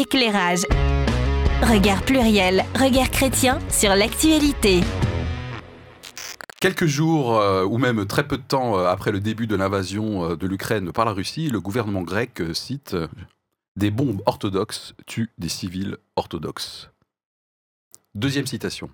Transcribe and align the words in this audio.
Éclairage. 0.00 0.62
Regard 1.60 2.02
pluriel, 2.06 2.64
regard 2.74 3.10
chrétien 3.10 3.58
sur 3.68 3.94
l'actualité. 3.94 4.80
Quelques 6.58 6.86
jours 6.86 7.38
euh, 7.38 7.66
ou 7.66 7.76
même 7.76 8.06
très 8.06 8.26
peu 8.26 8.38
de 8.38 8.42
temps 8.42 8.78
euh, 8.78 8.86
après 8.86 9.12
le 9.12 9.20
début 9.20 9.46
de 9.46 9.56
l'invasion 9.56 10.24
euh, 10.24 10.36
de 10.36 10.46
l'Ukraine 10.46 10.90
par 10.90 11.04
la 11.04 11.12
Russie, 11.12 11.50
le 11.50 11.60
gouvernement 11.60 12.00
grec 12.00 12.42
cite 12.54 12.96
Des 13.76 13.90
bombes 13.90 14.22
orthodoxes 14.24 14.94
tuent 15.06 15.34
des 15.36 15.50
civils 15.50 15.98
orthodoxes. 16.16 16.88
Deuxième 18.14 18.46
citation. 18.46 18.88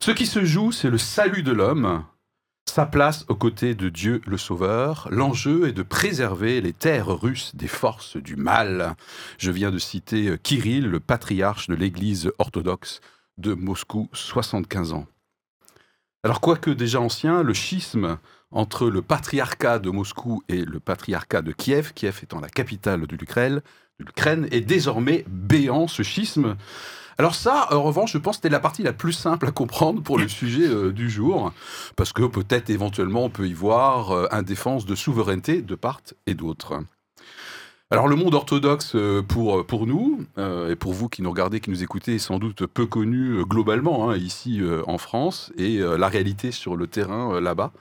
Ce 0.00 0.10
qui 0.10 0.26
se 0.26 0.44
joue, 0.44 0.72
c'est 0.72 0.90
le 0.90 0.98
salut 0.98 1.44
de 1.44 1.52
l'homme, 1.52 2.04
sa 2.70 2.86
place 2.86 3.24
aux 3.28 3.34
côtés 3.34 3.74
de 3.74 3.88
Dieu 3.88 4.20
le 4.26 4.38
Sauveur. 4.38 5.08
L'enjeu 5.10 5.66
est 5.66 5.72
de 5.72 5.82
préserver 5.82 6.60
les 6.60 6.72
terres 6.72 7.08
russes 7.08 7.50
des 7.56 7.66
forces 7.66 8.16
du 8.16 8.36
mal. 8.36 8.94
Je 9.38 9.50
viens 9.50 9.72
de 9.72 9.78
citer 9.78 10.36
Kirill, 10.40 10.86
le 10.86 11.00
patriarche 11.00 11.66
de 11.66 11.74
l'Église 11.74 12.30
orthodoxe 12.38 13.00
de 13.38 13.54
Moscou, 13.54 14.08
75 14.12 14.92
ans. 14.92 15.06
Alors, 16.22 16.40
quoique 16.40 16.70
déjà 16.70 17.00
ancien, 17.00 17.42
le 17.42 17.54
schisme 17.54 18.18
entre 18.52 18.88
le 18.88 19.02
patriarcat 19.02 19.80
de 19.80 19.90
Moscou 19.90 20.42
et 20.48 20.64
le 20.64 20.78
patriarcat 20.78 21.42
de 21.42 21.50
Kiev, 21.50 21.92
Kiev 21.92 22.20
étant 22.22 22.40
la 22.40 22.48
capitale 22.48 23.06
de 23.06 23.16
l'Ukraine, 23.16 24.48
est 24.52 24.60
désormais 24.60 25.24
béant, 25.28 25.88
ce 25.88 26.04
schisme. 26.04 26.56
Alors 27.20 27.34
ça, 27.34 27.66
en 27.70 27.82
revanche, 27.82 28.12
je 28.12 28.16
pense 28.16 28.36
que 28.36 28.42
c'était 28.44 28.48
la 28.48 28.60
partie 28.60 28.82
la 28.82 28.94
plus 28.94 29.12
simple 29.12 29.46
à 29.46 29.50
comprendre 29.50 30.02
pour 30.02 30.18
le 30.18 30.26
sujet 30.26 30.66
euh, 30.66 30.90
du 30.90 31.10
jour, 31.10 31.52
parce 31.94 32.14
que 32.14 32.22
peut-être 32.22 32.70
éventuellement 32.70 33.24
on 33.24 33.28
peut 33.28 33.46
y 33.46 33.52
voir 33.52 34.12
euh, 34.12 34.26
un 34.30 34.40
défense 34.40 34.86
de 34.86 34.94
souveraineté 34.94 35.60
de 35.60 35.74
part 35.74 36.00
et 36.26 36.32
d'autre. 36.32 36.80
Alors 37.90 38.08
le 38.08 38.16
monde 38.16 38.32
orthodoxe 38.32 38.92
euh, 38.94 39.20
pour, 39.20 39.66
pour 39.66 39.86
nous, 39.86 40.24
et 40.38 40.76
pour 40.76 40.94
vous 40.94 41.10
qui 41.10 41.20
nous 41.20 41.28
regardez, 41.28 41.60
qui 41.60 41.68
nous 41.68 41.82
écoutez, 41.82 42.14
est 42.14 42.18
sans 42.18 42.38
doute 42.38 42.64
peu 42.64 42.86
connu 42.86 43.44
globalement 43.44 44.08
hein, 44.08 44.16
ici 44.16 44.62
en 44.86 44.96
France, 44.96 45.52
et 45.58 45.76
la 45.76 46.08
réalité 46.08 46.52
sur 46.52 46.74
le 46.74 46.86
terrain 46.86 47.38
là-bas, 47.38 47.72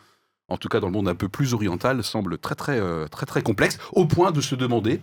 en 0.50 0.58
tout 0.58 0.68
cas 0.68 0.81
dans 0.81 0.88
le 0.88 0.94
monde 0.94 1.08
un 1.08 1.16
peu 1.16 1.30
plus 1.30 1.53
oriental, 1.53 2.03
semble 2.03 2.40
très 2.40 2.56
très 2.56 2.81
très 3.08 3.26
très 3.26 3.42
complexe, 3.42 3.78
au 3.94 4.06
point 4.06 4.31
de 4.31 4.42
se 4.42 4.56
demander 4.56 5.00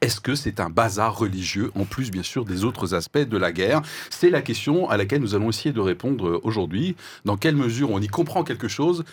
est-ce 0.00 0.20
que 0.20 0.34
c'est 0.34 0.60
un 0.60 0.70
bazar 0.70 1.16
religieux, 1.16 1.70
en 1.74 1.84
plus 1.84 2.10
bien 2.10 2.22
sûr 2.22 2.44
des 2.44 2.64
autres 2.64 2.94
aspects 2.94 3.18
de 3.18 3.36
la 3.36 3.52
guerre? 3.52 3.82
C'est 4.10 4.30
la 4.30 4.42
question 4.42 4.88
à 4.88 4.96
laquelle 4.96 5.20
nous 5.20 5.34
allons 5.34 5.50
essayer 5.50 5.72
de 5.72 5.80
répondre 5.80 6.28
euh, 6.28 6.40
aujourd'hui. 6.42 6.96
Dans 7.24 7.36
quelle 7.36 7.56
mesure 7.56 7.90
on 7.90 8.00
y 8.00 8.08
comprend 8.08 8.44
quelque 8.44 8.68
chose? 8.68 9.04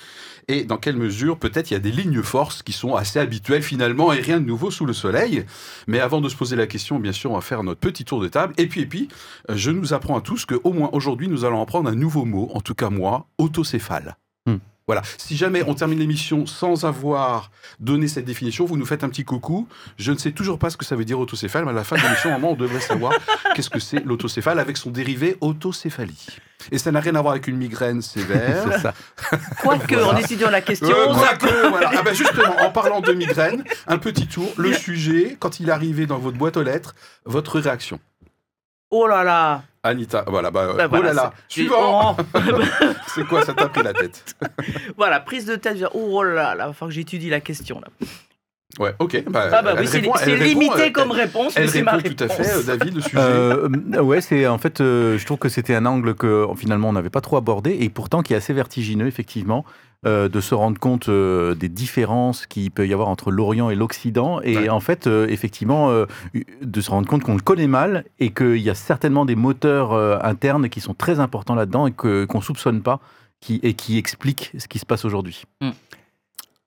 Et 0.47 0.63
dans 0.63 0.77
quelle 0.77 0.97
mesure 0.97 1.37
peut-être 1.37 1.69
il 1.69 1.75
y 1.75 1.77
a 1.77 1.79
des 1.79 1.91
lignes 1.91 2.23
forces 2.23 2.63
qui 2.63 2.71
sont 2.71 2.95
assez 2.95 3.19
habituelles 3.19 3.61
finalement 3.61 4.11
et 4.13 4.19
rien 4.19 4.39
de 4.39 4.45
nouveau 4.45 4.71
sous 4.71 4.85
le 4.85 4.93
soleil? 4.93 5.45
Mais 5.87 5.99
avant 5.99 6.21
de 6.21 6.29
se 6.29 6.35
poser 6.35 6.55
la 6.55 6.65
question, 6.65 6.99
bien 6.99 7.11
sûr, 7.11 7.31
on 7.31 7.35
va 7.35 7.41
faire 7.41 7.63
notre 7.63 7.79
petit 7.79 8.05
tour 8.05 8.19
de 8.19 8.27
table. 8.27 8.53
Et 8.57 8.67
puis, 8.67 8.81
et 8.81 8.85
puis, 8.85 9.09
euh, 9.49 9.55
je 9.55 9.71
nous 9.71 9.93
apprends 9.93 10.17
à 10.17 10.21
tous 10.21 10.45
qu'au 10.45 10.73
moins 10.73 10.89
aujourd'hui, 10.93 11.27
nous 11.27 11.45
allons 11.45 11.61
apprendre 11.61 11.89
un 11.89 11.95
nouveau 11.95 12.25
mot, 12.25 12.49
en 12.53 12.61
tout 12.61 12.75
cas 12.75 12.89
moi, 12.89 13.27
autocéphale. 13.37 14.17
Voilà. 14.89 15.03
Si 15.19 15.37
jamais 15.37 15.61
on 15.67 15.75
termine 15.75 15.99
l'émission 15.99 16.47
sans 16.47 16.83
avoir 16.83 17.51
donné 17.79 18.07
cette 18.07 18.25
définition, 18.25 18.65
vous 18.65 18.75
nous 18.75 18.87
faites 18.87 19.03
un 19.03 19.09
petit 19.09 19.23
coucou. 19.23 19.67
Je 19.99 20.11
ne 20.11 20.17
sais 20.17 20.31
toujours 20.31 20.57
pas 20.57 20.71
ce 20.71 20.77
que 20.77 20.83
ça 20.83 20.95
veut 20.95 21.05
dire 21.05 21.19
autocéphale, 21.19 21.63
mais 21.63 21.69
à 21.69 21.75
la 21.75 21.83
fin 21.83 21.95
de 21.95 22.01
l'émission, 22.01 22.35
on 22.43 22.55
devrait 22.55 22.79
savoir 22.79 23.13
qu'est-ce 23.53 23.69
que 23.69 23.79
c'est 23.79 24.03
l'autocéphale 24.03 24.57
avec 24.57 24.77
son 24.77 24.89
dérivé 24.89 25.37
autocéphalie. 25.41 26.39
Et 26.71 26.79
ça 26.79 26.91
n'a 26.91 27.01
rien 27.01 27.13
à 27.13 27.21
voir 27.21 27.33
avec 27.33 27.45
une 27.45 27.57
migraine 27.57 28.01
sévère. 28.01 28.65
c'est 28.71 28.79
ça. 28.79 28.95
Quoique, 29.61 29.95
en 29.95 30.17
étudiant 30.17 30.49
la 30.49 30.61
question. 30.61 30.89
Euh, 30.89 31.69
voilà. 31.69 31.91
Ah 31.95 32.01
ben 32.01 32.15
justement, 32.15 32.59
en 32.59 32.71
parlant 32.71 33.01
de 33.01 33.13
migraine, 33.13 33.63
un 33.85 33.99
petit 33.99 34.25
tour. 34.25 34.51
Le 34.57 34.73
sujet, 34.73 35.37
quand 35.39 35.59
il 35.59 35.69
est 35.69 35.71
arrivé 35.71 36.07
dans 36.07 36.17
votre 36.17 36.39
boîte 36.39 36.57
aux 36.57 36.63
lettres, 36.63 36.95
votre 37.25 37.59
réaction? 37.59 37.99
Oh 38.89 39.05
là 39.05 39.23
là 39.23 39.61
Anita, 39.81 40.25
voilà, 40.27 40.51
bah, 40.51 40.73
bah 40.75 40.89
oh 40.91 41.01
là 41.01 41.13
là, 41.13 41.33
suivant 41.47 42.17
C'est 43.07 43.25
quoi, 43.25 43.45
ça 43.45 43.53
t'a 43.53 43.69
pris 43.69 43.81
la 43.81 43.93
tête? 43.93 44.35
Voilà, 44.97 45.21
prise 45.21 45.45
de 45.45 45.55
tête, 45.55 45.77
oh 45.93 46.21
là 46.21 46.33
là, 46.33 46.65
il 46.65 46.67
va 46.67 46.73
falloir 46.73 46.89
que 46.89 46.95
j'étudie 46.95 47.29
la 47.29 47.39
question 47.39 47.79
là. 47.79 47.87
Ouais, 48.77 48.93
ok. 48.99 49.23
Bah, 49.29 49.49
ah 49.51 49.61
bah 49.63 49.73
oui, 49.79 49.87
c'est 49.87 50.35
limité 50.35 50.91
comme 50.91 51.11
réponse. 51.11 51.53
Elle, 51.55 51.69
répond 51.69 51.97
tout 51.97 52.23
à 52.23 52.27
fait, 52.27 52.53
euh, 52.53 52.63
David, 52.63 52.95
le 52.95 53.01
sujet. 53.01 53.17
Euh, 53.17 53.67
ouais, 54.01 54.21
c'est 54.21 54.45
en 54.45 54.59
fait, 54.59 54.79
euh, 54.79 55.17
je 55.17 55.25
trouve 55.25 55.39
que 55.39 55.49
c'était 55.49 55.73
un 55.73 55.87
angle 55.87 56.13
que 56.13 56.45
finalement 56.55 56.89
on 56.89 56.93
n'avait 56.93 57.09
pas 57.09 57.21
trop 57.21 57.37
abordé 57.37 57.75
et 57.79 57.89
pourtant 57.89 58.21
qui 58.21 58.33
est 58.33 58.37
assez 58.37 58.53
vertigineux 58.53 59.07
effectivement. 59.07 59.65
Euh, 60.05 60.29
de 60.29 60.39
se 60.39 60.55
rendre 60.55 60.79
compte 60.79 61.09
euh, 61.09 61.55
des 61.55 61.67
différences 61.67 62.45
qu'il 62.45 62.71
peut 62.71 62.87
y 62.87 62.93
avoir 62.93 63.09
entre 63.09 63.31
l'Orient 63.31 63.69
et 63.69 63.75
l'Occident, 63.75 64.39
et 64.41 64.69
en 64.69 64.79
fait, 64.79 65.07
euh, 65.07 65.27
effectivement, 65.27 65.91
de 66.61 66.81
se 66.81 66.89
rendre 66.89 67.05
compte 67.05 67.23
qu'on 67.23 67.35
le 67.35 67.41
connaît 67.41 67.67
mal 67.67 68.05
et 68.17 68.31
qu'il 68.31 68.59
y 68.59 68.69
a 68.69 68.75
certainement 68.75 69.25
des 69.25 69.35
moteurs 69.35 69.91
internes 70.23 70.69
qui 70.69 70.79
sont 70.79 70.93
très 70.93 71.19
importants 71.19 71.53
là-dedans 71.53 71.85
et 71.85 71.91
qu'on 71.91 72.27
ne 72.33 72.41
soupçonne 72.41 72.81
pas, 72.81 73.01
qui, 73.41 73.59
et 73.61 73.73
qui 73.73 73.97
expliquent 73.97 74.53
ce 74.57 74.69
qui 74.69 74.79
se 74.79 74.85
passe 74.85 75.03
aujourd'hui. 75.03 75.43
Mm. 75.59 75.71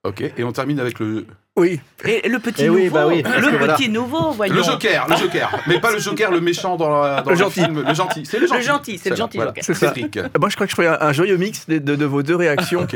Ok, 0.05 0.21
et 0.37 0.45
on 0.45 0.53
termine 0.53 0.81
avec 0.81 0.99
le, 0.99 1.27
oui. 1.57 1.81
Et 2.05 2.27
le 2.31 2.39
petit 2.39 2.65
eh 2.65 2.69
nouveau, 2.69 2.91
bah 2.91 3.07
le 3.11 3.75
petit 3.75 3.91
nouveau, 3.91 4.31
voyons. 4.31 4.55
Le 4.55 4.63
Joker, 4.63 5.07
le 5.07 5.17
Joker, 5.17 5.63
mais 5.67 5.79
pas 5.81 5.93
le 5.93 5.99
Joker, 5.99 6.31
le 6.31 6.41
méchant 6.41 6.77
dans, 6.77 7.23
dans 7.23 7.31
le, 7.31 7.37
gentil. 7.37 7.61
film, 7.61 7.85
le 7.87 7.95
gentil. 7.95 8.25
C'est 8.25 8.39
le 8.39 8.47
gentil. 8.47 8.61
Le 8.61 8.65
gentil, 8.65 8.99
c'est 8.99 9.11
le 9.11 9.17
gentil 9.17 9.39
Joker. 9.39 9.63
C'est 9.63 9.75
ça. 9.75 9.93
Moi, 10.41 10.49
je 10.49 10.55
crois 10.55 10.67
que 10.67 10.71
je 10.71 10.77
ferai 10.77 10.87
un, 10.89 11.13
joyeux 11.13 11.37
mix 11.37 11.69
de, 11.69 12.05
vos 12.07 12.23
deux 12.23 12.37
réactions. 12.37 12.87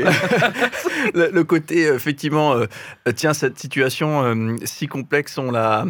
le, 1.13 1.43
côté, 1.43 1.83
effectivement, 1.83 2.55
euh, 2.55 2.65
tiens, 3.15 3.35
cette 3.35 3.59
situation 3.59 4.23
euh, 4.23 4.55
si 4.63 4.87
complexe, 4.87 5.37
on 5.37 5.51
l'a 5.51 5.85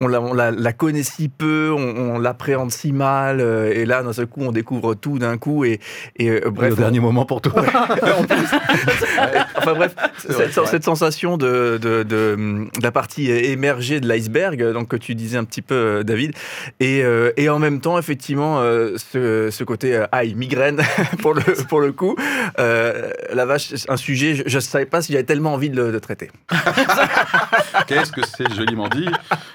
on 0.00 0.06
la, 0.06 0.72
connaît 0.72 1.02
si 1.02 1.28
peu, 1.28 1.72
on, 1.76 2.20
l'appréhende 2.20 2.70
si 2.70 2.92
mal, 2.92 3.40
euh, 3.40 3.72
et 3.74 3.84
là, 3.84 4.04
d'un 4.04 4.12
seul 4.12 4.28
coup, 4.28 4.42
on 4.42 4.52
découvre 4.52 4.94
tout 4.94 5.18
d'un 5.18 5.38
coup, 5.38 5.64
et, 5.64 5.80
et 6.16 6.30
euh, 6.30 6.50
bref. 6.50 6.70
Le 6.70 6.76
dernier 6.76 7.00
moment 7.00 7.24
pour 7.24 7.40
toi. 7.40 7.64
enfin 9.56 9.74
bref, 9.74 9.96
cette, 10.16 10.84
sensation 10.84 11.36
de, 11.36 11.78
de, 11.82 12.68
la 12.80 12.92
partie 12.92 13.28
émergée 13.28 13.98
de 13.98 14.06
l'iceberg, 14.06 14.72
donc 14.72 14.86
que 14.86 14.96
tu 14.96 15.16
disais 15.16 15.36
un 15.36 15.42
petit 15.42 15.62
peu, 15.62 15.74
euh, 15.74 16.02
David, 16.04 16.32
et, 16.78 17.02
et 17.36 17.48
en 17.48 17.58
même 17.58 17.80
temps, 17.80 17.98
effectivement, 17.98 18.60
ce, 18.60 19.48
ce, 19.50 19.64
côté 19.64 20.04
aïe, 20.12 20.36
migraine 20.36 20.80
pour 21.22 21.34
le, 21.34 21.42
pour 21.68 21.80
le 21.80 21.90
coup, 21.90 22.14
la 22.56 23.46
vache, 23.46 23.74
un 23.88 23.96
sujet, 23.96 24.44
je 24.46 24.54
ne 24.54 24.60
savais 24.60 24.86
pas 24.86 25.02
si 25.02 25.12
j'avais 25.12 25.24
tellement 25.24 25.54
envie 25.54 25.70
de 25.70 25.82
le 25.82 26.00
traiter. 26.00 26.30
Qu'est-ce 27.88 28.12
que 28.12 28.20
c'est 28.24 28.52
joliment 28.54 28.88
dit. 28.88 29.08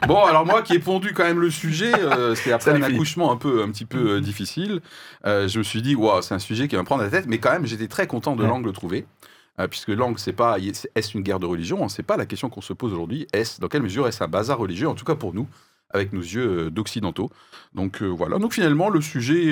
Bon, 0.08 0.32
alors 0.33 0.47
moi 0.47 0.63
qui 0.63 0.73
ai 0.73 0.79
pondu 0.79 1.13
quand 1.13 1.23
même 1.23 1.39
le 1.39 1.51
sujet, 1.51 1.94
euh, 1.94 2.33
c'est 2.33 2.51
après 2.51 2.71
un 2.71 2.81
accouchement 2.81 3.31
un 3.31 3.38
peu, 3.38 3.61
un 3.61 3.69
petit 3.69 3.85
peu 3.85 4.13
euh, 4.13 4.19
difficile. 4.19 4.81
Euh, 5.27 5.47
je 5.47 5.59
me 5.59 5.63
suis 5.63 5.83
dit, 5.83 5.94
waouh, 5.94 6.23
c'est 6.23 6.33
un 6.33 6.39
sujet 6.39 6.67
qui 6.67 6.75
va 6.75 6.81
me 6.81 6.88
prendre 6.88 7.03
la 7.03 7.11
tête, 7.11 7.25
mais 7.27 7.38
quand 7.38 7.51
même, 7.51 7.67
j'étais 7.67 7.88
très 7.88 8.07
content 8.07 8.35
de 8.35 8.44
l'angle 8.44 8.71
trouvé. 8.73 9.05
puisque 9.69 9.89
l'angle, 9.89 10.17
c'est 10.17 10.33
pas 10.33 10.57
est-ce 10.57 11.16
une 11.16 11.21
guerre 11.21 11.39
de 11.39 11.45
religion, 11.45 11.88
c'est 11.88 12.01
pas 12.01 12.17
la 12.17 12.25
question 12.25 12.49
qu'on 12.49 12.61
se 12.61 12.73
pose 12.73 12.94
aujourd'hui. 12.94 13.27
Est-ce 13.31 13.61
dans 13.61 13.67
quelle 13.67 13.83
mesure 13.83 14.07
est-ce 14.07 14.23
un 14.23 14.27
bazar 14.27 14.57
religieux, 14.57 14.89
en 14.89 14.95
tout 14.95 15.05
cas 15.05 15.13
pour 15.13 15.35
nous, 15.35 15.47
avec 15.91 16.13
nos 16.13 16.21
yeux 16.21 16.71
d'occidentaux? 16.71 17.29
Donc 17.75 18.01
voilà. 18.01 18.39
Donc 18.39 18.53
finalement, 18.53 18.89
le 18.89 19.01
sujet 19.01 19.51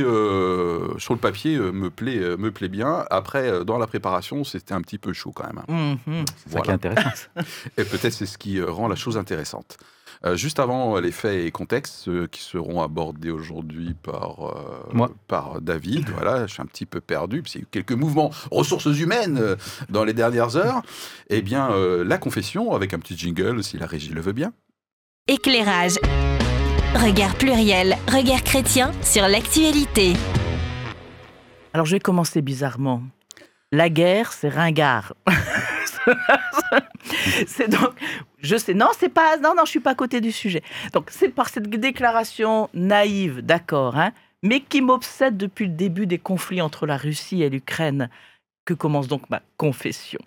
sur 0.97 1.13
le 1.13 1.19
papier 1.19 1.59
me 1.59 1.91
plaît, 1.91 2.35
me 2.37 2.49
plaît 2.49 2.69
bien. 2.69 3.05
Après, 3.11 3.63
dans 3.65 3.77
la 3.77 3.85
préparation, 3.85 4.43
c'était 4.43 4.73
un 4.73 4.81
petit 4.81 4.97
peu 4.97 5.13
chaud 5.13 5.31
quand 5.31 5.45
même. 5.45 5.61
Hein. 5.67 5.97
Mmh, 6.07 6.25
c'est 6.37 6.53
ça 6.53 6.61
qui 6.61 6.71
est 6.71 6.73
intéressant. 6.73 7.27
Et 7.77 7.83
peut-être 7.83 8.13
c'est 8.13 8.25
ce 8.25 8.39
qui 8.39 8.59
rend 8.59 8.87
la 8.87 8.95
chose 8.95 9.19
intéressante. 9.19 9.77
Euh, 10.23 10.35
juste 10.35 10.59
avant 10.59 10.99
les 10.99 11.11
faits 11.11 11.45
et 11.45 11.51
contextes 11.51 12.27
qui 12.29 12.41
seront 12.41 12.83
abordés 12.83 13.31
aujourd'hui 13.31 13.95
par, 13.95 14.85
euh, 14.95 15.07
par 15.27 15.61
David, 15.61 16.09
voilà, 16.15 16.45
je 16.45 16.53
suis 16.53 16.61
un 16.61 16.65
petit 16.65 16.85
peu 16.85 17.01
perdu, 17.01 17.41
parce 17.41 17.53
qu'il 17.53 17.61
y 17.61 17.63
a 17.63 17.65
eu 17.65 17.69
quelques 17.71 17.93
mouvements 17.93 18.29
ressources 18.51 18.85
humaines 18.85 19.39
euh, 19.41 19.55
dans 19.89 20.03
les 20.03 20.13
dernières 20.13 20.55
heures. 20.55 20.83
Eh 21.29 21.41
bien, 21.41 21.69
la 22.03 22.17
confession, 22.17 22.73
avec 22.73 22.93
un 22.93 22.99
petit 22.99 23.17
jingle, 23.17 23.63
si 23.63 23.77
la 23.77 23.85
régie 23.85 24.09
le 24.09 24.21
veut 24.21 24.33
bien. 24.33 24.53
Éclairage. 25.27 25.97
Regard 26.93 27.35
pluriel, 27.35 27.95
regard 28.11 28.43
chrétien 28.43 28.91
sur 29.01 29.27
l'actualité. 29.27 30.13
Alors 31.73 31.85
je 31.85 31.93
vais 31.95 31.99
commencer 32.01 32.41
bizarrement. 32.41 33.01
La 33.71 33.89
guerre, 33.89 34.33
c'est 34.33 34.49
ringard. 34.49 35.13
c'est 37.47 37.69
donc, 37.69 37.91
je 38.39 38.55
sais, 38.55 38.73
non, 38.73 38.89
c'est 38.97 39.09
pas, 39.09 39.37
non, 39.37 39.53
non, 39.55 39.65
je 39.65 39.71
suis 39.71 39.79
pas 39.79 39.91
à 39.91 39.95
côté 39.95 40.21
du 40.21 40.31
sujet. 40.31 40.63
Donc, 40.93 41.09
c'est 41.11 41.29
par 41.29 41.49
cette 41.49 41.69
déclaration 41.69 42.69
naïve, 42.73 43.41
d'accord, 43.41 43.97
hein, 43.97 44.11
mais 44.43 44.61
qui 44.61 44.81
m'obsède 44.81 45.37
depuis 45.37 45.65
le 45.65 45.73
début 45.73 46.07
des 46.07 46.17
conflits 46.17 46.61
entre 46.61 46.85
la 46.85 46.97
Russie 46.97 47.43
et 47.43 47.49
l'Ukraine, 47.49 48.09
que 48.65 48.73
commence 48.73 49.07
donc 49.07 49.29
ma 49.29 49.41
confession. 49.57 50.19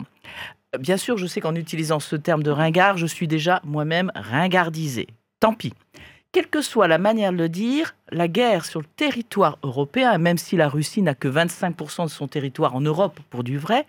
Bien 0.79 0.97
sûr, 0.97 1.17
je 1.17 1.25
sais 1.25 1.41
qu'en 1.41 1.55
utilisant 1.55 1.99
ce 1.99 2.15
terme 2.15 2.43
de 2.43 2.51
ringard, 2.51 2.97
je 2.97 3.05
suis 3.05 3.27
déjà 3.27 3.61
moi-même 3.63 4.11
ringardisé. 4.15 5.07
Tant 5.39 5.53
pis. 5.53 5.73
Quelle 6.31 6.47
que 6.47 6.61
soit 6.61 6.89
la 6.89 6.97
manière 6.97 7.31
de 7.31 7.37
le 7.37 7.47
dire, 7.47 7.95
la 8.11 8.27
guerre 8.27 8.65
sur 8.65 8.81
le 8.81 8.87
territoire 8.97 9.57
européen, 9.63 10.17
même 10.17 10.37
si 10.37 10.57
la 10.57 10.67
Russie 10.67 11.01
n'a 11.01 11.15
que 11.15 11.29
25% 11.29 12.03
de 12.03 12.09
son 12.09 12.27
territoire 12.27 12.75
en 12.75 12.81
Europe 12.81 13.19
pour 13.29 13.45
du 13.45 13.57
vrai, 13.57 13.85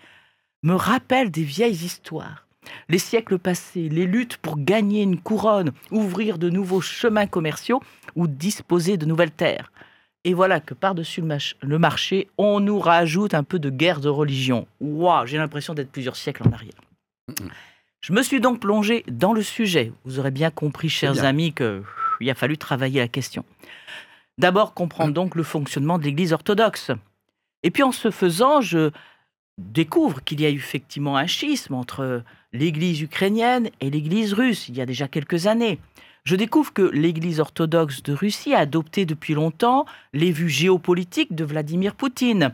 me 0.67 0.75
rappelle 0.75 1.31
des 1.31 1.45
vieilles 1.45 1.85
histoires. 1.85 2.43
les 2.89 2.99
siècles 2.99 3.39
passés, 3.39 3.89
les 3.89 4.07
luttes 4.07 4.37
pour 4.39 4.59
gagner 4.59 5.03
une 5.03 5.21
couronne, 5.21 5.71
ouvrir 5.93 6.39
de 6.39 6.51
nouveaux 6.51 6.81
chemins 6.81 7.29
commerciaux 7.29 7.81
ou 8.17 8.27
disposer 8.27 8.97
de 8.97 9.07
nouvelles 9.07 9.31
terres. 9.31 9.71
Et 10.25 10.35
voilà 10.35 10.59
que 10.59 10.75
par-dessus 10.75 11.23
le, 11.63 11.79
marché, 11.79 12.29
on 12.37 12.59
nous 12.59 12.81
rajoute 12.81 13.35
un 13.35 13.45
peu 13.45 13.61
de 13.61 13.71
guerre 13.71 14.01
de 14.01 14.09
religion. 14.09 14.67
Waouh, 14.81 15.27
j'ai 15.27 15.39
l'impression 15.39 15.73
d'être 15.73 15.93
plusieurs 15.93 16.17
siècles 16.17 16.43
en 16.49 16.53
arrière. 16.53 16.81
Je 18.01 18.13
me 18.13 18.23
suis 18.23 18.41
donc 18.41 18.59
plongé 18.59 19.05
dans 19.07 19.33
le 19.33 19.43
sujet. 19.43 19.93
Vous 20.05 20.19
aurez 20.19 20.33
bien 20.33 20.51
compris, 20.51 20.89
chers 20.89 21.13
bien. 21.13 21.25
amis, 21.25 21.53
que 21.53 21.79
pff, 21.79 22.17
il 22.21 22.29
a 22.29 22.35
fallu 22.35 22.59
travailler 22.59 22.99
la 22.99 23.09
question. 23.09 23.45
D'abord, 24.39 24.75
comprendre 24.75 25.15
donc 25.15 25.37
le 25.37 25.45
fonctionnement 25.45 25.99
de 25.99 26.05
l'Église 26.05 26.33
orthodoxe. 26.33 26.91
Et 27.63 27.71
puis 27.71 27.85
en 27.85 27.93
ce 27.93 28.11
faisant, 28.11 28.61
je 28.61 28.91
découvre 29.59 30.23
qu'il 30.23 30.41
y 30.41 30.47
a 30.47 30.51
eu 30.51 30.57
effectivement 30.57 31.17
un 31.17 31.27
schisme 31.27 31.75
entre 31.75 32.23
l'Église 32.53 33.01
ukrainienne 33.01 33.71
et 33.81 33.91
l'Église 33.91 34.33
russe 34.33 34.69
il 34.69 34.77
y 34.77 34.81
a 34.81 34.87
déjà 34.87 35.09
quelques 35.09 35.47
années. 35.47 35.79
Je 36.25 36.37
découvre 36.37 36.73
que 36.73 36.83
l'Église 36.83 37.41
orthodoxe 37.41 38.03
de 38.03 38.13
Russie 38.13 38.53
a 38.53 38.59
adopté 38.59 39.07
depuis 39.07 39.35
longtemps 39.35 39.87
les 40.13 40.33
vues 40.33 40.49
géopolitiques 40.49 41.35
de 41.35 41.45
Vladimir 41.45 41.95
Poutine. 41.95 42.53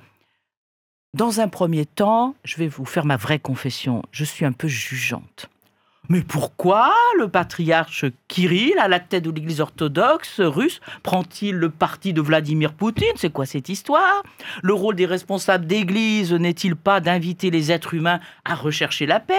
Dans 1.15 1.41
un 1.41 1.49
premier 1.49 1.87
temps, 1.87 2.35
je 2.45 2.57
vais 2.57 2.69
vous 2.69 2.85
faire 2.85 3.05
ma 3.05 3.17
vraie 3.17 3.39
confession, 3.39 4.03
je 4.13 4.25
suis 4.25 4.45
un 4.45 4.53
peu 4.53 4.69
jugeante. 4.69 5.49
Mais 6.12 6.20
pourquoi 6.20 6.93
le 7.19 7.26
patriarche 7.26 8.05
Kirill, 8.29 8.79
à 8.79 8.87
la 8.87 9.00
tête 9.00 9.25
de 9.25 9.31
l'Église 9.31 9.62
orthodoxe 9.62 10.41
russe, 10.41 10.82
prend-il 11.03 11.55
le 11.55 11.70
parti 11.70 12.12
de 12.12 12.20
Vladimir 12.20 12.75
Poutine? 12.75 13.14
C'est 13.17 13.32
quoi 13.32 13.47
cette 13.47 13.70
histoire? 13.70 14.23
Le 14.62 14.75
rôle 14.75 14.94
des 14.94 15.06
responsables 15.06 15.64
d'Église 15.67 16.35
n'est-il 16.35 16.76
pas 16.76 17.00
d'inviter 17.00 17.50
les 17.50 17.73
êtres 17.73 17.94
humains 17.94 18.20
à 18.44 18.55
rechercher 18.55 19.06
la 19.06 19.20
paix? 19.20 19.32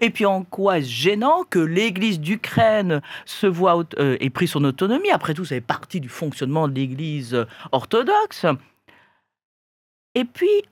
Et 0.00 0.08
puis 0.08 0.24
en 0.24 0.44
quoi 0.44 0.78
est-ce 0.78 0.88
gênant 0.88 1.44
que 1.44 1.58
l'Église 1.58 2.18
d'Ukraine 2.18 3.02
se 3.26 3.46
voit 3.46 3.76
aut- 3.76 3.84
euh, 3.98 4.16
pris 4.32 4.48
son 4.48 4.64
autonomie? 4.64 5.10
Après 5.10 5.34
tout, 5.34 5.44
ça 5.44 5.56
fait 5.56 5.60
partie 5.60 6.00
du 6.00 6.08
fonctionnement 6.08 6.68
de 6.68 6.74
l'Église 6.74 7.44
orthodoxe. 7.70 8.46
Et 10.14 10.24
puis, 10.24 10.62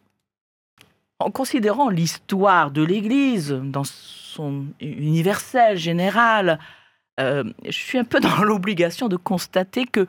en 1.23 1.31
considérant 1.31 1.89
l'histoire 1.89 2.71
de 2.71 2.83
l'Église 2.83 3.53
dans 3.65 3.85
son 3.85 4.67
universel 4.81 5.77
général, 5.77 6.59
euh, 7.21 7.45
je 7.65 7.71
suis 7.71 7.99
un 7.99 8.05
peu 8.05 8.21
dans 8.21 8.43
l'obligation 8.45 9.09
de 9.09 9.17
constater 9.17 9.87
que, 9.87 10.07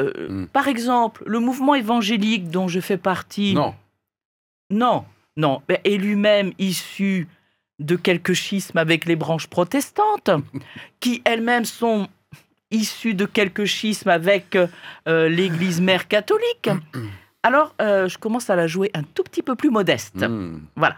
euh, 0.00 0.28
Mm. 0.28 0.46
par 0.48 0.68
exemple, 0.68 1.22
le 1.26 1.38
mouvement 1.38 1.74
évangélique 1.74 2.50
dont 2.50 2.68
je 2.68 2.80
fais 2.80 2.98
partie, 2.98 3.54
Non, 3.54 3.74
non, 4.70 5.04
non, 5.36 5.62
ben, 5.68 5.78
est 5.84 5.96
lui-même 5.96 6.52
issu 6.58 7.28
de 7.78 7.96
quelques 7.96 8.34
schismes 8.34 8.78
avec 8.78 9.04
les 9.04 9.16
branches 9.16 9.46
protestantes, 9.46 10.30
qui 11.00 11.22
elles-mêmes 11.24 11.64
sont 11.64 12.08
issues 12.70 13.14
de 13.14 13.24
quelques 13.24 13.66
schismes 13.66 14.10
avec 14.10 14.56
euh, 14.56 15.28
l'Église 15.28 15.80
mère 15.80 16.08
catholique. 16.08 16.68
Alors, 17.44 17.74
euh, 17.82 18.08
je 18.08 18.16
commence 18.16 18.48
à 18.48 18.56
la 18.56 18.66
jouer 18.66 18.90
un 18.94 19.02
tout 19.02 19.22
petit 19.22 19.42
peu 19.42 19.54
plus 19.54 19.68
modeste. 19.68 20.26
Hmm. 20.26 20.60
Voilà. 20.76 20.96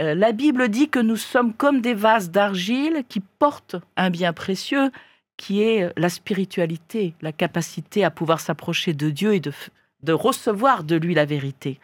Euh, 0.00 0.14
la 0.14 0.30
Bible 0.30 0.68
dit 0.68 0.88
que 0.88 1.00
nous 1.00 1.16
sommes 1.16 1.52
comme 1.52 1.80
des 1.80 1.92
vases 1.92 2.30
d'argile 2.30 3.02
qui 3.08 3.18
portent 3.18 3.76
un 3.96 4.08
bien 4.08 4.32
précieux 4.32 4.92
qui 5.36 5.60
est 5.60 5.92
la 5.96 6.08
spiritualité, 6.08 7.14
la 7.20 7.32
capacité 7.32 8.04
à 8.04 8.12
pouvoir 8.12 8.38
s'approcher 8.38 8.94
de 8.94 9.10
Dieu 9.10 9.34
et 9.34 9.40
de, 9.40 10.12
recevoir 10.12 10.84
de 10.84 10.94
lui 10.94 11.14
la 11.14 11.24
vérité. 11.24 11.80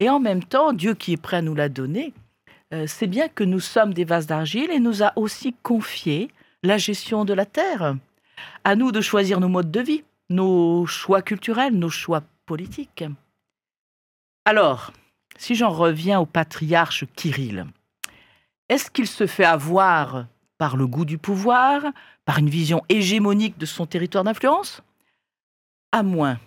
Et 0.00 0.10
en 0.10 0.20
même 0.20 0.44
temps, 0.44 0.74
Dieu 0.74 0.92
qui 0.92 1.14
est 1.14 1.20
prêt 1.20 1.38
à 1.38 1.42
nous 1.42 1.54
la 1.54 1.70
donner, 1.70 2.12
euh, 2.74 2.86
sait 2.86 3.06
bien 3.06 3.28
que 3.28 3.42
nous 3.42 3.60
sommes 3.60 3.94
des 3.94 4.04
vases 4.04 4.26
d'argile 4.26 4.70
et 4.70 4.80
nous 4.80 5.02
a 5.02 5.14
aussi 5.16 5.54
confié 5.62 6.30
la 6.62 6.76
gestion 6.76 7.24
de 7.24 7.32
la 7.32 7.46
terre. 7.46 7.96
À 8.64 8.76
nous 8.76 8.92
de 8.92 9.00
choisir 9.00 9.40
nos 9.40 9.48
modes 9.48 9.70
de 9.70 9.80
vie, 9.80 10.04
nos 10.28 10.84
choix 10.84 11.22
culturels, 11.22 11.74
nos 11.74 11.88
choix 11.88 12.22
politiques. 12.44 13.04
Alors, 14.44 14.92
si 15.36 15.54
j'en 15.54 15.70
reviens 15.70 16.20
au 16.20 16.26
patriarche 16.26 17.04
Kirill, 17.14 17.66
est-ce 18.68 18.90
qu'il 18.90 19.06
se 19.06 19.26
fait 19.26 19.44
avoir 19.44 20.26
par 20.58 20.76
le 20.76 20.86
goût 20.86 21.04
du 21.04 21.18
pouvoir, 21.18 21.82
par 22.24 22.38
une 22.38 22.50
vision 22.50 22.82
hégémonique 22.88 23.58
de 23.58 23.66
son 23.66 23.86
territoire 23.86 24.24
d'influence? 24.24 24.82
À 25.92 26.02
moins, 26.02 26.38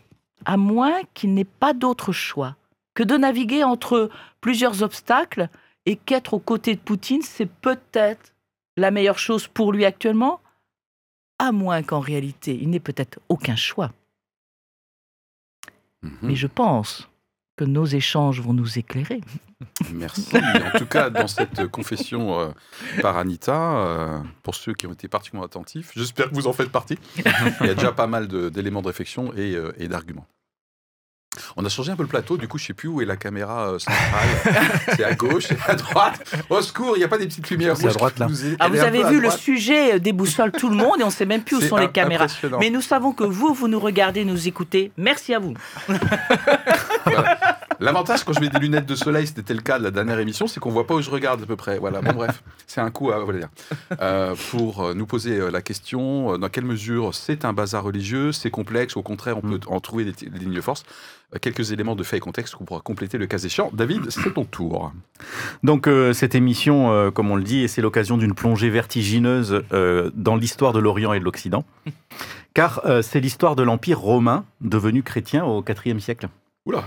à 0.46 0.58
moins 0.58 1.02
qu'il 1.14 1.34
n'ait 1.34 1.44
pas 1.44 1.74
d'autre 1.74 2.12
choix 2.12 2.56
que 2.94 3.04
de 3.04 3.18
naviguer 3.18 3.64
entre 3.64 4.10
plusieurs 4.40 4.84
obstacles 4.84 5.50
et 5.86 5.96
qu'être 5.96 6.34
aux 6.34 6.40
côtés 6.40 6.76
de 6.76 6.80
Poutine, 6.80 7.22
c'est 7.22 7.50
peut-être 7.50 8.34
la 8.78 8.92
meilleure 8.92 9.20
chose 9.20 9.48
pour 9.48 9.72
lui 9.72 9.86
actuellement, 9.86 10.40
à 11.40 11.52
moins 11.52 11.84
qu'en 11.84 12.00
réalité, 12.00 12.58
il 12.62 12.70
n'ait 12.70 12.80
peut-être 12.80 13.20
aucun 13.30 13.56
choix. 13.56 13.92
Mhm. 16.04 16.20
Mais 16.22 16.36
je 16.36 16.48
pense 16.48 17.10
que 17.56 17.64
nos 17.66 17.86
échanges 17.86 18.42
vont 18.42 18.54
nous 18.54 18.80
éclairer. 18.80 19.22
Merci. 19.94 20.30
En 20.36 20.78
tout 20.78 20.86
cas, 20.86 21.10
dans 21.10 21.28
cette 21.28 21.68
confession 21.68 22.40
euh, 22.40 22.50
par 23.02 23.18
Anita, 23.18 23.78
euh, 23.78 24.20
pour 24.42 24.56
ceux 24.56 24.74
qui 24.74 24.88
ont 24.88 24.94
été 24.94 25.08
particulièrement 25.08 25.46
attentifs, 25.46 25.92
j'espère 25.96 26.30
que 26.30 26.36
vous 26.36 26.48
en 26.48 26.54
faites 26.54 26.72
partie. 26.72 26.98
Il 27.18 27.68
y 27.68 27.70
a 27.70 27.76
déjà 27.76 27.92
pas 27.92 28.08
mal 28.08 28.28
d'éléments 28.28 28.82
de, 28.82 28.88
réflexion 28.88 29.34
et, 29.34 29.56
euh, 29.56 29.72
et 29.78 29.88
d'arguments. 29.88 30.28
On 31.58 31.66
a 31.66 31.70
changé 31.70 31.92
un 31.92 31.96
peu 31.96 32.04
le 32.04 32.10
plateau, 32.10 32.38
du 32.38 32.48
coup, 32.48 32.58
je 32.58 32.66
sais 32.66 32.74
plus 32.74 32.88
où 32.88 33.02
est 33.02 33.06
la 33.06 33.18
caméra 33.18 33.78
centrale. 33.80 34.62
c'est 34.96 35.04
à 35.04 35.16
gauche, 35.16 35.46
c'est 35.48 35.58
à 35.68 35.76
droite. 35.76 36.22
Au 36.50 36.62
secours, 36.62 36.96
il 36.96 37.00
n'y 37.00 37.06
a 37.06 37.08
pas 37.08 37.18
des 37.18 37.26
petites 37.26 37.50
lumières. 37.50 37.76
C'est 37.76 37.86
à 37.86 37.88
rouges 37.88 37.98
droite, 37.98 38.20
là. 38.20 38.28
nous 38.28 38.36
Ah, 38.60 38.70
vous 38.70 38.80
avez 38.80 39.04
vu, 39.06 39.20
le 39.20 39.32
sujet 39.32 40.00
déboussole 40.00 40.52
tout 40.52 40.70
le 40.70 40.76
monde 40.76 41.00
et 41.00 41.04
on 41.04 41.08
ne 41.08 41.12
sait 41.12 41.26
même 41.26 41.42
plus 41.42 41.58
où 41.58 41.62
sont 41.62 41.78
les 41.78 41.90
caméras. 41.90 42.28
Mais 42.60 42.70
nous 42.70 42.82
savons 42.82 43.14
que 43.14 43.24
vous, 43.24 43.54
vous 43.54 43.68
nous 43.68 43.80
regardez, 43.80 44.26
nous 44.26 44.48
écoutez. 44.48 44.92
Merci 44.98 45.34
à 45.34 45.40
vous. 45.40 45.56
Voilà. 47.06 47.40
L'avantage 47.80 48.24
quand 48.24 48.34
je 48.34 48.40
mets 48.40 48.50
des 48.50 48.60
lunettes 48.60 48.86
de 48.86 48.96
soleil, 48.96 49.28
c'était 49.28 49.54
le 49.54 49.62
cas 49.62 49.80
de 49.80 49.84
la 49.84 49.92
dernière 49.92 50.20
émission, 50.20 50.48
c'est 50.48 50.60
qu'on 50.60 50.72
voit 50.72 50.88
pas 50.88 50.96
où 50.96 51.02
je 51.02 51.10
regarde 51.10 51.42
à 51.42 51.46
peu 51.46 51.56
près. 51.56 51.80
Voilà, 51.80 52.02
bon 52.02 52.14
bref, 52.14 52.44
c'est 52.68 52.82
un 52.82 52.92
coup 52.92 53.12
à 53.12 53.20
voilà, 53.20 53.40
dire. 53.40 53.50
Euh, 54.02 54.36
pour 54.52 54.84
euh, 54.84 54.94
nous 54.94 55.06
poser 55.06 55.40
euh, 55.40 55.52
la 55.52 55.62
question 55.62 56.38
dans 56.38 56.50
quelle 56.50 56.66
mesure 56.66 57.14
c'est 57.14 57.46
un 57.46 57.54
bazar 57.54 57.84
religieux, 57.84 58.32
c'est 58.32 58.52
complexe, 58.52 58.98
au 58.98 59.02
contraire, 59.04 59.38
on 59.38 59.42
peut 59.42 59.60
en 59.68 59.80
trouver 59.80 60.06
des, 60.06 60.12
des 60.12 60.40
lignes 60.40 60.54
de 60.54 60.62
force. 60.62 60.84
Quelques 61.42 61.72
éléments 61.72 61.96
de 61.96 62.04
fait 62.04 62.18
et 62.18 62.20
contexte 62.20 62.54
qu'on 62.54 62.64
pourra 62.64 62.82
compléter 62.82 63.18
le 63.18 63.26
cas 63.26 63.40
échéant. 63.40 63.72
David, 63.74 64.12
c'est 64.12 64.34
ton 64.34 64.46
tour. 64.46 64.92
Donc 65.64 65.88
euh, 65.88 66.14
cette 66.14 66.36
émission, 66.36 66.92
euh, 66.92 67.10
comme 67.10 67.32
on 67.32 67.36
le 67.36 67.44
dit, 67.44 67.68
c'est 67.68 67.82
l'occasion 67.82 68.18
d'une 68.18 68.36
plongée 68.36 68.70
vertigineuse 68.70 69.64
euh, 69.74 70.12
dans 70.14 70.36
l'histoire 70.36 70.74
de 70.74 70.80
l'Orient 70.80 71.14
et 71.14 71.20
de 71.20 71.24
l'Occident, 71.24 71.66
car 72.54 72.82
c'est 73.02 73.20
l'histoire 73.20 73.56
de 73.56 73.64
l'Empire 73.64 74.00
romain 74.00 74.46
devenu 74.62 75.02
chrétien 75.02 75.44
au 75.44 75.64
IVe 75.64 76.00
siècle. 76.00 76.30
Oula. 76.66 76.84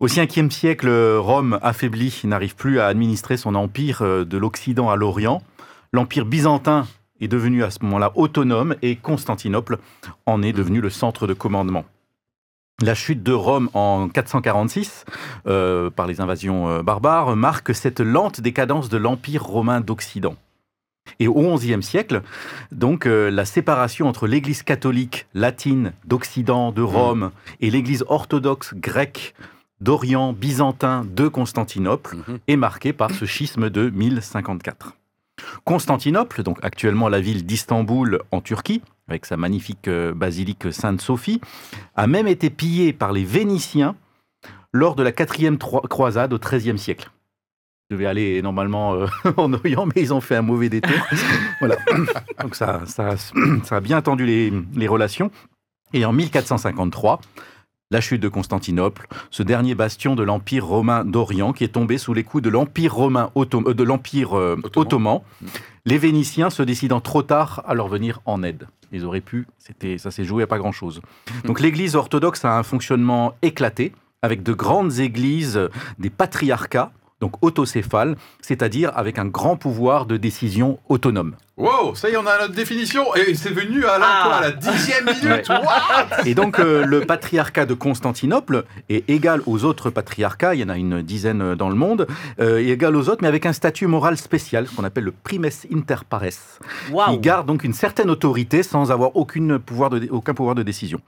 Au 0.00 0.06
5e 0.06 0.48
siècle, 0.50 0.88
Rome, 1.18 1.58
affaiblie, 1.60 2.20
n'arrive 2.22 2.54
plus 2.54 2.78
à 2.78 2.86
administrer 2.86 3.36
son 3.36 3.56
empire 3.56 4.02
euh, 4.02 4.24
de 4.24 4.38
l'Occident 4.38 4.90
à 4.90 4.96
l'Orient. 4.96 5.42
L'empire 5.92 6.24
byzantin 6.24 6.86
est 7.20 7.26
devenu 7.26 7.64
à 7.64 7.70
ce 7.70 7.80
moment-là 7.82 8.12
autonome 8.14 8.76
et 8.80 8.94
Constantinople 8.94 9.78
en 10.24 10.40
est 10.42 10.52
devenu 10.52 10.80
le 10.80 10.90
centre 10.90 11.26
de 11.26 11.34
commandement. 11.34 11.84
La 12.80 12.94
chute 12.94 13.24
de 13.24 13.32
Rome 13.32 13.70
en 13.74 14.08
446 14.08 15.04
euh, 15.48 15.90
par 15.90 16.06
les 16.06 16.20
invasions 16.20 16.68
euh, 16.68 16.82
barbares 16.84 17.34
marque 17.34 17.74
cette 17.74 17.98
lente 17.98 18.40
décadence 18.40 18.88
de 18.88 18.98
l'empire 18.98 19.42
romain 19.42 19.80
d'Occident. 19.80 20.36
Et 21.18 21.26
au 21.26 21.56
XIe 21.56 21.82
siècle, 21.82 22.22
donc 22.70 23.06
euh, 23.06 23.32
la 23.32 23.44
séparation 23.44 24.06
entre 24.06 24.28
l'Église 24.28 24.62
catholique 24.62 25.26
latine 25.34 25.92
d'Occident, 26.04 26.70
de 26.70 26.82
Rome, 26.82 27.32
et 27.60 27.70
l'Église 27.70 28.04
orthodoxe 28.06 28.74
grecque 28.74 29.34
d'Orient 29.80 30.32
byzantin 30.32 31.04
de 31.08 31.28
Constantinople 31.28 32.16
Mhm. 32.16 32.38
est 32.48 32.56
marquée 32.56 32.92
par 32.92 33.10
ce 33.10 33.24
schisme 33.26 33.70
de 33.70 33.90
1054. 33.90 34.94
Constantinople, 35.64 36.42
donc 36.42 36.58
actuellement 36.62 37.08
la 37.08 37.20
ville 37.20 37.44
d'Istanbul 37.46 38.20
en 38.32 38.40
Turquie, 38.40 38.82
avec 39.08 39.24
sa 39.24 39.36
magnifique 39.36 39.88
euh, 39.88 40.12
basilique 40.12 40.72
Sainte-Sophie, 40.72 41.40
a 41.96 42.06
même 42.06 42.26
été 42.26 42.50
pillée 42.50 42.92
par 42.92 43.12
les 43.12 43.24
Vénitiens 43.24 43.94
lors 44.72 44.96
de 44.96 45.02
la 45.02 45.12
quatrième 45.12 45.56
croisade 45.58 46.32
au 46.32 46.38
XIIIe 46.38 46.78
siècle. 46.78 47.10
Je 47.90 47.96
devais 47.96 48.06
aller 48.06 48.42
normalement 48.42 48.94
euh, 48.94 49.06
en 49.36 49.52
Orient, 49.52 49.86
mais 49.86 50.02
ils 50.02 50.12
ont 50.12 50.20
fait 50.20 50.36
un 50.36 50.42
mauvais 50.42 50.68
détour. 50.68 50.98
voilà. 51.60 51.76
Donc 52.42 52.54
ça, 52.54 52.82
ça, 52.86 53.16
ça 53.16 53.76
a 53.76 53.80
bien 53.80 54.02
tendu 54.02 54.26
les, 54.26 54.52
les 54.74 54.88
relations. 54.88 55.30
Et 55.94 56.04
en 56.04 56.12
1453, 56.12 57.20
la 57.90 58.02
chute 58.02 58.20
de 58.20 58.28
Constantinople, 58.28 59.08
ce 59.30 59.42
dernier 59.42 59.74
bastion 59.74 60.14
de 60.14 60.22
l'Empire 60.22 60.66
romain 60.66 61.06
d'Orient 61.06 61.54
qui 61.54 61.64
est 61.64 61.68
tombé 61.68 61.96
sous 61.96 62.12
les 62.12 62.22
coups 62.22 62.42
de 62.42 62.50
l'Empire 62.50 62.94
romain 62.94 63.30
euh, 63.34 63.74
de 63.74 63.82
l'Empire 63.82 64.36
euh, 64.36 64.56
Ottoman. 64.62 64.82
ottoman, 64.82 65.20
les 65.86 65.96
Vénitiens 65.96 66.50
se 66.50 66.62
décidant 66.62 67.00
trop 67.00 67.22
tard 67.22 67.62
à 67.66 67.72
leur 67.72 67.88
venir 67.88 68.20
en 68.26 68.42
aide. 68.42 68.68
Ils 68.92 69.06
auraient 69.06 69.22
pu, 69.22 69.46
c'était, 69.58 69.96
ça 69.96 70.10
s'est 70.10 70.24
joué 70.24 70.42
à 70.42 70.46
pas 70.46 70.58
grand-chose. 70.58 71.00
Donc 71.44 71.60
l'Église 71.60 71.96
orthodoxe 71.96 72.44
a 72.44 72.58
un 72.58 72.62
fonctionnement 72.62 73.34
éclaté, 73.40 73.92
avec 74.20 74.42
de 74.42 74.52
grandes 74.52 74.98
églises, 74.98 75.58
des 75.98 76.10
patriarcats, 76.10 76.92
donc 77.20 77.34
autocéphale, 77.42 78.16
c'est-à-dire 78.40 78.92
avec 78.96 79.18
un 79.18 79.26
grand 79.26 79.56
pouvoir 79.56 80.06
de 80.06 80.16
décision 80.16 80.78
autonome. 80.88 81.34
Wow, 81.56 81.96
ça 81.96 82.08
y 82.08 82.12
est, 82.12 82.16
on 82.16 82.24
a 82.24 82.38
notre 82.38 82.54
définition 82.54 83.12
et 83.16 83.34
c'est 83.34 83.50
venu 83.50 83.84
à 83.84 83.98
la, 83.98 84.06
Ah. 84.08 84.22
quoi, 84.24 84.34
à 84.36 84.40
la 84.42 84.50
dixième 84.52 85.04
minute? 85.22 85.48
What? 85.48 86.24
Et 86.24 86.36
donc 86.36 86.60
euh, 86.60 86.84
le 86.86 87.00
patriarcat 87.00 87.66
de 87.66 87.74
Constantinople 87.74 88.64
est 88.88 89.10
égal 89.10 89.42
aux 89.46 89.64
autres 89.64 89.90
patriarcats, 89.90 90.54
il 90.54 90.60
y 90.60 90.64
en 90.64 90.68
a 90.68 90.76
une 90.76 91.02
dizaine 91.02 91.56
dans 91.56 91.68
le 91.68 91.74
monde, 91.74 92.06
euh, 92.40 92.58
est 92.60 92.68
égal 92.68 92.94
aux 92.94 93.08
autres, 93.08 93.18
mais 93.22 93.28
avec 93.28 93.44
un 93.44 93.52
statut 93.52 93.88
moral 93.88 94.16
spécial, 94.16 94.68
ce 94.68 94.76
qu'on 94.76 94.84
appelle 94.84 95.02
le 95.04 95.12
primes 95.12 95.48
inter 95.74 95.96
pares, 96.08 96.22
qui 96.28 96.92
Waouh 96.92 97.18
garde 97.18 97.48
donc 97.48 97.64
une 97.64 97.72
certaine 97.72 98.08
autorité 98.10 98.62
sans 98.62 98.92
avoir 98.92 99.16
aucune 99.16 99.58
pouvoir 99.58 99.90
de, 99.90 100.06
aucun 100.12 100.34
pouvoir 100.34 100.54
de 100.54 100.62
décision. 100.62 101.00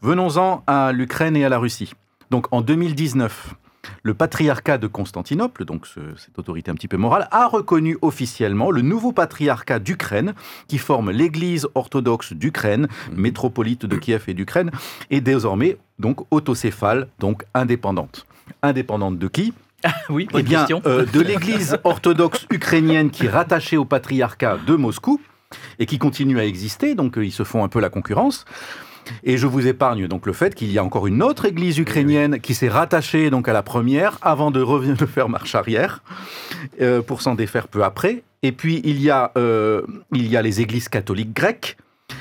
Venons-en 0.00 0.62
à 0.66 0.92
l'Ukraine 0.92 1.36
et 1.36 1.44
à 1.44 1.50
la 1.50 1.58
Russie. 1.58 1.92
Donc 2.30 2.46
en 2.50 2.62
2019, 2.62 3.54
le 4.02 4.12
patriarcat 4.14 4.76
de 4.78 4.86
Constantinople, 4.86 5.64
donc 5.64 5.86
ce- 5.86 6.00
cette 6.16 6.38
autorité 6.38 6.70
un 6.70 6.74
petit 6.74 6.88
peu 6.88 6.96
morale, 6.96 7.28
a 7.30 7.46
reconnu 7.46 7.96
officiellement 8.02 8.70
le 8.70 8.82
nouveau 8.82 9.12
patriarcat 9.12 9.78
d'Ukraine, 9.78 10.34
qui 10.66 10.78
forme 10.78 11.10
l'Église 11.10 11.66
orthodoxe 11.74 12.32
d'Ukraine, 12.32 12.88
métropolite 13.16 13.86
de 13.86 13.96
Kiev 13.96 14.24
et 14.28 14.34
d'Ukraine, 14.34 14.70
est 15.10 15.20
désormais 15.20 15.78
donc 15.98 16.20
autocéphale, 16.30 17.08
donc 17.18 17.44
indépendante. 17.54 18.26
Indépendante 18.62 19.18
de 19.18 19.28
qui? 19.28 19.52
Oui, 20.10 20.26
eh 20.34 20.42
bien, 20.42 20.60
question. 20.60 20.82
euh, 20.86 21.04
de 21.06 21.20
l'Église 21.20 21.78
orthodoxe 21.84 22.46
ukrainienne 22.50 23.10
qui 23.10 23.26
est 23.26 23.30
rattachée 23.30 23.76
au 23.76 23.84
patriarcat 23.84 24.58
de 24.66 24.74
Moscou 24.74 25.20
et 25.78 25.86
qui 25.86 25.98
continue 25.98 26.38
à 26.40 26.44
exister, 26.44 26.94
donc 26.96 27.16
euh, 27.16 27.24
ils 27.24 27.30
se 27.32 27.44
font 27.44 27.62
un 27.62 27.68
peu 27.68 27.80
la 27.80 27.88
concurrence. 27.88 28.44
Et 29.24 29.36
je 29.36 29.46
vous 29.46 29.66
épargne 29.66 30.06
donc 30.08 30.26
le 30.26 30.32
fait 30.32 30.54
qu'il 30.54 30.70
y 30.72 30.78
a 30.78 30.84
encore 30.84 31.06
une 31.06 31.22
autre 31.22 31.44
Église 31.44 31.78
ukrainienne 31.78 32.40
qui 32.40 32.54
s'est 32.54 32.68
rattachée 32.68 33.30
donc 33.30 33.48
à 33.48 33.52
la 33.52 33.62
première 33.62 34.18
avant 34.22 34.50
de 34.50 34.60
revenir 34.60 34.96
de 34.96 35.06
faire 35.06 35.28
marche 35.28 35.54
arrière 35.54 36.02
euh, 36.80 37.02
pour 37.02 37.22
s'en 37.22 37.34
défaire 37.34 37.68
peu 37.68 37.84
après. 37.84 38.22
Et 38.42 38.52
puis 38.52 38.80
il 38.84 39.00
y 39.00 39.10
a 39.10 39.32
euh, 39.36 39.82
il 40.12 40.28
y 40.28 40.36
a 40.36 40.42
les 40.42 40.60
Églises 40.60 40.88
catholiques 40.88 41.34
grecques, 41.34 41.76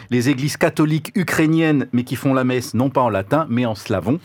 les 0.09 0.29
Églises 0.29 0.57
catholiques 0.57 1.11
ukrainiennes 1.15 1.87
mais 1.91 2.03
qui 2.03 2.15
font 2.15 2.33
la 2.33 2.43
messe 2.43 2.73
non 2.73 2.89
pas 2.89 3.01
en 3.01 3.09
latin 3.09 3.45
mais 3.49 3.65
en 3.65 3.75
slavon. 3.75 4.19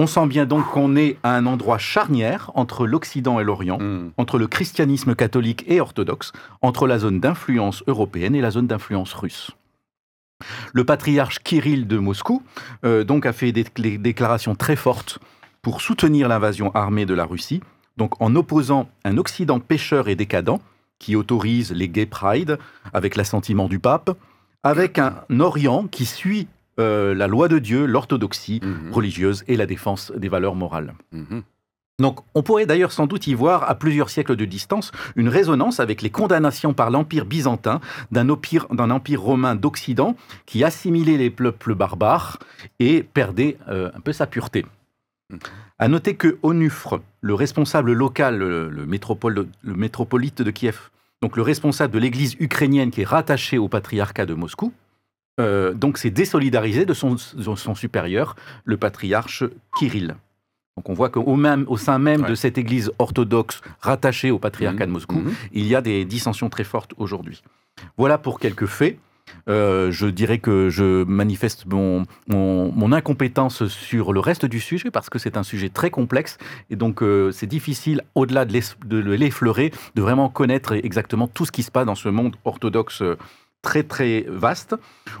On 0.00 0.08
sent 0.08 0.26
bien 0.26 0.44
donc 0.44 0.68
qu'on 0.72 0.96
est 0.96 1.18
à 1.22 1.36
un 1.36 1.46
endroit 1.46 1.78
charnière 1.78 2.50
entre 2.56 2.84
l'Occident 2.84 3.38
et 3.38 3.44
l'Orient, 3.44 3.78
Hmm. 3.78 4.10
entre 4.16 4.38
le 4.38 4.48
christianisme 4.48 5.14
catholique 5.14 5.64
et 5.68 5.80
orthodoxe, 5.80 6.32
entre 6.62 6.88
la 6.88 6.98
zone 6.98 7.20
d'influence 7.20 7.84
européenne 7.86 8.34
et 8.34 8.40
la 8.40 8.50
zone 8.50 8.66
d'influence 8.66 9.14
russe. 9.14 9.52
Le 10.72 10.84
patriarche 10.84 11.38
Kirill 11.40 11.86
de 11.86 11.98
Moscou 11.98 12.42
euh, 12.84 13.04
donc 13.04 13.26
a 13.26 13.32
fait 13.32 13.52
des 13.52 13.64
déclarations 13.98 14.54
très 14.54 14.76
fortes 14.76 15.18
pour 15.62 15.80
soutenir 15.80 16.28
l'invasion 16.28 16.70
armée 16.74 17.06
de 17.06 17.14
la 17.14 17.24
Russie, 17.24 17.62
donc 17.96 18.20
en 18.20 18.34
opposant 18.34 18.88
un 19.04 19.16
Occident 19.16 19.60
pécheur 19.60 20.08
et 20.08 20.16
décadent 20.16 20.58
qui 20.98 21.16
autorise 21.16 21.72
les 21.72 21.88
gay 21.88 22.06
pride 22.06 22.58
avec 22.92 23.16
l'assentiment 23.16 23.68
du 23.68 23.78
pape, 23.78 24.10
avec 24.62 24.98
un 24.98 25.14
Orient 25.38 25.86
qui 25.86 26.04
suit 26.04 26.48
euh, 26.80 27.14
la 27.14 27.28
loi 27.28 27.46
de 27.48 27.58
Dieu, 27.60 27.86
l'orthodoxie 27.86 28.60
Mhm. 28.62 28.92
religieuse 28.92 29.44
et 29.46 29.56
la 29.56 29.66
défense 29.66 30.10
des 30.16 30.28
valeurs 30.28 30.56
morales. 30.56 30.94
Mhm. 31.12 31.42
Donc, 32.00 32.20
on 32.34 32.42
pourrait 32.42 32.66
d'ailleurs 32.66 32.90
sans 32.90 33.06
doute 33.06 33.28
y 33.28 33.34
voir, 33.34 33.68
à 33.70 33.76
plusieurs 33.76 34.10
siècles 34.10 34.34
de 34.34 34.44
distance, 34.44 34.90
une 35.14 35.28
résonance 35.28 35.78
avec 35.78 36.02
les 36.02 36.10
condamnations 36.10 36.74
par 36.74 36.90
l'Empire 36.90 37.24
byzantin 37.24 37.80
d'un 38.10 38.28
empire, 38.30 38.66
romain 39.20 39.54
d'Occident 39.54 40.16
qui 40.44 40.64
assimilait 40.64 41.16
les 41.16 41.30
peuples 41.30 41.74
barbares 41.74 42.40
et 42.80 43.04
perdait 43.04 43.58
euh, 43.68 43.92
un 43.94 44.00
peu 44.00 44.12
sa 44.12 44.26
pureté. 44.26 44.66
À 45.78 45.86
noter 45.86 46.16
que 46.16 46.38
Onufre, 46.42 47.00
le 47.20 47.34
responsable 47.34 47.92
local, 47.92 48.38
le, 48.38 48.86
métropolite 48.86 50.42
de 50.42 50.50
Kiev, 50.50 50.90
donc 51.22 51.36
le 51.36 51.42
responsable 51.42 51.94
de 51.94 51.98
l'église 52.00 52.34
ukrainienne 52.40 52.90
qui 52.90 53.02
est 53.02 53.06
rattachée 53.06 53.58
au 53.58 53.68
patriarcat 53.68 54.26
de 54.26 54.34
Moscou, 54.34 54.72
euh, 55.40 55.74
s'est 55.94 56.10
désolidarisé 56.10 56.86
de 56.86 56.94
son, 56.94 57.14
de 57.14 57.54
son 57.54 57.74
supérieur, 57.74 58.34
le 58.64 58.76
patriarche 58.76 59.44
Kirill. 59.78 60.16
Donc 60.76 60.88
on 60.88 60.94
voit 60.94 61.08
qu'au 61.08 61.36
même, 61.36 61.64
au 61.68 61.76
sein 61.76 61.98
même 61.98 62.22
de 62.22 62.34
cette 62.34 62.58
église 62.58 62.90
orthodoxe 62.98 63.60
rattachée 63.80 64.30
au 64.32 64.38
patriarcat 64.40 64.86
de 64.86 64.90
Moscou, 64.90 65.16
Mhm. 65.20 65.32
il 65.52 65.66
y 65.66 65.76
a 65.76 65.80
des 65.80 66.04
dissensions 66.04 66.48
très 66.50 66.64
fortes 66.64 66.92
aujourd'hui. 66.96 67.42
Voilà 67.96 68.18
pour 68.18 68.40
quelques 68.40 68.66
faits. 68.66 68.98
Euh, 69.48 69.90
je 69.90 70.06
dirais 70.06 70.38
que 70.38 70.68
je 70.70 71.02
manifeste 71.04 71.64
mon, 71.66 72.04
mon, 72.28 72.70
mon 72.72 72.92
incompétence 72.92 73.66
sur 73.68 74.12
le 74.12 74.20
reste 74.20 74.44
du 74.46 74.60
sujet 74.60 74.90
parce 74.90 75.08
que 75.08 75.18
c'est 75.18 75.36
un 75.38 75.42
sujet 75.42 75.70
très 75.70 75.90
complexe 75.90 76.36
et 76.70 76.76
donc 76.76 77.02
euh, 77.02 77.30
c'est 77.32 77.46
difficile, 77.46 78.02
au-delà 78.14 78.44
de 78.44 78.52
l'effleurer, 79.14 79.72
de 79.94 80.02
vraiment 80.02 80.28
connaître 80.28 80.72
exactement 80.74 81.26
tout 81.26 81.46
ce 81.46 81.52
qui 81.52 81.62
se 81.62 81.70
passe 81.70 81.86
dans 81.86 81.94
ce 81.94 82.08
monde 82.10 82.36
orthodoxe 82.44 83.00
euh, 83.00 83.16
très 83.64 83.82
très 83.82 84.24
vaste. 84.28 84.76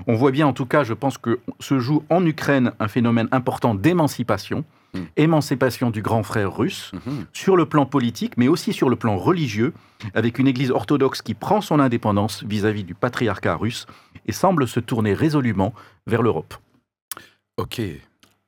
On 0.06 0.14
voit 0.14 0.30
bien 0.30 0.46
en 0.46 0.52
tout 0.52 0.66
cas, 0.66 0.84
je 0.84 0.92
pense 0.94 1.16
que 1.18 1.40
se 1.60 1.78
joue 1.80 2.04
en 2.10 2.24
Ukraine 2.24 2.72
un 2.78 2.88
phénomène 2.88 3.28
important 3.32 3.74
d'émancipation, 3.74 4.64
Mm. 4.94 4.98
émancipation 5.16 5.90
du 5.90 6.02
grand 6.02 6.22
frère 6.22 6.56
russe 6.56 6.92
Mhm. 6.92 7.26
sur 7.32 7.56
le 7.56 7.66
plan 7.66 7.84
politique, 7.84 8.36
mais 8.36 8.46
aussi 8.46 8.72
sur 8.72 8.88
le 8.88 8.94
plan 8.94 9.16
religieux, 9.16 9.72
avec 10.14 10.38
une 10.38 10.46
Église 10.46 10.70
orthodoxe 10.70 11.20
qui 11.20 11.34
prend 11.34 11.60
son 11.60 11.80
indépendance 11.80 12.44
vis-à-vis 12.44 12.84
du 12.84 12.94
patriarcat 12.94 13.56
russe 13.56 13.86
et 14.26 14.32
semble 14.32 14.68
se 14.68 14.78
tourner 14.78 15.12
résolument 15.12 15.74
vers 16.06 16.22
l'Europe. 16.22 16.54
Ok. 17.56 17.80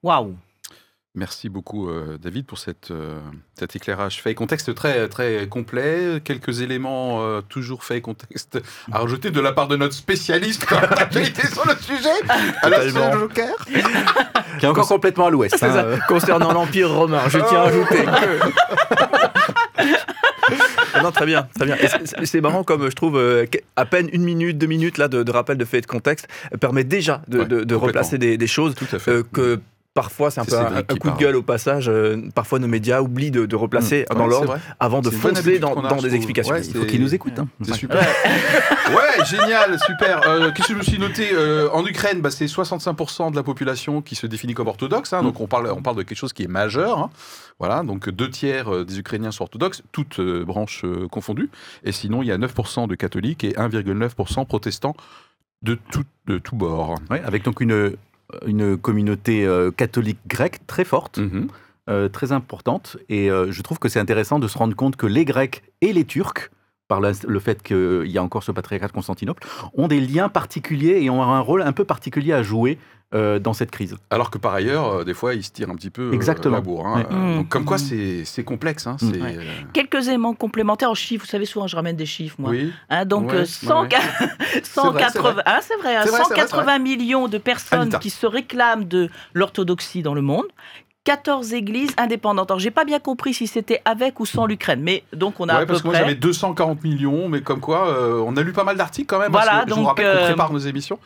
Waouh 0.04 0.36
Merci 1.18 1.48
beaucoup, 1.48 1.88
euh, 1.88 2.18
David, 2.22 2.44
pour 2.44 2.58
cette, 2.58 2.90
euh, 2.90 3.18
cet 3.58 3.74
éclairage 3.74 4.20
fait 4.20 4.32
et 4.32 4.34
contexte 4.34 4.74
très, 4.74 5.08
très 5.08 5.46
complet. 5.48 6.20
Quelques 6.22 6.60
éléments 6.60 7.22
euh, 7.22 7.40
toujours 7.40 7.84
fait 7.84 7.96
et 7.96 8.00
contexte 8.02 8.58
à 8.92 8.98
rajouter 8.98 9.30
de 9.30 9.40
la 9.40 9.52
part 9.52 9.66
de 9.66 9.76
notre 9.76 9.94
spécialiste 9.94 10.66
sur 10.68 11.64
le 11.66 11.74
sujet. 11.80 12.10
Le 12.64 12.90
Joker. 13.18 13.48
Qui 14.58 14.66
est 14.66 14.68
encore 14.68 14.86
complètement 14.86 15.28
à 15.28 15.30
l'ouest. 15.30 15.62
Hein. 15.62 15.96
Concernant 16.06 16.52
l'Empire 16.52 16.90
romain, 16.92 17.22
je 17.28 17.38
tiens 17.38 17.62
à 17.62 17.68
ajouter 17.68 18.04
que... 18.14 18.52
Non, 21.02 21.12
très 21.12 21.24
bien, 21.26 21.48
très 21.56 21.64
bien. 21.66 21.76
C'est- 22.24 22.40
marrant 22.42 22.62
comme 22.62 22.90
je 22.90 22.94
trouve 22.94 23.18
à 23.76 23.86
peine 23.86 24.10
une 24.12 24.22
minute, 24.22 24.58
deux 24.58 24.66
minutes 24.66 24.98
là 24.98 25.08
de, 25.08 25.22
de 25.22 25.32
rappel 25.32 25.56
de 25.56 25.64
fait 25.64 25.78
et 25.78 25.80
de 25.80 25.86
contexte 25.86 26.28
permet 26.60 26.84
déjà 26.84 27.22
de, 27.28 27.38
Ouais, 27.38 27.44
de- 27.46 27.48
de 27.48 27.56
complètement. 27.62 27.86
replacer 27.86 28.18
des, 28.18 28.36
des 28.36 28.46
choses 28.46 28.74
Tout 28.74 28.84
à 28.92 28.98
fait. 28.98 29.22
que 29.32 29.60
parfois 29.96 30.30
c'est 30.30 30.40
un 30.40 30.44
peu 30.44 30.56
un, 30.56 30.82
coup 30.82 31.10
de 31.10 31.16
gueule 31.16 31.34
au 31.34 31.42
passage. 31.42 31.88
euh, 31.88 32.22
parfois 32.34 32.60
nos 32.60 32.68
médias 32.68 33.00
oublient 33.00 33.32
de, 33.32 33.46
de 33.46 33.56
replacer 33.56 34.04
Ouais, 34.10 34.16
dans 34.16 34.26
l'ordre 34.28 34.58
avant 34.78 35.00
de 35.00 35.10
foncer 35.10 35.58
dans, 35.58 35.74
des 35.96 36.14
explications. 36.14 36.54
Ouais, 36.54 36.64
Il 36.64 36.72
faut 36.76 36.84
qu'ils 36.84 37.00
nous 37.02 37.14
écoutent. 37.14 37.38
hein. 37.40 37.48
C'est 37.64 37.74
super. 37.74 38.00
ouais, 38.00 39.24
génial, 39.24 39.78
super. 39.86 40.20
Euh, 40.28 40.52
Qu'est-ce 40.52 40.68
que 40.68 40.74
je 40.74 40.78
me 40.78 40.84
suis 40.84 40.98
noté 40.98 41.30
Euh, 41.32 41.68
En 41.72 41.84
Ukraine, 41.86 42.20
bah, 42.20 42.30
c'est 42.30 42.46
65% 42.46 43.30
de 43.32 43.36
la 43.36 43.42
population 43.42 44.02
qui 44.02 44.14
se 44.14 44.26
définit 44.26 44.54
comme 44.54 44.68
orthodoxe. 44.68 45.12
hein, 45.12 45.22
donc 45.22 45.40
on 45.40 45.46
parle, 45.46 45.68
on 45.76 45.82
parle 45.82 45.96
de 45.96 46.02
quelque 46.02 46.18
chose 46.18 46.32
qui 46.32 46.44
est 46.44 46.48
majeur. 46.48 46.98
hein. 46.98 47.10
Voilà, 47.58 47.82
donc 47.82 48.10
deux 48.10 48.28
tiers 48.28 48.84
des 48.84 48.98
Ukrainiens 48.98 49.30
sont 49.32 49.44
orthodoxes, 49.44 49.82
toutes 49.90 50.20
euh, 50.20 50.44
branches 50.44 50.82
euh, 50.84 51.08
confondues. 51.08 51.48
Et 51.84 51.92
sinon, 51.92 52.22
il 52.22 52.28
y 52.28 52.32
a 52.32 52.36
9% 52.36 52.86
de 52.86 52.94
catholiques 52.94 53.44
et 53.44 53.52
1,9% 53.52 54.44
protestants 54.46 54.94
de 55.62 55.78
tout, 55.90 56.04
de 56.26 56.36
tout 56.36 56.54
bord. 56.54 56.96
Ouais, 57.10 57.22
avec 57.24 57.44
donc 57.44 57.62
une, 57.62 57.96
une 58.46 58.76
communauté 58.76 59.46
euh, 59.46 59.70
catholique 59.70 60.18
grecque 60.26 60.60
très 60.66 60.84
forte, 60.84 61.18
Mhm. 61.18 61.48
euh, 61.88 62.08
très 62.08 62.32
importante. 62.32 62.96
Et 63.08 63.30
euh, 63.30 63.50
je 63.52 63.62
trouve 63.62 63.78
que 63.78 63.88
c'est 63.88 64.00
intéressant 64.00 64.38
de 64.38 64.48
se 64.48 64.58
rendre 64.58 64.74
compte 64.74 64.96
que 64.96 65.06
les 65.06 65.24
Grecs 65.24 65.62
et 65.80 65.92
les 65.92 66.04
Turcs, 66.04 66.50
par 66.88 67.00
la- 67.00 67.12
le 67.26 67.38
fait 67.40 67.62
qu'il 67.62 68.04
y 68.06 68.18
a 68.18 68.22
encore 68.22 68.42
ce 68.42 68.52
patriarcat 68.52 68.88
de 68.88 68.92
Constantinople, 68.92 69.42
ont 69.74 69.88
des 69.88 70.00
liens 70.00 70.28
particuliers 70.28 70.98
et 71.02 71.10
ont 71.10 71.22
un 71.22 71.40
rôle 71.40 71.62
un 71.62 71.72
peu 71.72 71.84
particulier 71.84 72.32
à 72.32 72.42
jouer 72.42 72.78
euh, 73.14 73.38
dans 73.38 73.52
cette 73.52 73.70
crise. 73.70 73.96
Alors 74.10 74.32
que 74.32 74.36
par 74.38 74.52
ailleurs, 74.52 74.88
euh, 74.92 75.04
des 75.04 75.14
fois, 75.14 75.34
ils 75.34 75.44
se 75.44 75.52
tirent 75.52 75.70
un 75.70 75.76
petit 75.76 75.90
peu 75.90 76.08
euh, 76.10 76.12
Exactement. 76.12 76.56
la 76.56 76.60
bourre. 76.60 76.88
hein. 76.88 77.06
Donc, 77.36 77.48
comme 77.48 77.64
quoi, 77.64 77.76
Mm. 77.76 77.78
c'est 77.78 78.24
c'est 78.24 78.42
complexe. 78.42 78.88
Hein, 78.88 78.96
Mm. 79.00 79.10
Ouais. 79.22 79.36
euh, 79.38 79.42
Quelques 79.72 80.08
éléments 80.08 80.34
complémentaires 80.34 80.90
en 80.90 80.94
chiffres. 80.94 81.24
Vous 81.24 81.30
savez, 81.30 81.44
souvent, 81.44 81.68
je 81.68 81.76
ramène 81.76 81.94
des 81.94 82.04
chiffres, 82.04 82.34
moi. 82.40 82.50
Oui. 82.50 82.72
Hein, 82.90 83.04
donc, 83.04 83.28
Ouais, 83.30 83.36
euh, 83.36 83.38
ouais, 83.40 83.46
100 83.46 83.82
ouais. 83.82 83.88
C'est 83.90 83.96
vrai, 83.96 84.28
c'est 84.54 84.64
180, 84.66 85.32
vrai. 85.34 85.42
ah, 85.46 85.58
c'est 85.62 85.76
vrai, 85.76 85.94
C'est 86.02 86.08
vrai, 86.10 86.18
c'est 86.24 86.34
vrai, 86.34 86.40
180 86.48 86.78
millions 86.80 87.28
de 87.28 87.38
personnes 87.38 87.80
Anita. 87.82 87.98
qui 87.98 88.10
se 88.10 88.26
réclament 88.26 88.84
de 88.84 89.08
l'orthodoxie 89.34 90.02
dans 90.02 90.14
le 90.14 90.22
monde. 90.22 90.46
14 91.06 91.54
églises 91.54 91.92
indépendantes. 91.98 92.50
Alors, 92.50 92.58
j'ai 92.58 92.72
pas 92.72 92.84
bien 92.84 92.98
compris 92.98 93.32
si 93.32 93.46
c'était 93.46 93.80
avec 93.84 94.18
ou 94.18 94.26
sans 94.26 94.44
l'Ukraine, 94.44 94.80
mais 94.82 95.04
donc 95.12 95.38
on 95.38 95.48
a 95.48 95.52
Ouais, 95.54 95.58
à 95.58 95.60
peu 95.60 95.66
parce 95.68 95.82
que 95.82 95.86
moi 95.86 95.96
j'avais 95.96 96.16
240 96.16 96.82
millions, 96.82 97.28
mais 97.28 97.40
comme 97.42 97.60
quoi, 97.60 97.88
euh, 97.88 98.20
on 98.26 98.36
a 98.36 98.42
lu 98.42 98.52
pas 98.52 98.64
mal 98.64 98.76
d'articles 98.76 99.06
quand 99.06 99.20
même. 99.20 99.30
Voilà, 99.30 99.52
parce 99.52 99.64
que 99.66 99.70
je 99.70 99.74
vous 99.74 99.80
donc, 99.82 99.88
rappelle 99.88 100.12
qu'on 100.16 100.22
euh, 100.24 100.26
prépare 100.26 100.52
nos 100.52 100.58
émissions. 100.58 100.98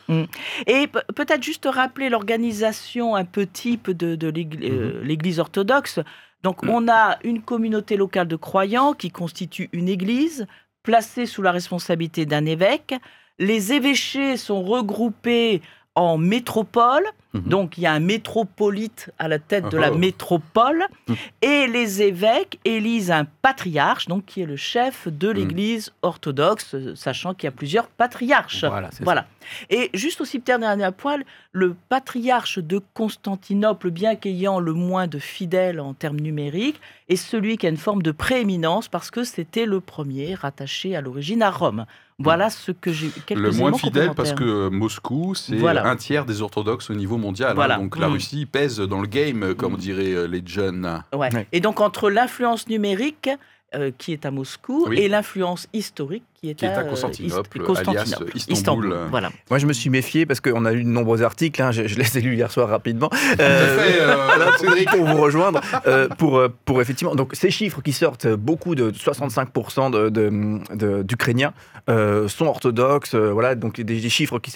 Et 0.65 0.87
pe- 0.87 0.99
peut-être 1.15 1.43
juste 1.43 1.69
rappeler 1.71 2.09
l'organisation 2.09 3.15
un 3.15 3.25
peu 3.25 3.45
type 3.45 3.91
de, 3.91 4.17
euh, 4.27 5.01
l'Église 5.03 5.39
orthodoxe. 5.39 5.99
Donc, 6.41 6.63
on 6.67 6.87
a 6.89 7.17
une 7.23 7.43
communauté 7.43 7.95
locale 7.95 8.27
de 8.27 8.35
croyants 8.35 8.93
qui 8.93 9.11
constitue 9.11 9.69
une 9.71 9.87
église 9.87 10.47
placée 10.81 11.27
sous 11.27 11.43
la 11.43 11.51
responsabilité 11.51 12.25
d'un 12.25 12.47
évêque. 12.47 12.95
Les 13.37 13.71
évêchés 13.73 14.35
sont 14.37 14.63
regroupés 14.63 15.61
en 15.93 16.17
métropoles 16.17 17.05
Mhm. 17.33 17.43
Donc 17.43 17.77
il 17.77 17.81
y 17.81 17.85
a 17.85 17.93
un 17.93 17.99
métropolite 18.01 19.09
à 19.19 19.27
la 19.27 19.39
tête 19.39 19.69
de 19.69 19.77
la 19.77 19.91
Oh. 19.91 19.97
métropole 19.97 20.83
Mhm. 21.07 21.15
et 21.41 21.67
les 21.67 22.01
évêques 22.01 22.59
élisent 22.65 23.11
un 23.11 23.25
patriarche, 23.41 24.07
donc 24.07 24.25
qui 24.25 24.41
est 24.41 24.45
le 24.45 24.55
chef 24.57 25.07
de 25.07 25.29
l'Église 25.29 25.91
orthodoxe, 26.01 26.75
sachant 26.95 27.33
qu'il 27.33 27.45
y 27.45 27.47
a 27.47 27.51
plusieurs 27.51 27.87
patriarches. 27.87 28.65
Voilà. 29.01 29.25
Et 29.69 29.89
juste 29.93 30.21
au 30.21 30.25
cimetière 30.25 30.59
dernier 30.59 30.83
à 30.83 30.91
poil, 30.91 31.23
le 31.51 31.75
patriarche 31.89 32.59
de 32.59 32.81
Constantinople, 32.93 33.89
bien 33.91 34.15
qu'ayant 34.15 34.59
le 34.59 34.73
moins 34.73 35.07
de 35.07 35.19
fidèles 35.19 35.79
en 35.79 35.93
termes 35.93 36.19
numériques, 36.19 36.79
est 37.09 37.15
celui 37.15 37.57
qui 37.57 37.65
a 37.65 37.69
une 37.69 37.77
forme 37.77 38.01
de 38.01 38.11
prééminence 38.11 38.87
parce 38.87 39.11
que 39.11 39.23
c'était 39.23 39.65
le 39.65 39.79
premier 39.81 40.35
rattaché 40.35 40.95
à 40.95 41.01
l'origine 41.01 41.41
à 41.41 41.49
Rome. 41.51 41.85
Voilà 42.19 42.51
ce 42.51 42.71
que 42.71 42.93
j'ai. 42.93 43.09
Le 43.31 43.49
moins 43.51 43.73
fidèle 43.73 44.11
parce 44.15 44.33
que 44.33 44.69
Moscou, 44.69 45.33
c'est 45.33 45.55
Voilà. 45.55 45.87
un 45.87 45.95
tiers 45.95 46.23
des 46.25 46.43
orthodoxes 46.43 46.91
au 46.91 46.93
niveau 46.93 47.17
mondial. 47.21 47.55
hein. 47.59 47.77
Donc 47.77 47.97
la 47.97 48.09
Mm. 48.09 48.13
Russie 48.13 48.45
pèse 48.45 48.79
dans 48.79 48.99
le 49.01 49.07
game, 49.07 49.43
euh, 49.43 49.53
comme 49.53 49.73
Mm. 49.73 49.77
diraient 49.77 50.13
euh, 50.15 50.27
les 50.27 50.41
jeunes. 50.45 51.01
Ouais. 51.13 51.33
Ouais. 51.33 51.47
Et 51.53 51.59
donc 51.61 51.79
entre 51.79 52.09
l'influence 52.09 52.67
numérique 52.67 53.29
euh, 53.73 53.89
qui 53.97 54.11
est 54.11 54.25
à 54.25 54.31
Moscou 54.31 54.85
Oui. 54.89 54.99
et 54.99 55.07
l'influence 55.07 55.69
historique 55.71 56.23
qui 56.35 56.49
est, 56.49 56.55
Qui 56.55 56.65
est 56.65 56.67
à 56.67 56.79
euh, 56.81 56.89
Constantinople, 56.89 57.57
Ist- 57.57 57.63
Constantinople, 57.65 58.31
alias 58.33 58.45
Istanbul. 58.49 58.97
Voilà. 59.09 59.29
Moi, 59.49 59.59
je 59.59 59.65
me 59.65 59.71
suis 59.71 59.89
méfié 59.89 60.25
parce 60.25 60.41
qu'on 60.41 60.65
a 60.65 60.73
eu 60.73 60.83
de 60.83 60.89
nombreux 60.89 61.21
articles. 61.23 61.61
hein, 61.61 61.71
je, 61.71 61.87
je 61.87 61.95
les 61.97 62.17
ai 62.17 62.21
lus 62.21 62.35
hier 62.35 62.51
soir 62.51 62.67
rapidement. 62.67 63.07
Tout 63.07 63.15
à 63.15 63.35
fait, 63.37 64.01
euh, 64.01 64.15
Voilà, 64.25 64.45
pour- 64.47 64.57
Cédric. 64.59 64.89
pour 64.89 65.05
vous 65.05 65.21
rejoindre, 65.21 65.61
euh, 65.87 66.09
pour, 66.09 66.41
pour 66.65 66.81
effectivement. 66.81 67.15
Donc, 67.15 67.29
ces 67.33 67.49
chiffres 67.49 67.81
qui 67.81 67.93
sortent, 67.93 68.27
beaucoup 68.27 68.75
de 68.75 68.91
65% 68.91 69.89
de- 69.89 70.09
de- 70.09 70.59
de- 70.75 71.03
d'Ukrainiens 71.03 71.53
euh, 71.89 72.27
sont 72.27 72.47
orthodoxes. 72.47 73.15
euh, 73.15 73.31
voilà, 73.31 73.55
donc 73.55 73.75
des, 73.79 73.83
des 74.01 74.09
chiffres 74.09 74.37
qui. 74.39 74.51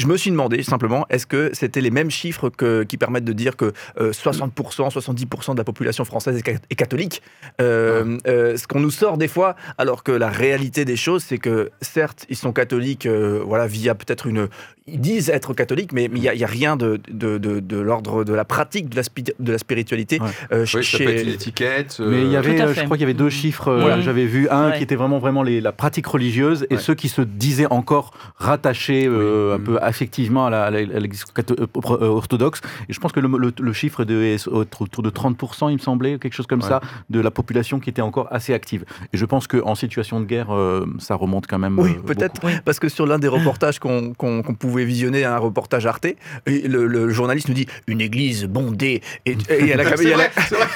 Je 0.00 0.06
me 0.06 0.16
suis 0.16 0.30
demandé 0.30 0.62
simplement, 0.62 1.04
est-ce 1.10 1.26
que 1.26 1.50
c'était 1.52 1.80
les 1.82 1.90
mêmes 1.90 2.10
chiffres 2.10 2.48
que, 2.48 2.84
qui 2.84 2.96
permettent 2.96 3.24
de 3.24 3.32
dire 3.34 3.56
que 3.56 3.72
euh, 4.00 4.12
60%, 4.12 4.50
70% 4.90 5.52
de 5.52 5.58
la 5.58 5.64
population 5.64 6.04
française 6.04 6.36
est, 6.38 6.44
ca- 6.46 6.58
est 6.70 6.74
catholique 6.74 7.22
Euh, 7.60 8.16
euh, 8.26 8.56
Ce 8.56 8.66
qu'on 8.66 8.80
nous 8.80 8.90
sort 8.90 9.18
des 9.18 9.28
fois, 9.28 9.56
alors 9.76 10.02
que 10.02 10.12
la 10.12 10.28
réalité 10.28 10.84
des 10.84 10.96
choses, 10.96 11.22
c'est 11.22 11.38
que 11.38 11.70
certes, 11.82 12.24
ils 12.30 12.36
sont 12.36 12.52
catholiques, 12.52 13.04
euh, 13.06 13.42
voilà, 13.44 13.66
via 13.66 13.94
peut-être 13.94 14.26
une. 14.26 14.48
Ils 14.92 15.00
disent 15.00 15.28
être 15.30 15.54
catholiques, 15.54 15.92
mais 15.92 16.06
il 16.12 16.20
n'y 16.20 16.28
a, 16.44 16.46
rien 16.48 16.74
de, 16.76 16.98
de, 17.12 17.38
de, 17.38 17.60
de 17.60 17.76
l'ordre 17.78 18.24
de 18.24 18.32
la 18.34 18.44
pratique 18.44 18.88
de 18.88 18.96
la, 18.96 19.02
spi- 19.02 19.34
de 19.38 19.52
la 19.52 19.58
spiritualité 19.58 20.18
Ouais. 20.20 20.26
euh, 20.52 20.64
Oui, 20.74 20.82
ça 20.84 20.98
peut 20.98 21.04
être 21.04 21.20
une 21.22 21.28
chez. 21.28 21.34
étiquette. 21.34 22.00
Mais 22.04 22.22
il 22.22 22.32
y 22.32 22.34
euh, 22.34 22.38
avait, 22.40 22.60
euh, 22.60 22.74
je 22.74 22.82
crois 22.84 22.96
qu'il 22.96 23.02
y 23.02 23.04
avait 23.04 23.14
deux 23.14 23.30
chiffres, 23.30 23.68
euh, 23.68 23.80
Voilà. 23.82 24.00
j'avais 24.00 24.24
vu 24.26 24.48
un 24.48 24.70
Ouais. 24.70 24.78
qui 24.78 24.82
était 24.82 24.96
vraiment 24.96 25.18
vraiment 25.20 25.42
les- 25.44 25.60
la 25.60 25.70
pratique 25.72 26.06
religieuse 26.06 26.66
et 26.70 26.74
Ouais. 26.74 26.80
ceux 26.80 26.94
qui 26.96 27.08
se 27.08 27.20
disaient 27.22 27.70
encore 27.70 28.12
rattachés 28.36 29.06
euh, 29.06 29.54
Oui. 29.56 29.60
un 29.60 29.64
peu 29.64 29.78
à 29.80 29.89
la- 30.50 30.64
à 30.64 30.70
l'Église 30.70 31.24
euh, 31.38 31.66
euh, 31.76 32.06
orthodoxe. 32.08 32.60
Et 32.88 32.92
je 32.92 33.00
pense 33.00 33.12
que 33.12 33.20
le, 33.20 33.28
le- 33.38 33.52
le 33.58 33.72
chiffre 33.72 34.04
de, 34.04 34.22
est 34.22 34.46
autour 34.48 35.02
de 35.02 35.10
30%, 35.10 35.70
il 35.70 35.74
me 35.74 35.78
semblait, 35.78 36.18
quelque 36.18 36.34
chose 36.34 36.46
comme 36.46 36.60
Ouais. 36.62 36.68
ça, 36.68 36.80
de 37.08 37.20
la 37.20 37.30
population 37.30 37.80
qui 37.80 37.90
était 37.90 38.02
encore 38.02 38.28
assez 38.30 38.52
active. 38.54 38.84
Et 39.12 39.16
je 39.16 39.24
pense 39.24 39.46
qu'en 39.46 39.74
situation 39.74 40.20
de 40.20 40.26
guerre, 40.26 40.54
euh, 40.54 40.86
ça 40.98 41.14
remonte 41.14 41.46
quand 41.46 41.58
même. 41.58 41.78
Oui, 41.78 41.96
euh, 41.98 42.02
peut-être. 42.02 42.40
Oui. 42.44 42.52
Parce 42.64 42.78
que 42.78 42.88
sur 42.88 43.06
l'un 43.06 43.18
des 43.18 43.28
reportages 43.28 43.78
qu'on 43.78 44.14
pouvait 44.58 44.84
visionner, 44.84 45.24
un 45.24 45.38
reportage 45.38 45.86
Arte, 45.86 46.06
et 46.06 46.16
le, 46.68 46.86
le 46.86 47.08
journaliste 47.10 47.48
nous 47.48 47.54
dit 47.54 47.66
une 47.86 48.00
église 48.00 48.44
bondée. 48.46 49.00
Et 49.26 49.36
il 49.60 49.66
y 49.66 49.72
a 49.72 49.76
la, 49.76 49.84
cam- 49.84 50.02
y 50.02 50.12
a 50.12 50.16
vrai, 50.16 50.30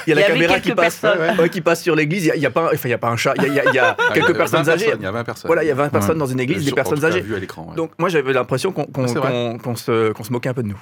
y 0.07 0.13
a 0.13 0.21
y 0.21 0.27
caméra 0.27 0.61
qui 0.61 0.73
passe, 0.73 1.03
ouais, 1.39 1.49
qui 1.51 1.61
passe 1.61 1.83
sur 1.83 1.95
l'église. 1.95 2.31
Il 2.35 2.41
y 2.43 2.47
a- 2.47 2.51
pas, 2.51 2.67
enfin, 2.73 2.89
il 2.89 2.91
y 2.91 2.95
a 2.95 2.99
pas 2.99 3.09
un 3.11 3.17
chat, 3.17 3.35
il 3.39 3.53
y 3.53 3.61
a, 3.61 3.65
y 3.73 3.79
Ah, 3.79 3.97
quelques 4.15 4.35
personnes 4.37 4.63
20 4.63 4.73
âgées. 4.73 4.93
Il 4.97 5.03
y 5.03 5.07
a 5.07 5.11
20 5.11 5.25
personnes. 5.25 5.49
Voilà, 5.49 5.63
il 5.65 5.69
y 5.69 5.71
a 5.71 5.75
20 5.75 5.89
personnes 5.91 6.13
Ouais. 6.15 6.19
dans 6.21 6.27
une 6.27 6.41
église, 6.41 6.65
des 6.65 6.73
personnes 6.73 7.05
âgées. 7.05 7.25
Donc 7.77 7.91
moi 7.99 8.09
j'avais 8.09 8.33
l'impression 8.33 8.73
qu'on 8.73 9.04
qu'on- 9.07 9.13
C'est 9.13 9.19
vrai. 9.19 9.31
qu'on- 9.31 9.59
qu'on 9.59 9.77
se, 9.77 10.13
qu'on 10.13 10.25
se 10.25 10.33
moquait 10.33 10.49
un 10.49 10.55
peu 10.55 10.63
de 10.63 10.69
nous. 10.69 10.81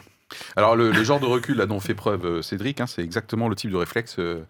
Alors, 0.57 0.77
le, 0.77 0.91
le 0.93 1.05
genre 1.05 1.21
de 1.21 1.27
recul 1.27 1.57
là, 1.59 1.67
dont 1.67 1.79
fait 1.81 1.95
preuve 1.95 2.25
euh, 2.25 2.43
Cédric, 2.43 2.81
hein, 2.81 2.87
c'est 2.87 3.03
exactement 3.03 3.49
le 3.49 3.55
type 3.55 3.71
de 3.71 3.77
réflexe 3.77 4.17
euh, 4.19 4.45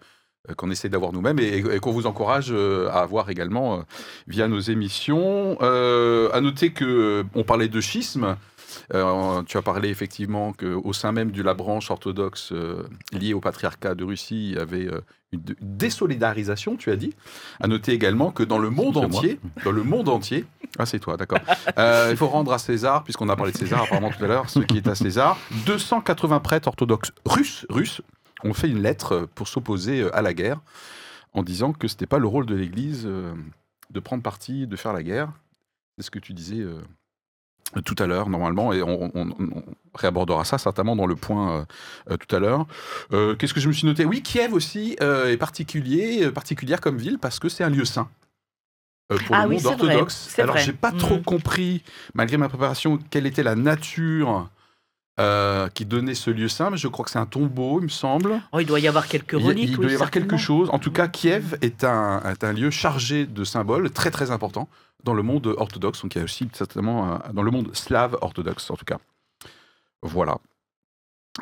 euh, 0.49 0.53
qu'on 0.55 0.71
essaie 0.71 0.89
d'avoir 0.89 1.11
nous-mêmes 1.13 1.39
et, 1.39 1.57
et 1.57 1.79
qu'on 1.79 1.91
vous 1.91 2.05
encourage 2.07 2.47
euh, 2.51 2.87
à 2.89 2.99
avoir 3.01 3.29
également 3.29 3.79
euh, 3.79 3.81
via 4.27 4.47
nos 4.47 4.59
émissions. 4.59 5.57
Euh, 5.61 6.29
à 6.33 6.39
noter 6.41 6.71
que 6.71 7.25
on 7.35 7.43
parlait 7.43 7.67
de 7.67 7.81
schisme. 7.81 8.37
Euh, 8.93 9.43
tu 9.43 9.57
as 9.57 9.61
parlé 9.61 9.89
effectivement 9.89 10.53
qu'au 10.53 10.93
sein 10.93 11.11
même 11.11 11.31
de 11.31 11.41
la 11.41 11.53
branche 11.53 11.91
orthodoxe 11.91 12.51
euh, 12.51 12.83
liée 13.11 13.33
au 13.33 13.39
patriarcat 13.39 13.95
de 13.95 14.03
Russie, 14.03 14.49
il 14.49 14.55
y 14.55 14.59
avait 14.59 14.87
euh, 14.87 15.01
une 15.31 15.43
désolidarisation, 15.61 16.75
tu 16.75 16.91
as 16.91 16.95
dit. 16.95 17.13
À 17.59 17.67
noter 17.67 17.93
également 17.93 18.31
que 18.31 18.43
dans 18.43 18.59
le 18.59 18.69
monde 18.69 18.97
entier, 18.97 19.39
dans 19.63 19.71
le 19.71 19.83
monde 19.83 20.09
entier, 20.09 20.45
ah 20.77 20.85
c'est 20.85 20.99
toi, 20.99 21.17
d'accord. 21.17 21.39
Il 21.77 22.17
faut 22.17 22.27
rendre 22.27 22.53
à 22.53 22.59
César, 22.59 23.03
puisqu'on 23.03 23.29
a 23.29 23.35
parlé 23.35 23.51
de 23.51 23.57
César 23.57 23.83
apparemment 23.83 24.11
tout 24.11 24.23
à 24.23 24.27
l'heure, 24.27 24.49
ce 24.49 24.59
qui 24.59 24.77
est 24.77 24.87
à 24.87 24.95
César. 24.95 25.37
280 25.65 26.39
prêtres 26.39 26.67
orthodoxes 26.67 27.11
russes, 27.25 27.65
russes 27.69 28.01
ont 28.43 28.53
fait 28.53 28.69
une 28.69 28.81
lettre 28.81 29.27
pour 29.35 29.47
s'opposer 29.47 30.09
à 30.11 30.21
la 30.21 30.33
guerre, 30.33 30.59
en 31.33 31.43
disant 31.43 31.73
que 31.73 31.87
c'était 31.87 32.05
pas 32.05 32.19
le 32.19 32.27
rôle 32.27 32.45
de 32.45 32.55
l'Église 32.55 33.07
de 33.89 33.99
prendre 33.99 34.23
parti, 34.23 34.67
de 34.67 34.75
faire 34.75 34.93
la 34.93 35.03
guerre. 35.03 35.31
C'est 35.97 36.05
ce 36.05 36.11
que 36.11 36.19
tu 36.19 36.33
disais 36.33 36.63
tout 37.85 37.95
à 37.99 38.05
l'heure, 38.05 38.29
normalement, 38.29 38.71
et 38.73 38.83
on, 38.83 39.11
on- 39.15 39.29
on 39.39 39.63
réabordera 39.95 40.43
ça 40.45 40.57
certainement 40.57 40.95
dans 40.95 41.07
le 41.07 41.15
point 41.15 41.57
euh, 41.59 41.65
euh, 42.11 42.17
tout 42.17 42.35
à 42.35 42.39
l'heure. 42.39 42.67
Euh, 43.13 43.35
Qu'est-ce 43.35 43.53
que 43.53 43.59
je 43.59 43.67
me 43.67 43.73
suis 43.73 43.87
noté? 43.87 44.05
Oui, 44.05 44.21
Kiev 44.21 44.53
aussi 44.53 44.95
euh, 45.01 45.31
est 45.31 45.37
particulier, 45.37 46.29
particulière 46.31 46.81
comme 46.81 46.97
ville 46.97 47.17
parce 47.19 47.39
que 47.39 47.49
c'est 47.49 47.63
un 47.63 47.69
lieu 47.69 47.85
saint. 47.85 48.09
pour 49.25 49.35
Ah 49.35 49.43
le 49.43 49.49
oui, 49.49 49.55
monde 49.55 49.63
vrai, 49.63 49.73
orthodoxe. 49.73 50.35
Alors, 50.39 50.57
j'ai 50.57 50.73
pas 50.73 50.91
trop 50.91 51.17
Mhm. 51.17 51.23
compris, 51.23 51.83
malgré 52.13 52.37
ma 52.37 52.49
préparation, 52.49 52.97
quelle 53.09 53.25
était 53.25 53.43
la 53.43 53.55
nature 53.55 54.49
euh, 55.19 55.67
qui 55.69 55.85
donnait 55.85 56.15
ce 56.15 56.31
lieu 56.31 56.47
saint, 56.47 56.69
mais 56.71 56.77
je 56.77 56.87
crois 56.87 57.05
que 57.05 57.11
c'est 57.11 57.19
un 57.19 57.25
tombeau, 57.25 57.79
il 57.79 57.83
me 57.83 57.87
semble. 57.89 58.41
Oh, 58.51 58.59
il 58.59 58.65
doit 58.65 58.79
y 58.79 58.87
avoir 58.87 59.07
quelques 59.07 59.33
Il, 59.33 59.45
reliques. 59.45 59.69
il 59.69 59.75
oui, 59.77 59.81
doit 59.83 59.91
y 59.91 59.95
avoir 59.95 60.09
quelque 60.11 60.37
chose. 60.37 60.69
En 60.71 60.79
tout 60.79 60.91
cas, 60.91 61.07
Kiev 61.07 61.55
est 61.61 61.83
un, 61.83 62.21
est 62.31 62.43
un 62.43 62.53
lieu 62.53 62.71
chargé 62.71 63.25
de 63.27 63.43
symboles 63.43 63.91
très 63.91 64.09
très 64.11 64.31
important 64.31 64.67
dans 65.03 65.13
le 65.13 65.21
monde 65.21 65.47
orthodoxe. 65.57 66.01
Donc 66.01 66.15
il 66.15 66.17
y 66.17 66.21
a 66.21 66.23
aussi 66.23 66.47
certainement 66.53 67.13
un- 67.13 67.33
dans 67.33 67.43
le 67.43 67.51
monde 67.51 67.75
slave 67.75 68.17
orthodoxe 68.21 68.71
en 68.71 68.75
tout 68.75 68.85
cas. 68.85 68.97
Voilà. 70.01 70.37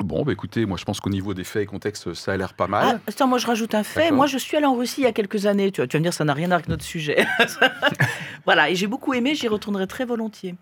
Bon, 0.00 0.22
bah 0.24 0.32
écoutez, 0.32 0.64
moi 0.64 0.78
je 0.78 0.84
pense 0.84 1.00
qu'au 1.00 1.10
niveau 1.10 1.34
des 1.34 1.44
faits 1.44 1.62
et 1.64 1.66
contextes, 1.66 2.14
ça 2.14 2.32
a 2.32 2.36
l'air 2.36 2.54
pas 2.54 2.64
Ah, 2.64 2.68
mal. 2.68 3.00
attends, 3.06 3.26
moi 3.26 3.36
je 3.38 3.46
rajoute 3.46 3.74
un 3.74 3.82
fait. 3.82 4.10
Moi 4.10 4.26
je 4.26 4.38
suis 4.38 4.56
allée 4.56 4.64
en 4.66 4.74
Russie 4.74 5.02
il 5.02 5.04
y 5.04 5.06
a 5.06 5.12
quelques 5.12 5.44
années. 5.46 5.70
Tu 5.70 5.80
vas, 5.82 5.86
tu 5.86 5.96
vas 5.96 6.00
me 6.00 6.04
dire, 6.04 6.14
ça 6.14 6.24
n'a 6.24 6.32
rien 6.34 6.46
à 6.46 6.48
voir 6.48 6.56
avec 6.60 6.68
notre 6.68 6.84
sujet. 6.84 7.26
voilà, 8.46 8.70
et 8.70 8.74
j'ai 8.74 8.86
beaucoup 8.86 9.12
aimé, 9.14 9.34
j'y 9.34 9.48
retournerai 9.48 9.86
très 9.86 10.04
volontiers. 10.04 10.54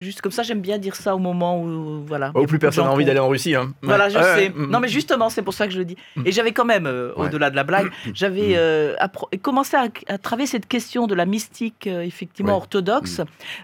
Juste 0.00 0.20
comme 0.20 0.30
ça, 0.30 0.44
j'aime 0.44 0.60
bien 0.60 0.78
dire 0.78 0.94
ça 0.94 1.16
au 1.16 1.18
moment 1.18 1.60
où. 1.60 2.04
Voilà. 2.06 2.30
Ou 2.36 2.46
plus 2.46 2.60
personne 2.60 2.84
n'a 2.84 2.92
envie 2.92 3.04
d'aller 3.04 3.18
en 3.18 3.26
Russie. 3.28 3.56
hein. 3.56 3.74
Voilà, 3.82 4.08
je 4.08 4.14
sais. 4.14 4.20
ouais, 4.20 4.48
mm. 4.50 4.70
Non, 4.70 4.78
mais 4.78 4.86
justement, 4.86 5.28
c'est 5.28 5.42
pour 5.42 5.54
ça 5.54 5.66
que 5.66 5.72
je 5.72 5.78
le 5.78 5.84
dis. 5.84 5.96
Mm. 6.14 6.22
Et 6.24 6.30
j'avais 6.30 6.52
quand 6.52 6.64
même, 6.64 6.86
euh, 6.86 7.12
Ouais. 7.16 7.26
au-delà 7.26 7.50
de 7.50 7.56
la 7.56 7.64
blague, 7.64 7.90
j'avais 8.14 8.50
Mm. 8.50 8.58
euh, 8.58 8.94
appro- 9.00 9.36
commencé 9.40 9.76
à, 9.76 9.88
à 10.06 10.18
travailler 10.18 10.46
cette 10.46 10.68
question 10.68 11.08
de 11.08 11.16
la 11.16 11.26
mystique, 11.26 11.88
euh, 11.88 12.02
effectivement, 12.02 12.52
Ouais. 12.52 12.58
orthodoxe, 12.58 13.22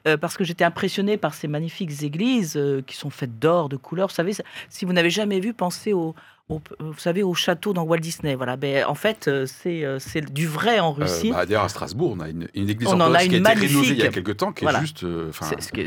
euh, 0.08 0.16
parce 0.16 0.36
que 0.36 0.42
j'étais 0.42 0.64
impressionnée 0.64 1.16
par 1.18 1.34
ces 1.34 1.46
magnifiques 1.46 2.02
églises 2.02 2.54
euh, 2.56 2.82
qui 2.84 2.96
sont 2.96 3.10
faites 3.10 3.38
d'or, 3.38 3.68
de 3.68 3.76
couleurs. 3.76 4.08
Vous 4.08 4.14
savez, 4.14 4.32
si 4.68 4.84
vous 4.84 4.92
n'avez 4.92 5.10
jamais 5.10 5.38
vu, 5.38 5.54
pensez 5.54 5.92
au. 5.92 6.16
Au- 6.50 6.60
vous 6.78 6.98
savez, 6.98 7.22
au 7.22 7.32
château 7.32 7.72
dans 7.72 7.84
Walt 7.84 7.98
Disney. 7.98 8.34
Voilà. 8.34 8.56
Ben, 8.56 8.84
en 8.86 8.94
fait, 8.94 9.28
euh, 9.28 9.46
c'est 9.46 9.82
euh, 9.84 9.98
c'est 9.98 10.20
du 10.32 10.46
vrai 10.46 10.78
en 10.78 10.90
Euh, 10.90 11.04
Russie. 11.04 11.30
bah, 11.30 11.46
D'ailleurs, 11.46 11.64
à 11.64 11.68
Strasbourg, 11.70 12.14
on 12.16 12.20
a 12.20 12.28
une, 12.28 12.48
une 12.54 12.68
église 12.68 12.88
On 12.88 12.92
en 12.92 13.00
a 13.00 13.04
orthodoxe 13.04 13.24
qui 13.28 13.34
a 13.34 13.38
une 13.38 13.46
été 13.46 13.66
rénovée 13.66 13.88
il 13.88 13.98
y 13.98 14.02
a 14.02 14.08
quelques 14.08 14.36
temps, 14.36 14.52
qui 14.52 14.64
Voilà. 14.64 14.78
est 14.78 14.82
juste. 14.82 15.04
euh, 15.04 15.30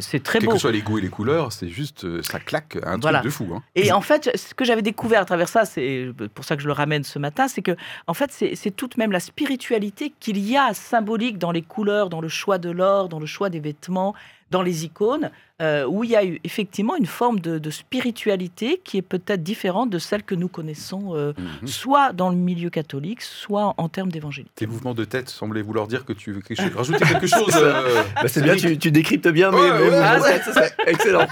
C'est- 0.02 0.24
très 0.24 0.40
quels 0.40 0.48
beau. 0.48 0.54
que 0.56 0.60
soient 0.60 0.72
les 0.72 0.82
goûts 0.82 0.98
et 0.98 1.02
les 1.02 1.10
couleurs, 1.10 1.52
c'est 1.54 1.70
juste. 1.70 2.06
euh, 2.06 2.24
ça 2.24 2.40
claque 2.40 2.78
un 2.84 2.98
Voilà. 2.98 3.20
truc 3.20 3.30
de 3.32 3.36
fou. 3.36 3.48
hein. 3.56 3.62
Et 3.76 3.92
en 3.92 4.02
fait, 4.02 4.32
ce 4.36 4.56
que 4.56 4.66
j'avais 4.66 4.82
découvert 4.82 5.22
à 5.22 5.26
travers 5.26 5.48
ça, 5.50 5.66
c'est 5.66 6.08
pour 6.34 6.44
ça 6.44 6.56
que 6.56 6.62
je 6.64 6.68
le 6.68 6.74
ramène 6.74 7.04
ce 7.04 7.20
matin, 7.20 7.48
c'est 7.48 7.62
que 7.62 7.76
en 8.08 8.14
fait, 8.16 8.32
c'est 8.32 8.56
c'est 8.56 8.72
toute 8.72 8.98
même 8.98 9.12
la 9.12 9.20
spiritualité 9.20 10.12
qu'il 10.20 10.40
y 10.40 10.58
a 10.58 10.74
symbolique 10.74 11.38
dans 11.38 11.52
les 11.52 11.62
couleurs, 11.62 12.10
dans 12.10 12.22
le 12.22 12.28
choix 12.30 12.58
de 12.58 12.72
l'or, 12.72 13.10
dans 13.10 13.20
le 13.20 13.26
choix 13.28 13.50
des 13.50 13.60
vêtements, 13.60 14.16
dans 14.50 14.62
les 14.64 14.86
icônes, 14.86 15.30
euh, 15.62 15.86
où 15.86 16.04
il 16.04 16.12
y 16.12 16.16
a 16.16 16.24
eu 16.24 16.40
effectivement 16.44 16.96
une 16.96 17.06
forme 17.08 17.40
de, 17.40 17.58
de 17.58 17.70
spiritualité 17.72 18.80
qui 18.84 18.98
est 18.98 19.02
peut-être 19.02 19.42
différente 19.44 19.90
de 19.90 19.98
celle 20.00 20.24
que 20.24 20.36
nous 20.36 20.48
connaissons, 20.48 21.16
euh, 21.16 21.34
Mhm. 21.38 21.68
soit 21.68 22.14
dans 22.14 22.30
le 22.30 22.36
milieu 22.36 22.70
catholique, 22.70 23.22
soit 23.22 23.74
en 23.78 23.90
termes 23.90 24.12
d'évangélique. 24.12 24.52
Tes 24.56 24.68
mouvements 24.68 24.94
de 24.94 25.04
tête 25.04 25.30
semblaient 25.30 25.62
vouloir 25.62 25.88
dire 25.88 26.06
que 26.06 26.14
tu 26.14 26.32
veux 26.32 26.42
quelque 26.42 26.62
chose- 26.62 26.76
rajouter 26.76 27.06
quelque 27.06 27.28
chose. 27.28 27.54
euh, 27.56 28.04
Bah, 28.16 28.28
c'est 28.28 28.42
bien, 28.44 28.56
tu, 28.56 28.78
tu 28.78 28.92
décryptes 28.92 29.28
bien, 29.30 29.52
mais, 29.52 29.58
Ouais, 29.58 29.72
mais 29.72 29.80
ouais, 29.80 29.90
bon, 29.90 29.96
ouais. 29.96 30.22
ouais, 30.22 30.42
ça, 30.42 30.52
c'est 30.54 30.74
excellent. 30.92 31.28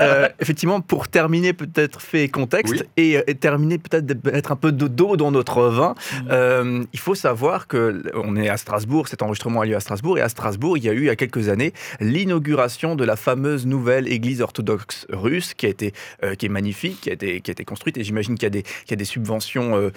Euh, 0.00 0.28
effectivement, 0.40 0.80
pour 0.80 1.08
terminer 1.08 1.52
peut-être 1.52 2.00
fait 2.00 2.28
contexte 2.28 2.72
Oui. 2.74 2.82
et, 2.96 3.18
et 3.26 3.34
terminer 3.34 3.78
peut-être 3.78 4.06
d'être 4.06 4.52
un 4.52 4.56
peu 4.56 4.72
de 4.72 4.88
dos 4.88 5.16
dans 5.16 5.30
notre 5.30 5.62
vin, 5.64 5.94
Mm. 5.96 6.28
euh, 6.30 6.84
il 6.92 6.98
faut 6.98 7.14
savoir 7.14 7.66
que 7.66 8.02
on 8.14 8.36
est 8.36 8.48
à 8.48 8.56
Strasbourg, 8.56 9.08
cet 9.08 9.22
enregistrement 9.22 9.60
a 9.60 9.66
lieu 9.66 9.76
à 9.76 9.80
Strasbourg 9.80 10.18
et 10.18 10.22
à 10.22 10.28
Strasbourg, 10.28 10.78
il 10.78 10.84
y 10.84 10.88
a 10.88 10.92
eu 10.92 11.00
il 11.00 11.04
y 11.06 11.10
a 11.10 11.16
quelques 11.16 11.48
années 11.48 11.72
l'inauguration 12.00 12.96
de 12.96 13.04
la 13.04 13.16
fameuse 13.16 13.65
nouvelle 13.66 14.08
église 14.12 14.40
orthodoxe 14.42 15.06
russe 15.10 15.54
qui 15.54 15.66
a 15.66 15.68
été, 15.68 15.92
qui 16.38 16.46
est 16.46 16.50
magnifique, 16.50 17.00
qui 17.02 17.10
a 17.10 17.12
été, 17.12 17.40
qui 17.40 17.50
a 17.50 17.52
été 17.52 17.64
construite. 17.64 17.96
Et 17.98 18.04
j'imagine 18.04 18.34
qu'il 18.36 18.44
y 18.44 18.46
a 18.46 18.50
des, 18.50 18.62
qu'il 18.62 18.90
y 18.90 18.94
a 18.94 18.96
des 18.96 19.04
subventions 19.04 19.90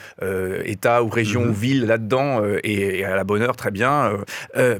État 0.66 1.04
ou 1.04 1.10
région 1.10 1.42
Mhm. 1.44 1.50
ou 1.50 1.54
ville 1.54 1.86
là-dedans 1.86 2.42
et, 2.64 3.00
et 3.00 3.06
à 3.06 3.16
la 3.16 3.24
bonne 3.24 3.42
heure, 3.42 3.56
très 3.56 3.72
bien. 3.72 4.12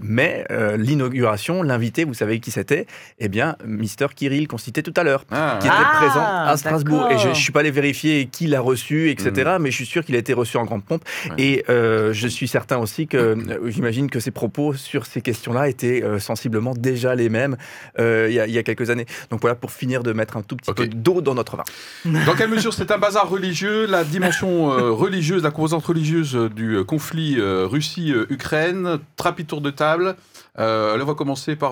mais 0.02 0.46
l'inauguration, 0.84 1.64
l'invité, 1.64 2.04
vous 2.04 2.14
savez 2.14 2.40
qui 2.40 2.52
c'était? 2.52 2.86
Eh 3.20 3.28
bien, 3.28 3.56
Mister 3.66 4.08
Kirill 4.16 4.48
qu'on 4.48 4.58
citait 4.58 4.82
tout 4.84 4.94
à 4.96 5.04
l'heure 5.04 5.26
Ah. 5.32 5.58
qui 5.62 5.68
était 5.68 5.76
Ah, 5.78 5.98
présent 5.98 6.24
à 6.24 6.58
Strasbourg. 6.58 7.08
Et 7.12 7.18
je 7.18 7.30
ne 7.30 7.34
suis 7.34 7.52
pas 7.52 7.60
allé 7.62 7.72
vérifier 7.72 8.26
qui 8.32 8.48
l'a 8.48 8.62
reçu, 8.62 9.10
etc. 9.10 9.58
Mais 9.60 9.72
je 9.72 9.76
suis 9.76 9.86
sûr 9.86 10.04
qu'il 10.04 10.16
a 10.16 10.20
été 10.20 10.34
reçu 10.34 10.58
en 10.58 10.66
grande 10.66 10.84
pompe. 10.84 11.04
Ouais. 11.30 11.36
Et 11.38 11.66
euh, 11.70 12.14
je 12.14 12.28
suis 12.28 12.48
certain 12.48 12.78
aussi 12.78 13.08
que, 13.08 13.18
euh, 13.18 13.70
j'imagine 13.70 14.10
que 14.10 14.20
ses 14.20 14.32
propos 14.32 14.74
sur 14.74 15.06
ces 15.06 15.22
questions-là 15.22 15.70
étaient 15.70 16.04
euh, 16.04 16.20
sensiblement 16.20 16.74
déjà 16.74 17.16
les 17.16 17.30
mêmes 17.30 17.58
euh, 18.00 18.28
il 18.30 18.36
y, 18.36 18.40
a- 18.40 18.48
il 18.48 18.54
y 18.54 18.58
a 18.58 18.64
quelques 18.64 18.79
années. 18.90 19.06
Donc 19.30 19.42
voilà, 19.42 19.56
pour 19.56 19.72
finir 19.72 20.04
de 20.04 20.14
mettre 20.14 20.38
un 20.38 20.42
tout 20.42 20.56
petit 20.56 20.72
peu 20.74 20.88
d'eau 20.88 21.22
dans 21.22 21.36
notre 21.36 21.58
vin. 21.58 21.64
Dans 22.26 22.36
quelle 22.36 22.50
mesure 22.50 22.74
c'est 22.74 22.92
un 22.92 22.98
bazar 22.98 23.28
religieux 23.30 23.86
La 23.86 24.04
dimension 24.04 24.72
euh, 24.72 24.92
religieuse, 24.92 25.44
la 25.44 25.52
composante 25.52 25.86
religieuse 25.86 26.36
euh, 26.36 26.50
du 26.50 26.76
euh, 26.78 26.84
conflit 26.84 27.36
euh, 27.40 27.66
Russie-Ukraine, 27.68 29.00
trapi 29.16 29.46
tour 29.46 29.62
de 29.62 29.70
table. 29.72 30.16
Euh, 30.58 30.96
là, 30.98 31.04
on 31.04 31.08
va 31.08 31.14
commencer 31.16 31.56
par, 31.56 31.72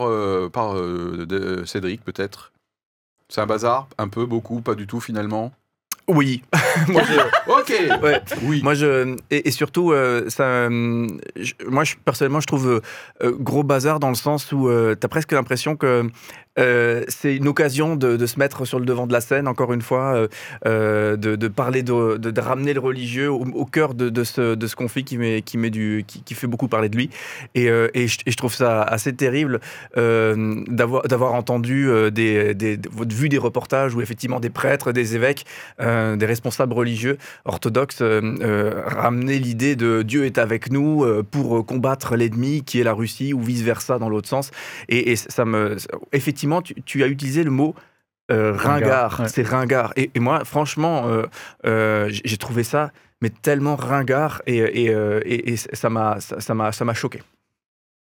par 0.51 0.75
euh, 0.77 1.25
de- 1.27 1.63
Cédric, 1.65 2.03
peut-être? 2.03 2.51
C'est 3.29 3.41
un 3.41 3.45
bazar? 3.45 3.87
Un 3.97 4.07
peu, 4.07 4.25
beaucoup, 4.25 4.61
pas 4.61 4.75
du 4.75 4.87
tout 4.87 4.99
finalement? 5.01 5.51
Oui. 6.07 6.41
moi, 6.87 7.01
je, 7.03 7.51
Ok 7.51 8.01
ouais. 8.03 8.21
Oui. 8.43 8.61
Moi, 8.63 8.73
je, 8.75 9.15
et, 9.29 9.47
et 9.47 9.51
surtout, 9.51 9.91
euh, 9.91 10.29
ça, 10.29 10.43
euh, 10.43 11.07
je- 11.35 11.53
moi, 11.67 11.83
je, 11.83 11.95
personnellement, 12.03 12.39
je 12.39 12.47
trouve 12.47 12.67
euh, 12.69 12.79
euh, 13.23 13.31
gros 13.37 13.63
bazar 13.63 13.99
dans 13.99 14.09
le 14.09 14.15
sens 14.15 14.51
où 14.51 14.69
tu 14.69 15.05
as 15.05 15.09
presque 15.09 15.33
l'impression 15.33 15.75
que 15.75 16.03
euh, 16.59 17.03
c'est 17.07 17.35
une 17.35 17.47
occasion 17.47 17.95
de, 17.95 18.17
de 18.17 18.25
se 18.25 18.39
mettre 18.39 18.65
sur 18.65 18.79
le 18.79 18.85
devant 18.85 19.05
de 19.05 19.13
la 19.13 19.21
scène, 19.21 19.47
encore 19.47 19.73
une 19.73 19.83
fois, 19.83 20.15
euh, 20.15 20.27
euh, 20.65 21.15
de, 21.15 21.35
de 21.35 21.47
parler, 21.49 21.83
de, 21.83 22.17
de- 22.17 22.41
ramener 22.41 22.73
le 22.73 22.79
religieux 22.79 23.29
au, 23.29 23.45
au 23.53 23.65
cœur 23.65 23.93
de, 23.93 24.09
de 24.09 24.23
ce, 24.23 24.55
de 24.55 24.65
ce 24.67 24.75
conflit 24.75 25.03
qui, 25.03 25.19
met, 25.19 25.43
qui, 25.43 25.59
met 25.59 25.69
du, 25.69 26.03
qui, 26.07 26.23
qui 26.23 26.33
fait 26.33 26.47
beaucoup 26.47 26.67
parler 26.67 26.89
de 26.89 26.95
lui. 26.97 27.11
Et, 27.53 27.69
euh, 27.69 27.89
et, 27.93 28.07
je, 28.07 28.17
et 28.25 28.31
je 28.31 28.37
trouve 28.37 28.55
ça 28.55 28.81
assez 28.81 29.13
terrible 29.13 29.59
euh, 29.97 30.63
d'avoir 30.67 31.03
d'avoir 31.03 31.33
entendu 31.35 31.89
euh, 31.89 32.09
des, 32.09 32.55
des, 32.55 32.75
des- 32.77 32.89
vu 33.13 33.29
des 33.29 33.37
reportages 33.37 33.93
où 33.93 34.01
effectivement 34.01 34.39
des 34.39 34.49
prêtres, 34.49 34.91
des 34.91 35.15
évêques, 35.15 35.45
euh, 35.79 35.96
des 36.15 36.25
responsables 36.25 36.73
religieux 36.73 37.17
orthodoxes 37.45 38.01
euh, 38.01 38.21
euh, 38.41 38.83
ramener 38.85 39.39
l'idée 39.39 39.75
de 39.75 40.01
Dieu 40.03 40.25
est 40.25 40.37
avec 40.37 40.71
nous 40.71 41.03
euh, 41.03 41.23
pour 41.23 41.65
combattre 41.65 42.15
l'ennemi 42.15 42.63
qui 42.63 42.79
est 42.79 42.83
la 42.83 42.93
Russie 42.93 43.33
ou 43.33 43.41
vice 43.41 43.61
versa 43.61 43.97
dans 43.99 44.09
l'autre 44.09 44.27
sens. 44.29 44.51
Et, 44.89 45.11
et 45.11 45.15
ça 45.15 45.45
me, 45.45 45.77
effectivement, 46.13 46.61
tu, 46.61 46.75
tu 46.83 47.03
as 47.03 47.07
utilisé 47.07 47.43
le 47.43 47.51
mot. 47.51 47.75
euh, 48.31 48.51
ringard, 48.51 48.61
Ringard, 49.13 49.19
ouais. 49.21 49.27
c'est 49.29 49.47
ringard. 49.47 49.93
Et, 49.95 50.11
et 50.13 50.19
moi, 50.19 50.43
franchement, 50.45 51.07
euh, 51.07 51.23
euh, 51.65 52.09
j'ai 52.11 52.37
trouvé 52.37 52.63
ça, 52.63 52.91
mais 53.21 53.29
tellement 53.29 53.75
ringard, 53.77 54.41
et, 54.45 54.57
et, 54.57 54.85
et- 55.25 55.53
et 55.53 55.55
ça 55.57 55.89
m'a, 55.89 56.19
ça 56.19 56.53
m'a, 56.53 56.71
ça 56.71 56.83
m'a 56.85 56.93
choqué. 56.93 57.21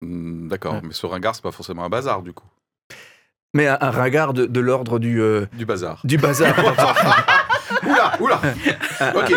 Hmm, 0.02 0.48
D'accord, 0.48 0.74
Ouais. 0.76 0.82
mais 0.84 0.94
ce 0.94 1.06
ringard, 1.06 1.36
c'est 1.36 1.44
pas 1.44 1.52
forcément 1.52 1.86
un 1.86 1.90
bazar, 1.90 2.22
du 2.24 2.34
coup. 2.34 2.48
Mais 3.54 3.68
un, 3.68 3.78
un 3.82 3.92
ringard 3.92 4.34
de, 4.34 4.46
de 4.46 4.60
l'ordre 4.60 4.98
du, 5.00 5.22
euh, 5.22 5.46
Du 5.54 5.66
bazar. 5.66 6.02
du 6.04 6.18
bazar. 6.18 6.54
Oula, 7.86 8.12
oula 8.20 8.42
Ok. 9.16 9.34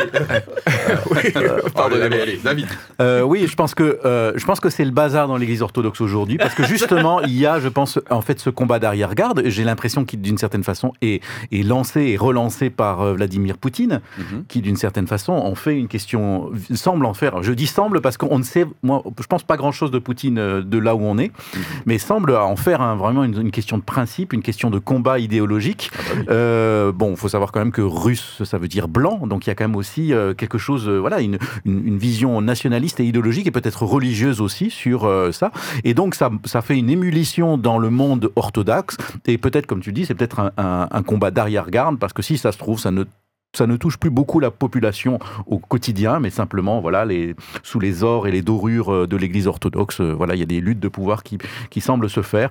Pardon, 1.75 1.97
allez, 2.03 2.21
allez, 2.21 2.41
David. 2.43 2.67
Euh, 3.01 3.23
oui, 3.23 3.47
je 3.49 3.55
pense 3.55 3.75
que 3.75 4.01
euh, 4.05 4.33
je 4.37 4.45
pense 4.45 4.61
que 4.61 4.71
c'est 4.71 4.85
le 4.85 4.91
bazar 4.91 5.29
dans 5.29 5.37
l'Église 5.37 5.63
orthodoxe 5.63 6.01
aujourd'hui, 6.01 6.37
parce 6.39 6.55
que 6.55 6.65
justement, 6.65 7.21
il 7.21 7.37
y 7.39 7.47
a, 7.47 7.61
je 7.61 7.69
pense, 7.69 7.99
en 8.11 8.21
fait, 8.23 8.39
ce 8.41 8.51
combat 8.51 8.79
d'arrière-garde. 8.79 9.43
J'ai 9.47 9.65
l'impression 9.65 10.05
qu'il, 10.05 10.21
d'une 10.21 10.39
certaine 10.39 10.65
façon, 10.65 10.93
est, 11.03 11.23
est 11.53 11.63
lancé 11.63 12.01
et 12.03 12.17
relancé 12.17 12.71
par 12.71 13.01
euh, 13.03 13.13
Vladimir 13.15 13.59
Poutine, 13.59 14.01
Mhm. 14.19 14.45
qui, 14.49 14.61
d'une 14.61 14.77
certaine 14.77 15.07
façon, 15.07 15.33
en 15.33 15.55
fait 15.55 15.77
une 15.77 15.89
question, 15.89 16.51
semble 16.75 17.07
en 17.07 17.15
faire. 17.15 17.43
Je 17.43 17.53
dis 17.53 17.67
semble 17.67 18.01
parce 18.01 18.17
qu'on 18.17 18.39
ne 18.39 18.45
sait, 18.45 18.67
moi, 18.83 19.03
je 19.21 19.27
pense 19.27 19.43
pas 19.43 19.57
grand-chose 19.57 19.91
de 19.91 19.99
Poutine 19.99 20.39
euh, 20.39 20.63
de 20.63 20.79
là 20.79 20.95
où 20.95 21.01
on 21.03 21.19
est, 21.19 21.33
mais 21.87 21.99
semble 21.99 22.35
en 22.35 22.57
faire 22.57 22.97
vraiment 22.97 23.25
une, 23.25 23.41
une 23.41 23.51
question 23.51 23.79
de 23.79 23.83
principe, 23.83 24.33
une 24.33 24.43
question 24.43 24.71
de 24.71 24.79
combat 24.79 25.19
idéologique. 25.19 25.91
Ah 25.95 25.99
bah 25.99 26.15
oui. 26.19 26.25
Euh, 26.31 26.93
bon, 26.93 27.11
il 27.13 27.17
faut 27.17 27.29
savoir 27.29 27.53
quand 27.53 27.61
même 27.61 27.73
que 27.73 27.81
russe, 27.83 28.22
ça 28.45 28.59
veut 28.59 28.69
dire 28.69 28.89
blanc, 28.89 29.27
donc 29.27 29.47
il 29.47 29.51
y 29.51 29.53
a 29.53 29.55
quand 29.55 29.65
même 29.65 29.77
aussi 29.77 30.13
euh, 30.13 30.35
quelque 30.35 30.59
chose, 30.59 30.89
euh, 30.89 30.99
voilà, 30.99 31.21
une, 31.21 31.39
vision 31.65 32.41
nationaliste 32.41 33.01
et 33.01 33.05
idéologique 33.05 33.47
et 33.47 33.51
peut-être 33.51 33.85
religieuse 33.85 34.41
aussi 34.41 34.71
sur 34.71 35.05
euh, 35.05 35.33
ça. 35.33 35.53
Et 35.85 35.95
donc 35.95 36.15
ça, 36.15 36.31
fait 36.63 36.77
une 36.77 36.91
émulation 36.91 37.59
dans 37.59 37.79
le 37.79 37.91
monde 37.91 38.31
orthodoxe. 38.37 38.97
Et 39.27 39.39
peut-être, 39.39 39.67
comme 39.67 39.81
tu 39.81 39.93
dis, 39.93 40.07
c'est 40.07 40.15
peut-être 40.15 40.53
un, 40.57 41.03
combat 41.03 41.31
d'arrière-garde 41.31 41.99
parce 41.99 42.13
que 42.13 42.23
si 42.23 42.39
ça 42.39 42.53
se 42.53 42.59
trouve, 42.59 42.79
ça 42.79 42.91
ne 42.91 43.77
touche 43.77 43.99
plus 43.99 44.11
beaucoup 44.11 44.41
la 44.41 44.51
population 44.51 45.19
au 45.47 45.59
quotidien, 45.59 46.21
mais 46.21 46.31
simplement, 46.31 46.81
voilà, 46.81 47.07
sous 47.63 47.81
les 47.81 48.03
ors 48.03 48.27
et 48.27 48.31
les 48.31 48.43
dorures 48.43 49.07
de 49.07 49.17
l'Église 49.17 49.47
orthodoxe, 49.47 50.01
voilà, 50.01 50.35
il 50.35 50.41
y 50.41 50.45
a 50.45 50.47
des 50.47 50.61
luttes 50.61 50.81
de 50.81 50.89
pouvoir 50.89 51.23
qui, 51.23 51.81
semblent 51.81 52.11
se 52.11 52.23
faire, 52.23 52.51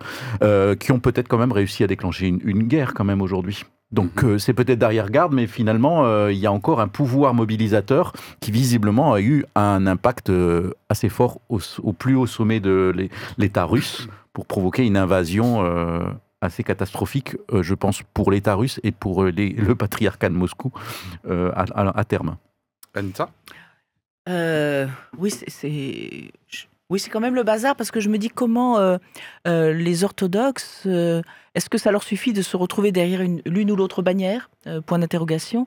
qui 0.79 0.91
ont 0.91 0.99
peut-être 0.99 1.27
quand 1.27 1.37
même 1.37 1.53
réussi 1.53 1.83
à 1.83 1.87
déclencher 1.87 2.27
une 2.27 2.63
guerre 2.63 2.93
quand 2.93 3.05
même 3.05 3.21
aujourd'hui. 3.21 3.63
Donc 3.91 4.23
euh, 4.23 4.37
c'est 4.37 4.53
peut-être 4.53 4.79
d'arrière-garde, 4.79 5.33
mais 5.33 5.47
finalement, 5.47 6.05
euh, 6.05 6.31
il 6.31 6.37
y 6.39 6.45
a 6.45 6.51
encore 6.51 6.79
un 6.79 6.87
pouvoir 6.87 7.33
mobilisateur 7.33 8.13
qui 8.39 8.51
visiblement 8.51 9.13
a 9.13 9.19
eu 9.21 9.45
un 9.55 9.85
impact 9.85 10.29
euh, 10.29 10.71
assez 10.89 11.09
fort 11.09 11.39
au, 11.49 11.59
au 11.83 11.91
plus 11.93 12.15
haut 12.15 12.25
sommet 12.27 12.59
de 12.61 12.93
l'É- 12.95 13.09
l'État 13.37 13.65
russe 13.65 14.07
pour 14.33 14.45
provoquer 14.45 14.85
une 14.85 14.95
invasion 14.95 15.65
euh, 15.65 16.03
assez 16.39 16.63
catastrophique, 16.63 17.35
euh, 17.51 17.63
je 17.63 17.73
pense, 17.73 18.01
pour 18.13 18.31
l'État 18.31 18.55
russe 18.55 18.79
et 18.83 18.91
pour 18.91 19.25
les- 19.25 19.49
le 19.49 19.75
patriarcat 19.75 20.29
de 20.29 20.35
Moscou 20.35 20.71
euh, 21.27 21.51
à, 21.53 21.65
à- 21.75 21.99
à 21.99 22.03
terme. 22.05 22.37
Anita? 22.95 23.29
Euh, 24.29 24.87
oui, 25.17 25.31
c'est- 25.31 26.31
oui, 26.91 26.99
c'est 26.99 27.09
quand 27.09 27.19
même 27.21 27.33
le 27.35 27.43
bazar 27.43 27.75
parce 27.75 27.89
que 27.89 27.99
je 27.99 28.09
me 28.09 28.17
dis 28.19 28.29
comment 28.29 28.77
euh, 28.77 28.97
euh, 29.47 29.73
les 29.73 30.03
orthodoxes, 30.03 30.83
euh, 30.85 31.21
est-ce 31.55 31.69
que 31.69 31.77
ça 31.77 31.91
leur 31.91 32.03
suffit 32.03 32.31
de 32.33 32.41
se 32.41 32.55
retrouver 32.55 32.91
derrière 32.91 33.21
une- 33.21 33.41
l'une 33.45 33.71
ou 33.71 33.75
l'autre 33.75 34.01
bannière 34.03 34.49
Point 34.85 34.99
d'interrogation. 34.99 35.65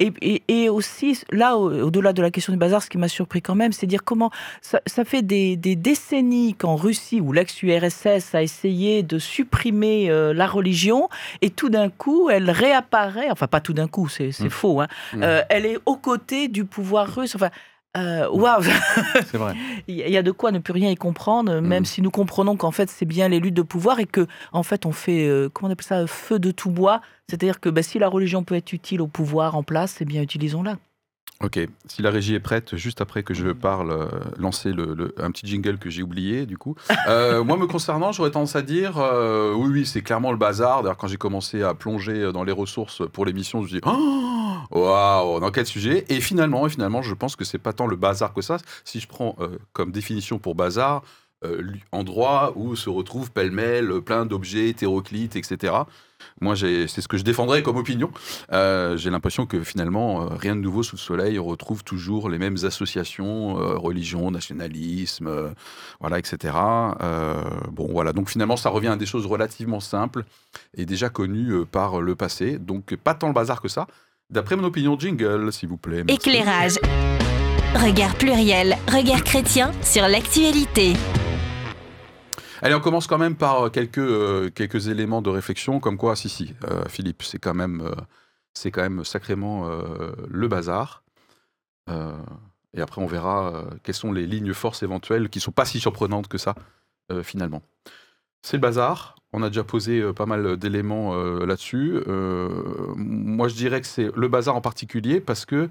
Et, 0.00 0.12
et- 0.20 0.42
et 0.48 0.68
aussi, 0.68 1.16
là, 1.30 1.56
au- 1.56 1.70
au-delà 1.86 2.12
de 2.12 2.20
la 2.20 2.32
question 2.32 2.52
du 2.52 2.58
bazar, 2.58 2.82
ce 2.82 2.90
qui 2.90 2.98
m'a 2.98 3.06
surpris 3.06 3.40
quand 3.40 3.54
même, 3.54 3.70
c'est 3.70 3.86
dire 3.86 4.02
comment 4.02 4.32
ça, 4.60 4.80
ça 4.84 5.04
fait 5.04 5.22
des, 5.22 5.56
des 5.56 5.76
décennies 5.76 6.54
qu'en 6.54 6.74
Russie, 6.74 7.20
où 7.20 7.32
l'ex-URSS 7.32 8.34
a 8.34 8.42
essayé 8.42 9.04
de 9.04 9.20
supprimer 9.20 10.08
la 10.34 10.46
religion, 10.48 11.08
et 11.40 11.50
tout 11.50 11.68
d'un 11.68 11.88
coup, 11.88 12.30
elle 12.30 12.50
réapparaît, 12.50 13.30
enfin 13.30 13.46
pas 13.46 13.60
tout 13.60 13.74
d'un 13.74 13.86
coup, 13.86 14.08
c'est 14.08 14.32
c'est 14.32 14.46
Mm. 14.46 14.50
faux, 14.50 14.80
hein, 14.80 14.88
Mm. 15.14 15.22
euh, 15.22 15.42
elle 15.48 15.64
est 15.66 15.78
aux 15.86 15.96
côtés 15.96 16.48
du 16.48 16.64
pouvoir 16.64 17.06
russe. 17.14 17.36
Enfin, 17.36 17.50
euh, 17.96 18.28
waouh, 18.30 18.62
C'est 19.26 19.36
vrai. 19.38 19.54
il 19.88 19.96
y 19.96 20.16
a 20.16 20.22
de 20.22 20.30
quoi 20.30 20.50
ne 20.52 20.58
plus 20.58 20.72
rien 20.72 20.90
y 20.90 20.94
comprendre, 20.96 21.60
même 21.60 21.80
Mhm. 21.80 21.84
si 21.84 22.02
nous 22.02 22.10
comprenons 22.10 22.56
qu'en 22.56 22.70
fait 22.70 22.88
c'est 22.88 23.04
bien 23.04 23.28
les 23.28 23.38
luttes 23.40 23.54
de 23.54 23.62
pouvoir 23.62 24.00
et 24.00 24.06
que 24.06 24.26
en 24.52 24.62
fait 24.62 24.86
on 24.86 24.92
fait 24.92 25.26
euh, 25.28 25.48
comment 25.52 25.68
on 25.68 25.72
appelle 25.72 25.84
ça 25.84 26.06
feu 26.06 26.38
de 26.38 26.50
tout 26.50 26.70
bois, 26.70 27.00
c'est-à-dire 27.28 27.60
que 27.60 27.68
bah, 27.68 27.82
si 27.82 27.98
la 27.98 28.08
religion 28.08 28.44
peut 28.44 28.54
être 28.54 28.72
utile 28.72 29.00
au 29.02 29.06
pouvoir 29.08 29.56
en 29.56 29.62
place, 29.62 29.98
eh 30.00 30.04
bien 30.04 30.22
utilisons-la. 30.22 30.78
Ok, 31.42 31.58
si 31.88 32.02
la 32.02 32.10
régie 32.10 32.34
est 32.34 32.40
prête, 32.40 32.76
juste 32.76 33.00
après 33.00 33.24
que 33.24 33.34
je 33.34 33.48
parle, 33.48 33.90
euh, 33.90 34.06
lancer 34.38 34.72
le, 34.72 34.94
le- 34.94 35.12
un 35.18 35.32
petit 35.32 35.44
jingle 35.46 35.76
que 35.78 35.90
j'ai 35.90 36.02
oublié, 36.04 36.46
du 36.46 36.56
coup. 36.56 36.76
Euh, 37.08 37.42
moi, 37.42 37.56
me 37.56 37.66
concernant, 37.66 38.12
j'aurais 38.12 38.30
tendance 38.30 38.54
à 38.54 38.62
dire, 38.62 38.98
euh, 38.98 39.52
oui, 39.52 39.68
oui, 39.72 39.86
c'est 39.86 40.02
clairement 40.02 40.30
le 40.30 40.38
bazar. 40.38 40.82
D'ailleurs, 40.82 40.96
quand 40.96 41.08
j'ai 41.08 41.16
commencé 41.16 41.62
à 41.64 41.74
plonger 41.74 42.30
dans 42.32 42.44
les 42.44 42.52
ressources 42.52 43.02
pour 43.12 43.24
l'émission, 43.26 43.58
je 43.58 43.64
me 43.64 43.68
suis 43.70 43.80
dit, 43.80 43.86
oh, 43.86 44.56
waouh, 44.70 45.40
dans 45.40 45.50
quel 45.50 45.66
sujet? 45.66 46.04
Et 46.08 46.20
finalement, 46.20 46.64
et 46.66 46.70
finalement, 46.70 47.02
je 47.02 47.14
pense 47.14 47.34
que 47.34 47.44
c'est 47.44 47.58
pas 47.58 47.72
tant 47.72 47.88
le 47.88 47.96
bazar 47.96 48.32
que 48.34 48.40
ça. 48.42 48.58
Si 48.84 49.00
je 49.00 49.08
prends 49.08 49.34
euh, 49.40 49.58
comme 49.72 49.90
définition 49.90 50.38
pour 50.38 50.54
bazar, 50.54 51.02
euh, 51.44 51.60
lu- 51.62 51.80
endroit 51.92 52.52
où 52.56 52.76
se 52.76 52.88
retrouvent 52.90 53.30
pêle-mêle 53.30 53.90
euh, 53.90 54.00
plein 54.00 54.26
d'objets 54.26 54.68
hétéroclites, 54.68 55.36
etc. 55.36 55.74
Moi, 56.40 56.54
c'est 56.56 56.86
ce 56.86 57.08
que 57.08 57.16
je 57.16 57.24
défendrais 57.24 57.62
comme 57.62 57.76
opinion. 57.76 58.10
Euh, 58.52 58.96
j'ai 58.96 59.10
l'impression 59.10 59.44
que 59.44 59.62
finalement, 59.64 60.26
rien 60.30 60.54
de 60.54 60.60
nouveau 60.60 60.82
sous 60.82 60.96
le 60.96 61.00
soleil. 61.00 61.38
On 61.38 61.44
retrouve 61.44 61.82
toujours 61.82 62.28
les 62.28 62.38
mêmes 62.38 62.56
associations, 62.62 63.54
religion, 63.80 64.30
nationalisme, 64.30 65.52
voilà, 66.00 66.18
etc. 66.20 66.54
Bon, 67.72 67.88
voilà. 67.90 68.12
Donc 68.12 68.30
finalement, 68.30 68.56
ça 68.56 68.70
revient 68.70 68.88
à 68.88 68.96
des 68.96 69.06
choses 69.06 69.26
relativement 69.26 69.80
simples 69.80 70.24
et 70.76 70.86
déjà 70.86 71.08
connues 71.08 71.66
par 71.66 72.00
le 72.00 72.14
passé. 72.14 72.58
Donc 72.58 72.94
pas 72.96 73.14
tant 73.14 73.26
le 73.26 73.34
bazar 73.34 73.60
que 73.60 73.68
ça. 73.68 73.86
D'après 74.30 74.54
mon 74.56 74.64
opinion, 74.64 74.96
jingle, 74.98 75.52
s'il 75.52 75.68
vous 75.68 75.76
plaît. 75.76 76.04
Éclairage. 76.08 76.78
Regard 77.74 78.14
pluriel, 78.14 78.76
regard 78.86 79.24
chrétien 79.24 79.72
sur 79.82 80.06
l'actualité. 80.06 80.92
Allez, 82.64 82.76
on 82.76 82.80
commence 82.80 83.08
quand 83.08 83.18
même 83.18 83.34
par 83.34 83.66
euh, 83.66 83.70
quelques, 83.70 83.98
euh, 83.98 84.48
quelques 84.48 84.86
éléments 84.86 85.20
de 85.20 85.30
réflexion, 85.30 85.80
comme 85.80 85.96
quoi, 85.96 86.14
si, 86.14 86.28
si, 86.28 86.54
euh, 86.70 86.84
Philippe, 86.88 87.24
c'est 87.24 87.40
quand 87.40 87.54
même, 87.54 87.90
quand 88.72 88.82
même 88.82 89.04
sacrément 89.04 89.68
le 90.28 90.48
bazar. 90.48 91.02
Et 91.88 92.80
après, 92.80 93.02
on 93.02 93.06
verra 93.06 93.64
quelles 93.82 93.96
sont 93.96 94.12
les 94.12 94.26
lignes 94.26 94.54
forces 94.54 94.84
éventuelles 94.84 95.28
qui 95.28 95.40
sont 95.40 95.50
pas 95.50 95.64
si 95.64 95.80
surprenantes 95.80 96.28
que 96.28 96.38
ça, 96.38 96.54
finalement. 97.24 97.62
C'est 98.42 98.58
le 98.58 98.60
bazar. 98.60 99.16
On 99.32 99.42
a 99.42 99.48
déjà 99.48 99.64
posé 99.64 100.12
pas 100.12 100.26
mal 100.26 100.56
d'éléments 100.56 101.16
là-dessus. 101.16 102.00
Moi, 102.06 103.48
je 103.48 103.54
dirais 103.54 103.80
que 103.80 103.86
c'est 103.86 104.14
le 104.14 104.28
bazar 104.28 104.54
en 104.54 104.60
particulier 104.60 105.20
parce 105.20 105.44
que 105.44 105.68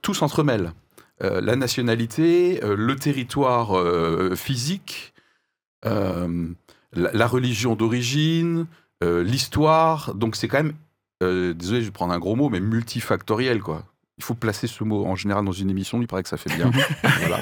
tout 0.00 0.14
s'entremêle. 0.14 0.72
La 1.20 1.56
nationalité, 1.56 2.60
le 2.62 2.96
territoire 2.96 3.76
physique, 4.36 5.11
euh, 5.86 6.48
la, 6.92 7.10
la 7.12 7.26
religion 7.26 7.74
d'origine, 7.76 8.66
euh, 9.02 9.22
l'histoire. 9.22 10.14
Donc 10.14 10.36
c'est 10.36 10.48
quand 10.48 10.58
même, 10.62 10.74
euh, 11.22 11.54
désolé, 11.54 11.80
je 11.80 11.86
vais 11.86 11.92
prendre 11.92 12.12
un 12.12 12.18
gros 12.18 12.36
mot, 12.36 12.48
mais 12.48 12.60
multifactoriel, 12.60 13.60
quoi. 13.60 13.84
Il 14.18 14.24
faut 14.24 14.34
placer 14.34 14.66
ce 14.68 14.84
mot 14.84 15.06
en 15.06 15.16
général 15.16 15.44
dans 15.44 15.52
une 15.52 15.70
émission, 15.70 16.00
il 16.00 16.06
paraît 16.06 16.22
que 16.22 16.28
ça 16.28 16.36
fait 16.36 16.54
bien. 16.54 16.70
voilà. 17.20 17.40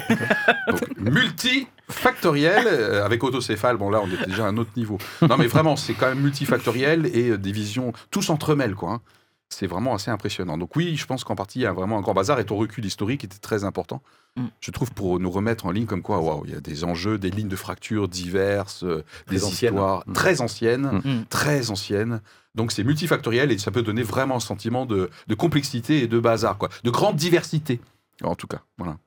Donc, 0.69 0.97
multifactoriel, 0.97 2.63
euh, 2.67 3.05
avec 3.05 3.23
autocéphale, 3.23 3.77
bon 3.77 3.89
là 3.89 3.99
on 4.03 4.07
est 4.09 4.25
déjà 4.27 4.45
à 4.45 4.49
un 4.49 4.57
autre 4.57 4.71
niveau. 4.77 4.97
Non 5.21 5.37
mais 5.37 5.47
vraiment, 5.47 5.75
c'est 5.75 5.93
quand 5.93 6.07
même 6.07 6.21
multifactoriel 6.21 7.05
et 7.13 7.29
euh, 7.31 7.37
des 7.37 7.51
visions, 7.51 7.93
tout 8.09 8.21
s'entremêle 8.21 8.73
quoi. 8.75 8.93
hein. 8.93 9.01
C'est 9.53 9.67
vraiment 9.67 9.93
assez 9.93 10.09
impressionnant. 10.09 10.57
Donc 10.57 10.75
oui, 10.75 10.95
je 10.95 11.05
pense 11.05 11.23
qu'en 11.23 11.35
partie 11.35 11.59
il 11.59 11.63
y 11.63 11.65
a 11.65 11.73
vraiment 11.73 11.97
un 11.97 12.01
grand 12.01 12.13
bazar 12.13 12.39
et 12.39 12.45
ton 12.45 12.55
recul 12.55 12.85
historique 12.85 13.23
était 13.25 13.37
très 13.37 13.63
important. 13.65 14.01
Mm. 14.37 14.45
Je 14.61 14.71
trouve 14.71 14.91
pour 14.93 15.19
nous 15.19 15.29
remettre 15.29 15.65
en 15.65 15.71
ligne 15.71 15.85
comme 15.85 16.01
quoi, 16.01 16.19
waouh, 16.19 16.43
il 16.45 16.53
y 16.53 16.55
a 16.55 16.61
des 16.61 16.83
enjeux, 16.85 17.17
des 17.17 17.29
lignes 17.31 17.49
de 17.49 17.55
fracture 17.57 18.07
diverses, 18.07 18.83
euh, 18.83 19.03
des 19.27 19.43
anciennes. 19.43 19.73
histoires 19.73 20.03
Mm. 20.07 20.13
très 20.13 20.41
anciennes, 20.41 21.01
Mm. 21.03 21.25
très 21.29 21.69
anciennes. 21.69 22.21
Donc 22.55 22.71
c'est 22.71 22.83
multifactoriel 22.85 23.51
et 23.51 23.57
ça 23.57 23.71
peut 23.71 23.81
donner 23.83 24.03
vraiment 24.03 24.37
un 24.37 24.39
sentiment 24.41 24.85
de, 24.85 25.09
de 25.27 25.35
complexité 25.35 26.01
et 26.03 26.07
de 26.07 26.19
bazar, 26.19 26.57
quoi, 26.57 26.69
de 26.83 26.89
grande 26.89 27.15
diversité. 27.17 27.81
En 28.23 28.35
tout 28.35 28.47
cas, 28.47 28.61
voilà. 28.77 28.97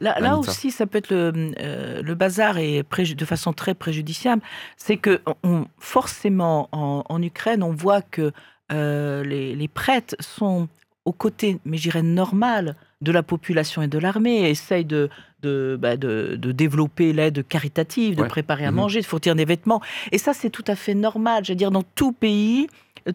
Là, 0.00 0.36
aussi, 0.36 0.72
ça 0.72 0.86
peut 0.86 0.98
être 0.98 1.10
le, 1.10 1.52
euh, 1.60 2.02
le 2.02 2.14
bazar 2.16 2.58
et 2.58 2.82
de 2.82 3.24
façon 3.24 3.52
très 3.52 3.72
préjudiciable. 3.74 4.42
C'est 4.76 4.96
que 4.96 5.20
on- 5.44 5.66
forcément, 5.78 6.68
en, 6.72 7.04
en 7.08 7.22
Ukraine, 7.22 7.62
on 7.62 7.70
voit 7.72 8.02
que 8.02 8.32
euh, 8.70 9.22
les, 9.24 9.54
les 9.54 9.68
prêtres 9.68 10.14
sont 10.20 10.68
aux 11.04 11.12
côtés, 11.12 11.58
mais 11.64 11.76
je 11.78 11.82
dirais 11.84 12.02
normal, 12.02 12.76
de 13.00 13.10
la 13.10 13.24
population 13.24 13.82
et 13.82 13.88
de 13.88 13.98
l'armée, 13.98 14.48
essayent 14.48 14.84
de, 14.84 15.10
de, 15.42 15.76
bah, 15.80 15.96
de, 15.96 16.36
de 16.38 16.52
développer 16.52 17.12
l'aide 17.12 17.44
caritative, 17.48 18.14
de 18.14 18.22
Ouais. 18.22 18.28
préparer 18.28 18.64
à 18.64 18.70
Mhm. 18.70 18.76
manger, 18.76 19.00
de 19.00 19.06
fournir 19.06 19.34
des 19.34 19.44
vêtements. 19.44 19.80
Et 20.12 20.18
ça, 20.18 20.32
c'est 20.32 20.50
tout 20.50 20.64
à 20.68 20.76
fait 20.76 20.94
normal. 20.94 21.44
Je 21.44 21.52
veux 21.52 21.56
dire, 21.56 21.72
dans 21.72 21.82
tout 21.82 22.12
pays, 22.12 22.68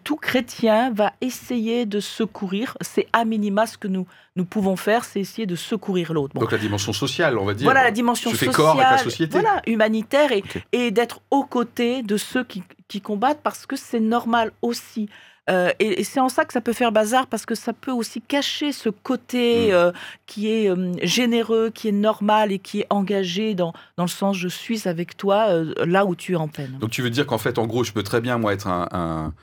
tout 0.03 0.17
chrétien 0.17 0.91
va 0.91 1.13
essayer 1.21 1.86
de 1.86 2.01
secourir. 2.01 2.75
C'est 2.81 3.07
à 3.13 3.23
minima 3.23 3.65
ce 3.67 3.77
que 3.77 3.88
nous, 3.88 4.05
nous 4.36 4.43
pouvons 4.43 4.75
faire, 4.75 5.05
c'est 5.05 5.21
essayer 5.21 5.45
de 5.45 5.55
secourir 5.55 6.12
l'autre. 6.12 6.33
Bon, 6.33 6.41
Donc 6.41 6.51
la 6.51 6.57
dimension 6.57 6.91
sociale, 6.91 7.38
on 7.38 7.45
va 7.45 7.53
dire. 7.53 7.63
voilà 7.63 7.83
la 7.83 7.91
dimension 7.91 8.29
sociale, 8.31 8.53
corps 8.53 8.71
avec 8.77 8.83
la 8.91 8.97
société. 8.97 9.39
voilà, 9.39 9.62
humanitaire, 9.65 10.33
et, 10.33 10.43
et 10.73 10.91
d'être 10.91 11.21
aux 11.31 11.45
côtés 11.45 12.03
de 12.03 12.17
ceux 12.17 12.43
qui, 12.43 12.63
qui 12.89 12.99
combattent 12.99 13.39
parce 13.41 13.65
que 13.65 13.77
c'est 13.77 14.01
normal 14.01 14.51
aussi. 14.62 15.07
Euh, 15.49 15.71
et 15.79 16.01
et 16.01 16.03
c'est 16.03 16.19
en 16.19 16.29
ça 16.29 16.43
que 16.45 16.51
ça 16.53 16.62
peut 16.62 16.73
faire 16.73 16.91
bazar 16.91 17.27
parce 17.27 17.45
que 17.45 17.55
ça 17.55 17.71
peut 17.73 17.91
aussi 17.91 18.21
cacher 18.21 18.71
ce 18.71 18.89
côté 18.89 19.69
Mm. 19.69 19.73
euh, 19.73 19.91
qui 20.25 20.51
est 20.51 20.69
euh, 20.69 20.91
généreux, 21.03 21.69
qui 21.73 21.88
est 21.88 21.91
normal 21.93 22.51
et 22.51 22.60
qui 22.60 22.81
est 22.81 22.88
engagé 22.89 23.55
dans, 23.55 23.73
dans 23.97 24.03
le 24.03 24.10
sens 24.10 24.36
je 24.38 24.47
suis 24.47 24.88
avec 24.88 25.15
toi 25.17 25.47
là 25.86 26.05
où 26.05 26.15
tu 26.15 26.33
es 26.33 26.36
en 26.36 26.47
peine. 26.47 26.77
Donc 26.79 26.89
tu 26.91 27.01
veux 27.01 27.10
dire 27.10 27.25
qu'en 27.25 27.38
fait, 27.38 27.57
en 27.60 27.65
gros, 27.65 27.83
je 27.83 27.91
peux 27.93 28.03
très 28.03 28.21
bien, 28.21 28.38
moi, 28.38 28.53
être 28.53 28.67
un, 28.67 28.88
un- 28.91 29.33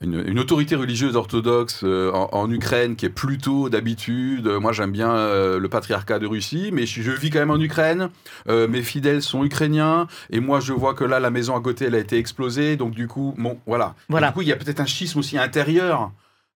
une, 0.00 0.24
une 0.26 0.38
autorité 0.38 0.76
religieuse 0.76 1.16
orthodoxe 1.16 1.80
euh, 1.84 2.10
en, 2.12 2.28
en 2.32 2.50
Ukraine 2.50 2.96
qui 2.96 3.06
est 3.06 3.10
plutôt 3.10 3.68
d'habitude, 3.68 4.46
euh, 4.46 4.60
moi 4.60 4.72
j'aime 4.72 4.92
bien 4.92 5.10
euh, 5.10 5.58
le 5.58 5.68
patriarcat 5.68 6.18
de 6.18 6.26
Russie, 6.26 6.70
mais 6.72 6.86
je, 6.86 7.02
je 7.02 7.10
vis 7.10 7.30
quand 7.30 7.40
même 7.40 7.50
en 7.50 7.60
Ukraine, 7.60 8.10
euh, 8.48 8.68
mes 8.68 8.82
fidèles 8.82 9.22
sont 9.22 9.44
ukrainiens, 9.44 10.06
et 10.30 10.40
moi 10.40 10.60
je 10.60 10.72
vois 10.72 10.94
que 10.94 11.04
là, 11.04 11.20
la 11.20 11.30
maison 11.30 11.56
à 11.56 11.60
côté, 11.60 11.86
elle 11.86 11.94
a 11.94 11.98
été 11.98 12.16
explosée, 12.16 12.76
donc 12.76 12.92
du 12.92 13.08
coup, 13.08 13.34
bon, 13.38 13.58
voilà. 13.66 13.94
Et 13.98 14.02
Voilà. 14.10 14.28
du 14.28 14.34
coup, 14.34 14.42
il 14.42 14.48
y 14.48 14.52
a 14.52 14.56
peut-être 14.56 14.80
un 14.80 14.86
schisme 14.86 15.18
aussi 15.18 15.36
intérieur. 15.36 16.12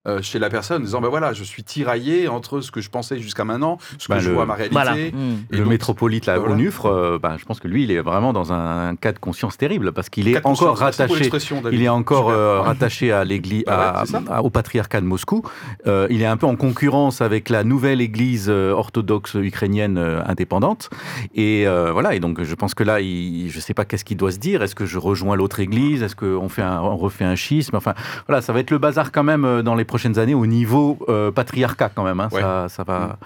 Euh, 0.09 0.21
chez 0.23 0.39
la 0.39 0.51
personne, 0.51 0.83
en 0.83 0.85
disant 0.85 1.01
ben 1.01 1.09
voilà, 1.09 1.33
je 1.33 1.45
suis 1.45 1.63
tiraillé 1.63 2.27
entre 2.29 2.61
ce 2.61 2.71
que 2.73 2.81
je 2.81 2.91
pensais 2.91 3.19
jusqu'à 3.19 3.45
maintenant, 3.45 3.79
ce 3.99 4.09
que 4.09 4.13
Bah, 4.13 4.19
je 4.19 4.29
le- 4.29 4.35
vois 4.35 4.43
à 4.43 4.47
ma 4.47 4.55
réalité. 4.55 4.73
Voilà. 4.75 4.95
Mm. 4.95 5.45
Et 5.53 5.57
le 5.57 5.59
donc, 5.59 5.69
métropolite 5.69 6.27
là, 6.27 6.39
voilà. 6.39 6.55
Onufre, 6.55 6.87
euh, 6.87 7.19
ben, 7.23 7.37
je 7.39 7.45
pense 7.45 7.61
que 7.61 7.69
lui, 7.69 7.85
il 7.85 7.91
est 7.93 8.01
vraiment 8.01 8.33
dans 8.33 8.53
un 8.53 8.97
cas 8.97 9.13
de 9.13 9.19
conscience 9.19 9.57
terrible 9.57 9.93
parce 9.93 10.09
qu'il 10.11 10.29
est 10.29 10.45
encore 10.45 10.79
rattaché. 10.79 11.31
Il 11.71 11.83
est 11.83 11.89
encore 11.89 12.31
euh, 12.31 12.61
rattaché 12.61 13.13
à 13.13 13.25
l'église, 13.25 13.65
Bah 13.67 14.03
ouais, 14.13 14.39
au 14.43 14.51
patriarcat 14.51 15.01
de 15.01 15.07
Moscou. 15.07 15.43
Euh, 15.87 16.07
il 16.11 16.21
est 16.23 16.27
un 16.27 16.37
peu 16.37 16.47
en 16.47 16.57
concurrence 16.57 17.21
avec 17.21 17.49
la 17.49 17.63
nouvelle 17.63 18.01
église 18.01 18.49
orthodoxe 18.49 19.35
ukrainienne 19.35 19.99
indépendante. 20.27 20.91
Et 21.35 21.67
euh, 21.67 21.93
voilà. 21.93 22.15
Et 22.15 22.21
donc, 22.21 22.43
je 22.43 22.55
pense 22.55 22.75
que 22.75 22.83
là, 22.83 23.01
il, 23.01 23.51
je 23.51 23.61
sais 23.61 23.75
pas 23.75 23.85
qu'est-ce 23.85 24.05
qu'il 24.05 24.17
doit 24.17 24.33
se 24.33 24.39
dire. 24.39 24.63
Est-ce 24.63 24.75
que 24.75 24.87
je 24.87 24.99
rejoins 24.99 25.37
l'autre 25.37 25.61
église? 25.61 26.03
Est-ce 26.03 26.17
qu'on 26.17 26.49
fait 26.49 26.63
un, 26.63 26.81
on 26.81 26.97
refait 26.97 27.25
un 27.25 27.37
schisme? 27.37 27.77
Enfin, 27.77 27.95
voilà, 28.27 28.43
ça 28.43 28.53
va 28.53 28.61
être 28.61 28.71
le 28.71 28.79
bazar 28.79 29.13
quand 29.13 29.23
même 29.23 29.63
dans 29.63 29.75
les 29.75 29.85
prochaines 29.93 30.19
années 30.19 30.33
au 30.35 30.47
niveau 30.47 30.99
euh, 31.11 31.31
patriarcat 31.31 31.91
quand 31.95 32.03
même. 32.03 32.19
hein. 32.19 32.31
Ouais. 32.33 32.41
Ça, 32.41 32.67
ça 32.71 32.83
va. 32.83 33.19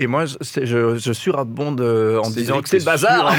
Et 0.00 0.08
moi, 0.08 0.24
je, 0.26 0.34
je, 0.64 0.98
je 0.98 1.12
surabonde 1.12 1.80
euh, 1.80 2.18
en 2.18 2.28
disant 2.30 2.60
que 2.62 2.68
c'est 2.68 2.80
le 2.80 2.84
bazar. 2.84 3.32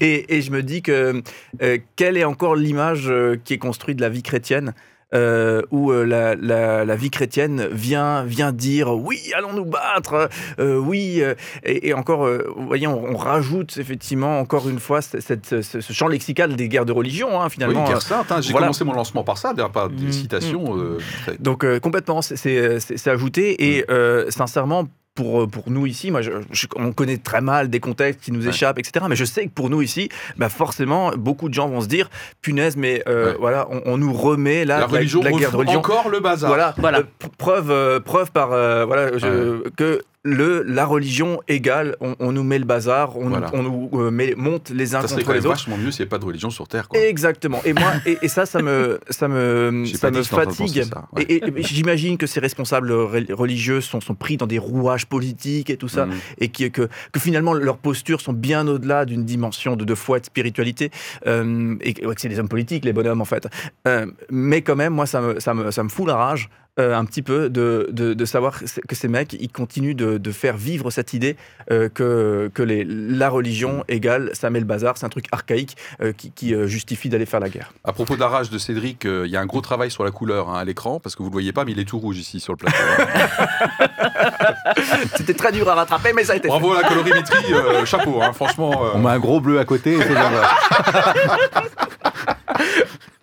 et, 0.00 0.36
et 0.36 0.42
je 0.42 0.52
me 0.52 0.62
dis 0.62 0.80
que 0.80 1.20
euh, 1.60 1.78
quelle 1.96 2.16
est 2.16 2.22
encore 2.24 2.54
l'image 2.54 3.12
qui 3.44 3.54
est 3.54 3.58
construite 3.58 3.96
de 3.96 4.02
la 4.02 4.10
vie 4.10 4.22
chrétienne? 4.22 4.74
Euh, 5.14 5.62
où 5.70 5.92
euh, 5.92 6.04
la, 6.04 6.34
la- 6.34 6.84
la 6.84 6.96
vie 6.96 7.10
chrétienne 7.10 7.68
vient, 7.70 8.24
vient 8.24 8.52
dire 8.52 8.92
oui, 8.94 9.20
allons 9.36 9.52
nous 9.52 9.64
battre, 9.64 10.28
euh, 10.58 10.76
oui, 10.76 11.22
et, 11.64 11.88
et 11.88 11.94
encore, 11.94 12.26
euh, 12.26 12.52
vous 12.56 12.66
voyez, 12.66 12.86
on, 12.86 13.04
on 13.04 13.16
rajoute 13.16 13.76
effectivement 13.78 14.40
encore 14.40 14.68
une 14.68 14.80
fois 14.80 15.02
cette- 15.02 15.20
cette- 15.20 15.62
ce, 15.62 15.80
ce 15.80 15.92
champ 15.92 16.08
lexical 16.08 16.56
des 16.56 16.68
guerres 16.68 16.86
de 16.86 16.92
religion, 16.92 17.40
hein, 17.40 17.44
Oui, 17.46 17.50
finalement. 17.52 17.84
guerre 17.84 18.02
sainte, 18.02 18.30
hein. 18.32 18.40
j'ai 18.40 18.50
voilà. 18.52 18.66
commencé 18.66 18.84
mon 18.84 18.92
lancement 18.94 19.24
par 19.24 19.38
ça, 19.38 19.52
d'ailleurs, 19.54 19.70
par 19.72 19.88
des 19.88 20.06
Mhm. 20.06 20.12
citations. 20.12 20.76
euh, 20.78 20.98
très- 21.24 21.36
Donc 21.38 21.64
euh, 21.64 21.78
complètement, 21.80 22.20
c'est- 22.22 23.08
ajouté 23.08 23.76
et 23.76 23.84
euh, 23.90 24.30
sincèrement. 24.30 24.84
Pour, 25.14 25.42
euh, 25.42 25.46
pour 25.46 25.70
nous 25.70 25.86
ici, 25.86 26.10
moi, 26.10 26.22
je- 26.22 26.32
je- 26.50 26.66
on 26.74 26.92
connaît 26.92 27.18
très 27.18 27.40
mal 27.40 27.70
des 27.70 27.78
contextes 27.78 28.20
qui 28.20 28.32
nous 28.32 28.42
Ouais. 28.42 28.48
échappent, 28.48 28.80
etc. 28.80 29.06
Mais 29.08 29.14
je 29.14 29.24
sais 29.24 29.44
que 29.46 29.50
pour 29.52 29.70
nous 29.70 29.80
ici, 29.80 30.08
bah 30.36 30.48
forcément, 30.48 31.12
beaucoup 31.16 31.48
de 31.48 31.54
gens 31.54 31.68
vont 31.68 31.80
se 31.80 31.86
dire, 31.86 32.10
punaise, 32.42 32.76
mais 32.76 33.00
euh, 33.06 33.30
Ouais. 33.30 33.36
voilà, 33.38 33.68
on, 33.70 33.80
on 33.86 33.96
nous 33.96 34.12
remet 34.12 34.64
là 34.64 34.74
la 34.74 34.80
la, 34.80 34.86
religion 34.88 35.20
de 35.20 35.26
la 35.26 35.30
guerre 35.30 35.52
de 35.52 35.56
religion. 35.56 35.78
encore 35.78 36.08
le 36.08 36.18
bazar. 36.18 36.48
Voilà, 36.48 36.74
Voilà. 36.78 36.98
euh, 36.98 37.02
preuve, 37.38 37.70
euh, 37.70 38.00
preuve 38.00 38.32
par 38.32 38.50
euh, 38.52 38.84
voilà, 38.86 39.16
je- 39.16 39.68
que 39.76 40.02
le, 40.26 40.62
la 40.62 40.86
religion 40.86 41.42
égale, 41.48 41.96
on, 42.00 42.16
on 42.18 42.32
nous 42.32 42.42
met 42.42 42.58
le 42.58 42.64
bazar, 42.64 43.16
on, 43.18 43.28
Voilà. 43.28 43.50
on 43.52 43.62
nous 43.62 43.90
euh, 43.92 44.10
met, 44.10 44.34
monte 44.36 44.70
les 44.70 44.94
uns 44.94 45.02
Ça 45.06 45.14
contre 45.16 45.32
les 45.34 45.40
autres. 45.40 45.48
vachement 45.50 45.76
mieux 45.76 45.90
s'il 45.90 46.00
n'y 46.00 46.02
avait 46.04 46.08
pas 46.08 46.18
de 46.18 46.24
religion 46.24 46.48
sur 46.48 46.66
Terre. 46.66 46.88
Quoi. 46.88 46.98
Exactement. 46.98 47.60
Et 47.66 47.74
moi, 47.74 47.92
et, 48.06 48.16
et 48.22 48.28
ça, 48.28 48.46
ça 48.46 48.62
me, 48.62 48.98
ça 49.10 49.28
me, 49.28 49.84
ça 49.94 50.10
me 50.10 50.22
fatigue. 50.22 50.58
penser 50.66 50.82
ça, 50.84 51.08
ouais. 51.12 51.26
Et, 51.28 51.42
j'imagine 51.58 52.16
que 52.16 52.26
ces 52.26 52.40
responsables 52.40 52.90
re- 52.90 53.32
religieux 53.34 53.80
sont, 53.82 54.00
sont 54.00 54.14
pris 54.14 54.38
dans 54.38 54.46
des 54.46 54.58
rouages 54.58 55.06
politiques 55.06 55.68
et 55.68 55.76
tout 55.76 55.88
ça, 55.88 56.06
Mhm. 56.06 56.14
et 56.38 56.48
qui, 56.48 56.70
que, 56.70 56.88
que 57.12 57.20
finalement 57.20 57.52
leurs 57.52 57.76
postures 57.78 58.20
sont 58.22 58.32
bien 58.32 58.66
au-delà 58.66 59.04
d'une 59.04 59.24
dimension 59.24 59.76
de, 59.76 59.84
de 59.84 59.94
foi 59.94 60.16
et 60.16 60.20
de 60.20 60.26
spiritualité, 60.26 60.90
euh, 61.26 61.76
et 61.82 62.06
ouais, 62.06 62.14
que 62.14 62.20
c'est 62.20 62.28
des 62.30 62.38
hommes 62.38 62.48
politiques, 62.48 62.84
les 62.86 62.92
bonhommes 62.94 63.20
en 63.20 63.24
fait. 63.26 63.46
Euh, 63.86 64.06
mais 64.30 64.62
quand 64.62 64.76
même, 64.76 64.94
moi, 64.94 65.04
ça 65.06 65.20
me, 65.20 65.38
ça 65.40 65.52
me, 65.52 65.70
ça 65.70 65.82
me 65.82 65.88
fout 65.90 66.06
la 66.06 66.16
rage. 66.16 66.48
Euh, 66.80 66.96
un 66.96 67.04
petit 67.04 67.22
peu 67.22 67.48
de, 67.50 67.88
de, 67.92 68.14
de 68.14 68.24
savoir 68.24 68.60
que 68.88 68.94
ces 68.94 69.08
mecs, 69.08 69.34
ils 69.34 69.48
continuent 69.50 69.94
de, 69.94 70.18
de 70.18 70.32
faire 70.32 70.56
vivre 70.56 70.90
cette 70.90 71.12
idée 71.12 71.36
euh, 71.70 71.88
que, 71.88 72.50
que 72.52 72.62
les, 72.62 72.84
la 72.84 73.28
religion 73.28 73.84
égale, 73.88 74.30
ça 74.32 74.50
met 74.50 74.58
le 74.58 74.64
bazar, 74.66 74.96
c'est 74.96 75.06
un 75.06 75.10
truc 75.10 75.26
archaïque 75.32 75.76
euh, 76.02 76.12
qui, 76.12 76.30
qui, 76.32 76.54
euh, 76.54 76.66
justifie 76.66 77.08
d'aller 77.08 77.26
faire 77.26 77.40
la 77.40 77.48
guerre. 77.48 77.72
À 77.84 77.92
propos 77.92 78.16
d'Arrache 78.16 78.50
de 78.50 78.58
Cédric, 78.58 79.06
euh, 79.06 79.24
il 79.26 79.30
y 79.32 79.36
a 79.36 79.40
un 79.40 79.46
gros 79.46 79.60
travail 79.60 79.90
sur 79.90 80.04
la 80.04 80.10
couleur 80.10 80.48
hein, 80.48 80.58
à 80.58 80.64
l'écran, 80.64 80.98
parce 81.00 81.14
que 81.14 81.18
vous 81.22 81.28
ne 81.28 81.30
le 81.30 81.34
voyez 81.34 81.52
pas, 81.52 81.64
mais 81.64 81.72
il 81.72 81.78
est 81.78 81.84
tout 81.84 81.98
rouge 81.98 82.18
ici 82.18 82.40
sur 82.40 82.52
le 82.54 82.58
plateau. 82.58 82.76
C'était 85.16 85.34
très 85.34 85.52
dur 85.52 85.68
à 85.68 85.74
rattraper, 85.74 86.12
mais 86.12 86.24
ça 86.24 86.32
a 86.32 86.36
été 86.36 86.44
fait. 86.44 86.48
Bravo 86.48 86.72
à 86.72 86.82
la 86.82 86.88
colorimétrie, 86.88 87.52
euh, 87.52 87.84
chapeau, 87.84 88.20
hein, 88.22 88.32
franchement. 88.32 88.84
euh, 88.84 88.90
On 88.94 88.98
met 88.98 89.10
un 89.10 89.18
gros 89.18 89.40
bleu 89.40 89.58
à 89.60 89.64
côté. 89.64 89.94
et 89.94 90.02
c'est 90.02 90.08
bien, 90.08 90.30
voilà. 90.30 90.50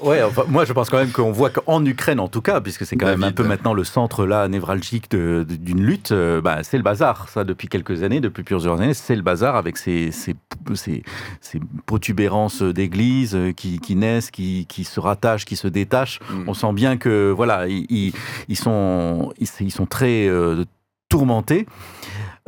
Ouais, 0.00 0.22
enfin, 0.22 0.44
moi 0.48 0.64
je 0.64 0.72
pense 0.72 0.90
quand 0.90 0.98
même 0.98 1.10
qu'on 1.10 1.32
voit 1.32 1.50
qu'en 1.50 1.84
Ukraine 1.84 2.20
en 2.20 2.28
tout 2.28 2.40
cas, 2.42 2.60
puisque 2.60 2.86
c'est 2.86 2.96
quand 2.96 3.06
même 3.06 3.22
un 3.24 3.32
peu 3.32 3.42
maintenant 3.48 3.74
le 3.74 3.84
centre 3.84 4.26
là 4.26 4.46
névralgique 4.48 5.10
d'une 5.10 5.82
lutte, 5.82 6.12
euh, 6.12 6.40
bah, 6.40 6.62
c'est 6.62 6.76
le 6.76 6.82
bazar. 6.82 7.28
Ça 7.28 7.42
depuis 7.44 7.68
quelques 7.68 8.02
années, 8.02 8.20
depuis 8.20 8.42
plusieurs 8.44 8.80
années, 8.80 8.94
c'est 8.94 9.16
le 9.16 9.22
bazar 9.22 9.56
avec 9.56 9.76
ces, 9.76 10.10
ces, 10.12 10.36
ces, 10.74 11.02
ces 11.40 11.60
protubérances 11.86 12.62
d'églises 12.62 13.34
euh, 13.34 13.52
qui, 13.52 13.80
qui 13.80 13.96
naissent, 13.96 14.30
qui, 14.30 14.66
qui 14.66 14.84
se 14.84 15.00
rattachent, 15.00 15.44
qui 15.44 15.56
se 15.56 15.66
détachent. 15.68 16.20
mm. 16.30 16.44
On 16.48 16.54
sent 16.54 16.72
bien 16.72 16.96
que 16.96 17.30
voilà, 17.30 17.66
ils, 17.66 17.86
ils- 17.90 18.12
ils 18.48 18.56
sont, 18.56 19.32
ils, 19.38 19.48
ils 19.60 19.72
sont 19.72 19.86
très 19.86 20.28
euh, 20.28 20.64
tourmentés. 21.08 21.66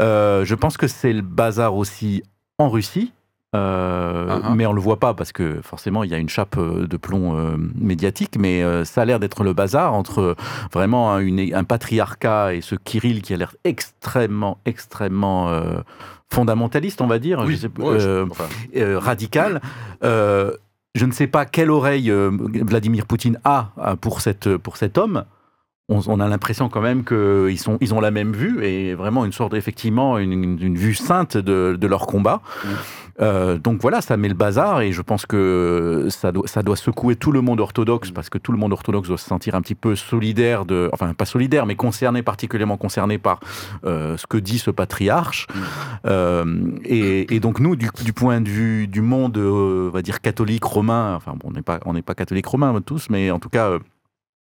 Euh, 0.01 0.45
je 0.45 0.55
pense 0.55 0.77
que 0.77 0.87
c'est 0.87 1.13
le 1.13 1.23
bazar 1.23 1.75
aussi 1.75 2.23
en 2.59 2.69
Russie. 2.71 3.13
Euh, 3.57 4.29
Uh-huh. 4.39 4.55
mais 4.55 4.65
on 4.67 4.73
le 4.73 4.81
voit 4.81 5.01
pas 5.01 5.13
parce 5.13 5.33
que 5.33 5.61
forcément 5.63 6.05
il 6.05 6.11
y 6.11 6.15
a 6.15 6.19
une 6.19 6.29
chape 6.29 6.57
euh, 6.57 6.87
de 6.87 6.97
plomb 6.97 7.37
euh, 7.37 7.57
médiatique, 7.75 8.37
mais 8.39 8.63
euh, 8.63 8.85
ça 8.85 9.03
a 9.03 9.05
l'air 9.05 9.19
d'être 9.19 9.43
le 9.43 9.53
bazar 9.53 9.93
entre 9.93 10.37
vraiment 10.73 11.13
un, 11.13 11.19
une- 11.19 11.53
un 11.55 11.65
patriarcat 11.65 12.55
et 12.55 12.61
ce 12.61 12.77
Kirill 12.77 13.23
qui 13.23 13.35
a 13.35 13.37
l'air 13.37 13.57
extrêmement, 13.65 14.59
extrêmement 14.67 15.51
fondamentaliste, 16.33 17.01
on 17.01 17.09
va 17.09 17.19
dire, 17.19 17.43
Oui, 17.45 17.55
je 17.57 17.63
sais 17.63 17.69
pas, 17.69 17.83
ouais, 17.83 17.99
je- 18.01 18.23
enfin, 18.31 18.45
radical. 19.01 19.61
Je 20.03 21.07
ne 21.07 21.13
sais 21.13 21.27
pas 21.29 21.45
quelle 21.45 21.71
oreille 21.71 22.11
Vladimir 22.11 23.07
Poutine 23.07 23.39
a 23.45 23.71
pour, 24.01 24.21
cette, 24.21 24.57
pour 24.59 24.77
cet 24.77 24.97
homme. 24.99 25.25
On, 25.91 26.01
on 26.07 26.21
a 26.21 26.29
l'impression 26.29 26.69
quand 26.71 26.81
même 26.81 27.05
qu'ils 27.05 27.59
sont, 27.59 27.77
ils 27.81 27.93
ont 27.95 28.01
la 28.01 28.11
même 28.13 28.33
vue 28.33 28.65
et 28.65 28.95
vraiment 28.95 29.25
une 29.25 29.33
sorte, 29.33 29.53
effectivement, 29.55 30.17
une, 30.19 30.33
une- 30.33 30.59
une 30.63 30.77
vue 30.77 30.95
sainte 30.95 31.37
de, 31.37 31.77
de 31.79 31.87
leur 31.87 32.07
combat. 32.07 32.41
Mm. 32.65 32.69
Euh, 33.23 33.59
donc 33.59 33.83
voilà, 33.83 34.01
ça 34.01 34.17
met 34.17 34.29
le 34.29 34.35
bazar 34.35 34.81
et 34.81 34.93
je 34.93 35.03
pense 35.03 35.27
que 35.27 36.07
ça 36.09 36.33
doit, 36.33 36.47
ça 36.47 36.63
doit 36.63 36.77
secouer 36.77 37.17
tout 37.17 37.33
le 37.33 37.43
monde 37.43 37.61
orthodoxe 37.61 38.11
Mm. 38.11 38.15
parce 38.15 38.31
que 38.31 38.39
tout 38.39 38.53
le 38.53 38.57
monde 38.57 38.73
orthodoxe 38.73 39.09
doit 39.09 39.19
se 39.19 39.27
sentir 39.27 39.55
un 39.55 39.61
petit 39.61 39.75
peu 39.75 39.95
solidaire 39.95 40.65
de, 40.65 40.89
enfin 40.95 41.13
pas 41.13 41.27
solidaire, 41.27 41.67
mais 41.67 41.75
concerné, 41.75 42.23
particulièrement 42.23 42.79
concerné 42.79 43.19
par 43.19 43.41
euh, 43.85 44.17
ce 44.17 44.27
que 44.27 44.39
dit 44.39 44.59
ce 44.59 44.71
patriarche. 44.71 45.49
Mm. 45.53 45.59
Euh, 46.07 46.45
et, 46.85 47.35
et 47.35 47.41
donc 47.41 47.61
nous, 47.61 47.77
du, 47.77 47.91
du 48.03 48.13
point 48.15 48.41
de 48.41 48.49
vue 48.49 48.87
du 48.87 49.03
monde, 49.03 49.37
on 49.37 49.91
va 49.91 50.01
dire 50.03 50.21
catholique 50.23 50.65
romain, 50.65 51.15
enfin 51.17 51.33
bon, 51.39 51.49
on 51.51 51.53
n'est 51.53 51.63
pas, 51.63 51.81
on 51.85 51.93
n'est 51.93 52.03
pas 52.03 52.15
catholique 52.15 52.47
romain 52.47 52.73
tous, 52.81 53.11
mais 53.11 53.31
en 53.31 53.39
tout 53.39 53.51
cas, 53.51 53.73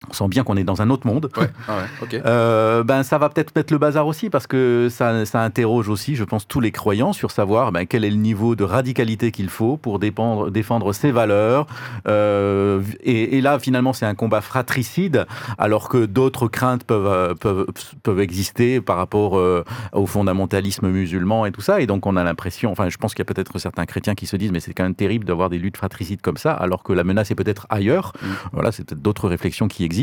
on 0.10 0.14
sent 0.14 0.28
bien 0.28 0.44
qu'on 0.44 0.58
est 0.58 0.64
dans 0.64 0.82
un 0.82 0.90
autre 0.90 1.08
monde. 1.08 1.30
ouais, 1.38 1.50
ah 1.68 1.78
ouais. 1.78 2.22
Euh, 2.26 2.84
ben 2.84 3.04
ça 3.04 3.18
va 3.18 3.30
peut-être 3.30 3.56
mettre 3.56 3.74
le 3.74 3.78
bazar 3.78 4.08
aussi 4.08 4.30
parce 4.30 4.48
que 4.48 4.88
ça, 4.90 5.26
ça 5.26 5.42
interroge 5.42 5.90
aussi, 5.90 6.16
je 6.16 6.24
pense, 6.24 6.48
tous 6.48 6.60
les 6.60 6.72
croyants 6.72 7.14
sur 7.14 7.32
savoir 7.32 7.72
ben, 7.72 7.86
quel 7.86 8.04
est 8.04 8.10
le 8.10 8.16
niveau 8.16 8.56
de 8.56 8.64
radicalité 8.64 9.32
qu'il 9.32 9.50
faut 9.50 9.78
pour 9.78 10.00
dépendre, 10.00 10.52
défendre 10.52 10.94
ses 10.94 11.12
valeurs. 11.12 11.68
Euh, 12.08 12.82
et, 13.04 13.38
et 13.38 13.42
là, 13.42 13.60
finalement, 13.60 13.94
c'est 13.94 14.06
un 14.06 14.16
combat 14.16 14.42
fratricide, 14.42 15.26
alors 15.58 15.90
que 15.90 16.06
d'autres 16.06 16.48
craintes 16.48 16.84
peuvent, 16.84 17.08
euh, 17.08 17.34
peuvent, 17.34 17.66
peuvent 18.04 18.20
exister 18.20 18.82
par 18.82 18.98
rapport 18.98 19.38
euh, 19.38 19.64
au 19.94 20.06
fondamentalisme 20.06 20.90
musulman 20.90 21.46
et 21.46 21.52
tout 21.52 21.62
ça. 21.62 21.82
Et 21.82 21.88
donc, 21.88 22.06
on 22.06 22.16
a 22.16 22.24
l'impression, 22.24 22.72
enfin, 22.72 22.90
je 22.90 22.98
pense 22.98 23.14
qu'il 23.14 23.24
y 23.24 23.28
a 23.30 23.34
peut-être 23.34 23.58
certains 23.60 23.86
chrétiens 23.86 24.16
qui 24.16 24.28
se 24.28 24.36
disent, 24.36 24.52
mais 24.52 24.60
c'est 24.60 24.74
quand 24.74 24.84
même 24.84 24.96
terrible 24.96 25.26
d'avoir 25.26 25.50
des 25.50 25.58
luttes 25.58 25.78
fratricides 25.78 26.22
comme 26.22 26.38
ça, 26.38 26.54
alors 26.54 26.84
que 26.84 26.94
la 26.94 27.04
menace 27.04 27.32
est 27.32 27.36
peut-être 27.36 27.68
ailleurs. 27.70 28.14
Mm. 28.22 28.28
Voilà, 28.54 28.72
c'est 28.72 28.84
peut-être 28.84 29.02
d'autres 29.02 29.28
réflexions 29.28 29.68
qui 29.68 29.84
existent. 29.84 29.95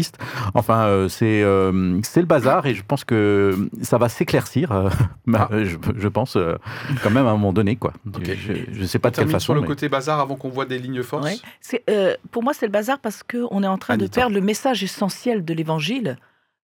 Enfin, 0.55 0.87
euh, 0.87 1.09
c'est 1.09 1.43
euh, 1.43 2.01
c'est 2.03 2.21
le 2.21 2.27
bazar 2.27 2.67
et 2.67 2.75
je 2.75 2.83
pense 2.87 3.05
que 3.05 3.69
ça 3.83 3.99
va 3.99 4.09
s'éclaircir, 4.09 4.73
euh, 4.73 4.89
bah, 5.27 5.49
Ah. 5.53 5.65
je, 5.65 5.77
je 5.97 6.09
pense, 6.09 6.37
euh, 6.37 6.57
quand 7.03 7.11
même 7.11 7.27
à 7.27 7.31
un 7.31 7.35
moment 7.35 7.53
donné. 7.53 7.77
Quoi. 7.77 7.93
Je 8.23 8.81
ne 8.81 8.87
sais 8.87 8.99
pas 8.99 9.09
On 9.09 9.13
de 9.13 9.17
quelle 9.17 9.29
façon. 9.29 9.45
sur 9.47 9.55
le 9.55 9.61
mais- 9.63 9.67
côté 9.67 9.89
bazar 9.89 10.21
avant 10.21 10.37
qu'on 10.37 10.49
voit 10.51 10.67
des 10.67 10.79
lignes 10.79 11.03
forces. 11.03 11.25
Ouais. 11.25 11.37
C'est, 11.61 11.83
euh, 11.91 12.15
pour 12.31 12.43
moi, 12.43 12.53
c'est 12.55 12.67
le 12.67 12.73
bazar 12.73 12.99
parce 12.99 13.23
qu'on 13.23 13.63
est 13.63 13.67
en 13.67 13.79
train 13.79 13.97
de 13.97 14.03
Anita. 14.05 14.21
perdre 14.23 14.35
le 14.35 14.41
message 14.41 14.83
essentiel 14.83 15.45
de 15.45 15.55
l'évangile, 15.55 16.17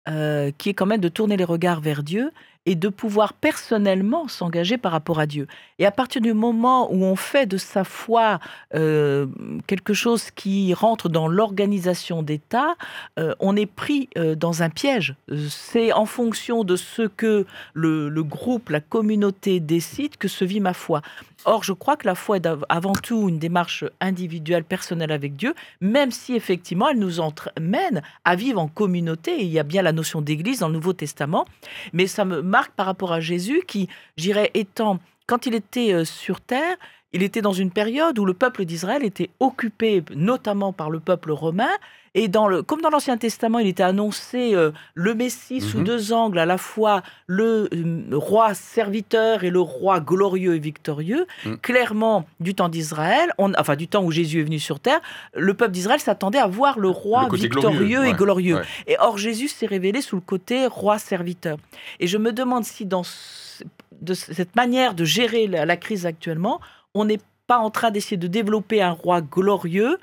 euh, 0.08 0.52
qui 0.58 0.70
est 0.70 0.74
quand 0.74 0.86
même 0.86 1.02
de 1.02 1.10
tourner 1.10 1.36
les 1.38 1.44
regards 1.44 1.82
vers 1.82 2.04
Dieu 2.04 2.32
et 2.66 2.76
de 2.76 2.90
pouvoir 2.90 3.34
personnellement 3.34 4.28
s'engager 4.28 4.78
par 4.78 4.92
rapport 4.92 5.20
à 5.20 5.26
Dieu. 5.26 5.48
Et 5.78 5.86
à 5.86 5.92
partir 5.92 6.22
du 6.22 6.34
moment 6.34 6.92
où 6.92 7.04
on 7.04 7.16
fait 7.16 7.46
de 7.46 7.58
sa 7.58 7.84
foi 7.84 8.40
euh, 8.74 9.28
quelque 9.68 9.94
chose 9.94 10.32
qui 10.32 10.74
rentre 10.74 11.10
dans 11.10 11.28
l'organisation 11.28 12.24
d'État, 12.24 12.76
euh, 13.20 13.36
on 13.40 13.56
est 13.56 13.66
pris 13.66 14.10
euh, 14.18 14.36
dans 14.36 14.64
un 14.64 14.70
piège. 14.70 15.16
C'est 15.50 15.94
en 15.94 16.06
fonction 16.06 16.64
de 16.64 16.76
ce 16.76 17.04
que 17.04 17.46
le, 17.74 18.10
groupe, 18.24 18.70
la 18.70 18.80
communauté 18.80 19.60
décide 19.60 20.18
que 20.18 20.28
se 20.28 20.44
vit 20.46 20.60
ma 20.60 20.74
foi. 20.74 21.02
Or, 21.48 21.64
je 21.64 21.74
crois 21.74 21.96
que 21.96 22.08
la 22.08 22.16
foi 22.16 22.38
est 22.38 22.48
avant 22.70 22.94
tout 22.94 23.30
une 23.30 23.38
démarche 23.38 23.86
individuelle, 24.02 24.64
personnelle 24.64 25.12
avec 25.12 25.36
Dieu, 25.36 25.54
même 25.80 26.10
si 26.10 26.34
effectivement 26.34 26.90
elle 26.90 26.98
nous 26.98 27.20
entraîne 27.20 28.02
à 28.24 28.36
vivre 28.36 28.60
en 28.60 28.68
communauté. 28.68 29.42
Il 29.42 29.50
y 29.50 29.60
a 29.60 29.64
bien 29.64 29.84
la 29.84 29.92
notion 29.92 30.22
d'église 30.22 30.60
dans 30.60 30.70
le 30.70 30.74
Nouveau 30.74 30.94
Testament, 30.94 31.46
mais 31.94 32.08
ça 32.08 32.26
me 32.26 32.42
par 32.76 32.86
rapport 32.86 33.14
à 33.14 33.20
Jésus 33.20 33.64
qui, 33.68 33.88
j'irais, 34.18 34.52
étant, 34.54 35.00
quand 35.28 35.46
il 35.46 35.56
était 35.56 35.94
euh, 35.94 36.06
sur 36.06 36.42
terre, 36.42 36.78
il 37.16 37.24
était 37.24 37.42
dans 37.42 37.54
une 37.54 37.72
période 37.72 38.20
où 38.20 38.26
le 38.26 38.34
peuple 38.34 38.66
d'Israël 38.66 39.04
était 39.04 39.30
occupé 39.40 40.04
notamment 40.14 40.74
par 40.74 40.90
le 40.90 41.00
peuple 41.00 41.32
romain. 41.32 41.70
Et 42.18 42.30
dans 42.30 42.48
le, 42.48 42.62
comme 42.62 42.80
dans 42.80 42.90
l'Ancien 42.90 43.18
Testament, 43.18 43.60
il 43.60 43.68
était 43.68 43.84
annoncé 43.84 44.56
euh, 44.56 44.72
le 44.94 45.14
Messie 45.16 45.60
sous 45.60 45.80
Mhm. 45.80 45.84
deux 45.84 46.14
angles, 46.14 46.40
à 46.40 46.46
la 46.46 46.58
fois 46.58 47.04
le 47.28 47.68
euh, 47.74 48.04
roi 48.18 48.54
serviteur 48.54 49.44
et 49.44 49.50
le 49.50 49.60
roi 49.60 50.00
glorieux 50.00 50.56
et 50.56 50.60
victorieux. 50.60 51.26
Mhm. 51.46 51.58
Clairement, 51.58 52.26
du 52.40 52.56
temps 52.56 52.70
d'Israël, 52.70 53.32
on- 53.38 53.52
enfin 53.58 53.76
du 53.76 53.90
temps 53.90 54.02
où 54.02 54.12
Jésus 54.12 54.40
est 54.40 54.44
venu 54.44 54.60
sur 54.60 54.80
terre, 54.80 55.02
le 55.36 55.54
peuple 55.56 55.72
d'Israël 55.74 56.00
s'attendait 56.00 56.38
à 56.40 56.48
voir 56.48 56.80
le 56.80 56.88
roi 56.90 57.28
Le 57.30 57.38
victorieux 57.38 57.70
glorieux, 57.80 58.06
et 58.06 58.12
ouais, 58.12 58.14
glorieux. 58.14 58.56
ouais. 58.56 58.64
Et 58.88 58.96
or, 59.00 59.18
Jésus 59.18 59.50
s'est 59.50 59.66
révélé 59.66 60.00
sous 60.02 60.16
le 60.16 60.22
côté 60.22 60.68
roi-serviteur. 60.68 61.58
Et 62.00 62.08
je 62.08 62.18
me 62.18 62.32
demande 62.32 62.64
si 62.64 62.86
dans 62.86 63.04
ce- 63.04 63.64
de 64.02 64.14
cette 64.14 64.56
manière 64.56 64.94
de 64.94 65.04
gérer 65.04 65.48
la, 65.48 65.66
la 65.66 65.76
crise 65.78 66.06
actuellement, 66.06 66.62
on 66.96 67.06
n'est 67.06 67.20
pas 67.48 67.60
en 67.60 67.70
train 67.70 67.92
d'essayer 67.92 68.18
de 68.18 68.28
développer 68.28 68.82
un 68.82 68.90
roi 68.92 69.22
glorieux 69.22 69.98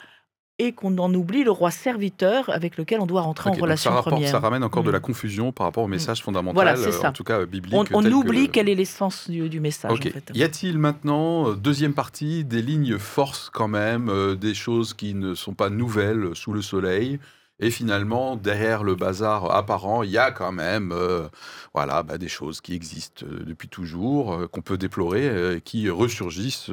et 0.59 0.73
qu'on 0.73 0.97
en 0.99 1.13
oublie 1.13 1.43
le 1.43 1.51
roi 1.51 1.71
serviteur 1.73 2.49
avec 2.51 2.77
lequel 2.77 3.01
on 3.01 3.07
doit 3.07 3.23
rentrer 3.23 3.51
en 3.51 3.55
relation 3.55 3.91
ça, 3.91 3.97
rapporte- 3.97 4.15
première. 4.15 4.31
ça 4.31 4.39
ramène 4.39 4.63
encore 4.63 4.85
de 4.85 4.91
Mm. 4.91 4.93
la 4.93 5.01
confusion 5.01 5.51
par 5.51 5.67
rapport 5.67 5.83
au 5.83 5.89
message 5.89 6.23
fondamental, 6.23 6.55
Voilà, 6.55 6.79
euh, 6.79 6.93
ça. 6.93 7.09
en 7.09 7.13
tout 7.13 7.25
cas 7.25 7.41
euh, 7.41 7.47
biblique. 7.47 7.75
On, 7.75 7.81
on 7.81 8.03
tel 8.03 8.11
que- 8.13 8.17
oublie 8.17 8.49
quel 8.49 8.69
est 8.69 8.75
l'essence 8.77 9.29
du, 9.29 9.49
du 9.49 9.59
message. 9.59 9.91
Ok. 9.91 10.07
en 10.07 10.11
fait. 10.11 10.31
Y 10.35 10.43
a-t-il 10.45 10.79
maintenant, 10.79 11.49
euh, 11.49 11.55
deuxième 11.57 11.95
partie, 11.95 12.45
des 12.45 12.63
lignes 12.63 12.99
forces 12.99 13.51
quand 13.51 13.67
même, 13.67 14.09
euh, 14.09 14.37
des 14.37 14.55
choses 14.55 14.95
qui 14.95 15.15
ne 15.15 15.35
sont 15.35 15.55
pas 15.55 15.71
nouvelles 15.71 16.29
sous 16.35 16.53
le 16.53 16.63
soleil 16.63 17.19
et 17.63 17.71
finalement, 17.71 18.35
derrière 18.35 18.83
le 18.83 18.97
bazar 18.97 19.55
apparent, 19.55 20.03
il 20.03 20.11
y 20.11 20.19
a 20.19 20.33
quand 20.33 20.51
même 20.51 20.91
euh, 20.91 21.29
voilà, 21.75 22.03
bah, 22.03 22.19
des 22.19 22.27
choses 22.27 22.61
qui 22.61 22.75
existent 22.75 23.25
euh, 23.25 23.45
depuis 23.47 23.69
toujours, 23.69 24.35
euh, 24.35 24.49
qu'on 24.49 24.63
peut 24.63 24.77
déplorer, 24.77 25.63
qui 25.65 25.89
ressurgissent 25.89 26.73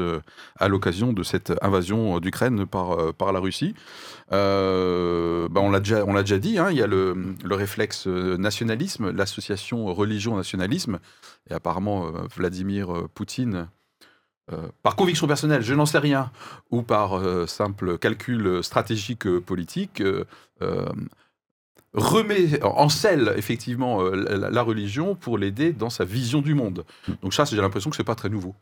à 0.58 0.67
l'occasion 0.67 1.13
de 1.13 1.21
cette 1.21 1.54
invasion 1.62 2.19
d'Ukraine 2.19 2.65
par, 2.65 3.32
la 3.32 3.39
Russie. 3.39 3.75
Bah, 4.32 4.38
on 4.38 5.69
l'a 5.69 5.80
déjà, 5.80 6.04
déjà 6.04 6.39
dit, 6.39 6.58
hein, 6.58 6.69
il 6.71 6.78
y 6.78 6.82
a 6.82 6.88
le, 6.88 7.36
le 7.43 7.56
réflexe 7.56 8.08
nationalisme, 8.08 9.12
l'association 9.12 9.93
religion-nationalisme, 9.93 10.97
et 11.52 11.54
apparemment 11.54 12.12
Vladimir 12.36 13.08
Poutine, 13.13 13.69
euh, 14.51 14.67
par 14.83 14.95
conviction 14.95 15.27
personnelle, 15.27 15.62
je 15.62 15.73
n'en 15.73 15.85
sais 15.85 15.99
rien, 15.99 16.31
ou 16.71 16.81
par 16.81 17.17
euh, 17.17 17.45
simple 17.47 17.97
calcul 17.97 18.63
stratégique 18.63 19.25
euh, 19.27 19.39
politique, 19.39 20.01
remet 21.93 22.63
en 22.63 22.88
selle 22.89 23.33
effectivement 23.38 24.03
la, 24.03 24.49
la 24.51 24.62
religion 24.62 25.15
pour 25.15 25.38
l'aider 25.38 25.73
dans 25.73 25.89
sa 25.89 26.05
vision 26.05 26.41
du 26.41 26.53
monde. 26.53 26.85
Donc 27.23 27.33
ça, 27.33 27.45
j'ai 27.45 27.57
l'impression 27.57 27.89
que 27.89 27.95
c'est 27.95 28.03
pas 28.03 28.15
très 28.15 28.29
nouveau. 28.29 28.53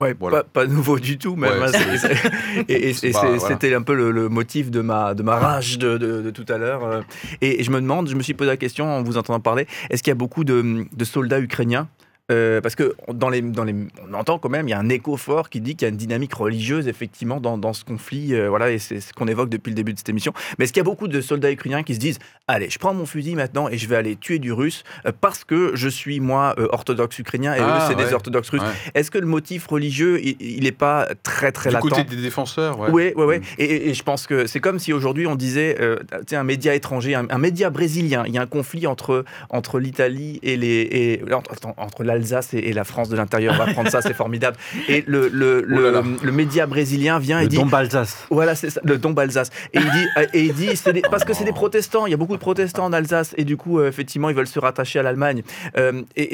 Ouais, 0.00 0.14
Voilà. 0.20 0.42
pas, 0.44 0.64
pas 0.64 0.66
nouveau 0.66 0.98
du 0.98 1.16
tout, 1.16 1.34
même. 1.36 1.58
Ouais, 1.62 1.76
hein, 1.76 2.64
et 2.68 2.92
voilà. 3.12 3.38
c'était 3.38 3.72
un 3.74 3.80
peu 3.82 3.94
le, 3.94 4.10
le 4.10 4.28
motif 4.28 4.70
de 4.70 4.80
ma, 4.82 5.14
de 5.14 5.22
ma 5.22 5.36
rage 5.36 5.78
de, 5.78 5.96
de- 5.96 6.20
de 6.20 6.30
tout 6.30 6.44
à 6.48 6.58
l'heure. 6.58 7.02
Et 7.40 7.62
je 7.62 7.70
me 7.70 7.80
demande, 7.80 8.06
je 8.08 8.14
me 8.14 8.22
suis 8.22 8.34
posé 8.34 8.50
la 8.50 8.58
question 8.58 8.84
en 8.94 9.02
vous 9.02 9.16
entendant 9.16 9.40
parler, 9.40 9.66
est-ce 9.88 10.02
qu'il 10.02 10.10
y 10.10 10.12
a 10.12 10.16
beaucoup 10.16 10.44
de, 10.44 10.84
de 10.92 11.04
soldats 11.04 11.40
ukrainiens 11.40 11.88
Euh, 12.32 12.60
parce 12.60 12.74
que 12.74 12.94
dans 13.12 13.28
les, 13.28 13.42
dans 13.42 13.64
les, 13.64 13.74
on 14.10 14.14
entend 14.14 14.38
quand 14.38 14.48
même, 14.48 14.66
il 14.66 14.70
y 14.70 14.74
a 14.74 14.78
un 14.78 14.88
écho 14.88 15.16
fort 15.16 15.50
qui 15.50 15.60
dit 15.60 15.76
qu'il 15.76 15.86
y 15.86 15.90
a 15.90 15.90
une 15.90 15.96
dynamique 15.96 16.34
religieuse 16.34 16.88
effectivement 16.88 17.40
dans, 17.40 17.58
dans 17.58 17.72
ce 17.72 17.84
conflit, 17.84 18.34
euh, 18.34 18.48
voilà, 18.48 18.70
et 18.70 18.78
c'est 18.78 19.00
ce 19.00 19.12
qu'on 19.12 19.28
évoque 19.28 19.48
depuis 19.50 19.70
le 19.70 19.74
début 19.76 19.92
de 19.92 19.98
cette 19.98 20.08
émission. 20.08 20.32
Mais 20.58 20.64
est-ce 20.64 20.72
qu'il 20.72 20.80
y 20.80 20.86
a 20.86 20.90
beaucoup 20.90 21.08
de 21.08 21.20
soldats 21.20 21.52
ukrainiens 21.52 21.82
qui 21.82 21.94
se 21.94 22.00
disent, 22.00 22.18
allez, 22.48 22.70
je 22.70 22.78
prends 22.78 22.94
mon 22.94 23.06
fusil 23.06 23.34
maintenant 23.34 23.68
et 23.68 23.76
je 23.78 23.86
vais 23.86 23.96
aller 23.96 24.16
tuer 24.16 24.38
du 24.38 24.52
russe 24.52 24.82
euh, 25.06 25.12
parce 25.20 25.44
que 25.44 25.72
je 25.74 25.88
suis 25.88 26.20
moi 26.20 26.54
orthodoxe 26.72 27.18
ukrainien 27.18 27.54
et 27.54 27.58
Ah, 27.60 27.76
eux 27.78 27.84
c'est 27.88 27.96
ouais. 28.00 28.06
des 28.08 28.14
orthodoxes 28.14 28.50
russes. 28.50 28.62
Ouais. 28.62 28.90
Est-ce 28.94 29.10
que 29.10 29.18
le 29.18 29.26
motif 29.26 29.66
religieux, 29.66 30.20
il 30.24 30.62
n'est 30.64 30.72
pas 30.72 31.08
très 31.22 31.52
très 31.52 31.70
Du 31.70 31.74
latent 31.74 31.82
côté 31.88 32.04
des 32.04 32.16
défenseurs, 32.16 32.78
ouais. 32.80 32.88
oui, 32.90 33.12
oui, 33.16 33.24
oui. 33.26 33.38
Mm. 33.38 33.42
Et, 33.58 33.64
et- 33.64 33.88
et 33.90 33.94
je 33.94 34.02
pense 34.02 34.26
que 34.26 34.46
c'est 34.46 34.60
comme 34.60 34.78
si 34.78 34.92
aujourd'hui 34.92 35.26
on 35.26 35.34
disait, 35.36 35.76
euh, 35.80 35.96
tu 36.12 36.16
sais, 36.28 36.36
un 36.36 36.44
média 36.44 36.74
étranger, 36.74 37.14
un, 37.14 37.26
un 37.28 37.38
média 37.38 37.68
brésilien, 37.70 38.24
il 38.26 38.34
y 38.34 38.38
a 38.38 38.42
un 38.42 38.46
conflit 38.46 38.86
entre, 38.86 39.24
entre 39.50 39.78
l'Italie 39.78 40.38
et 40.42 40.56
les. 40.56 40.88
Et, 40.92 41.32
entre 41.34 41.52
entre 41.76 42.04
l'Alsace 42.22 42.54
et, 42.54 42.58
et 42.58 42.72
la 42.72 42.84
France 42.84 43.08
de 43.08 43.16
l'intérieur, 43.16 43.54
va 43.54 43.66
prendre 43.72 43.90
ça, 43.90 44.00
c'est 44.02 44.14
formidable. 44.14 44.56
Et 44.88 45.04
le, 45.06 45.28
le, 45.28 45.66
Oh 45.70 45.80
là 45.80 45.90
là. 45.90 46.02
le, 46.02 46.24
le 46.26 46.32
média 46.32 46.66
brésilien 46.66 47.18
vient 47.18 47.40
et 47.40 47.44
Le 47.44 47.48
dit. 47.48 47.56
Don 47.56 47.66
Balsas. 47.66 48.26
Voilà, 48.30 48.54
c'est 48.54 48.70
ça, 48.70 48.80
le 48.84 48.98
don 48.98 49.12
Alsace. 49.14 49.50
Et 49.72 49.78
il 49.78 49.90
dit, 49.90 50.06
et 50.32 50.40
il 50.44 50.54
dit 50.54 50.76
c'est 50.76 50.92
des- 50.92 51.02
parce 51.02 51.24
que 51.24 51.34
c'est 51.34 51.44
des 51.44 51.52
protestants, 51.52 52.06
il 52.06 52.10
y 52.10 52.14
a 52.14 52.16
beaucoup 52.16 52.34
de 52.36 52.40
protestants 52.40 52.84
en 52.86 52.92
Alsace, 52.92 53.34
et 53.36 53.44
du 53.44 53.56
coup, 53.56 53.78
euh, 53.78 53.88
effectivement, 53.88 54.28
ils 54.30 54.36
veulent 54.36 54.46
se 54.46 54.58
rattacher 54.58 54.98
à 54.98 55.02
l'Allemagne. 55.02 55.42
Euh, 55.76 56.02
et 56.16 56.30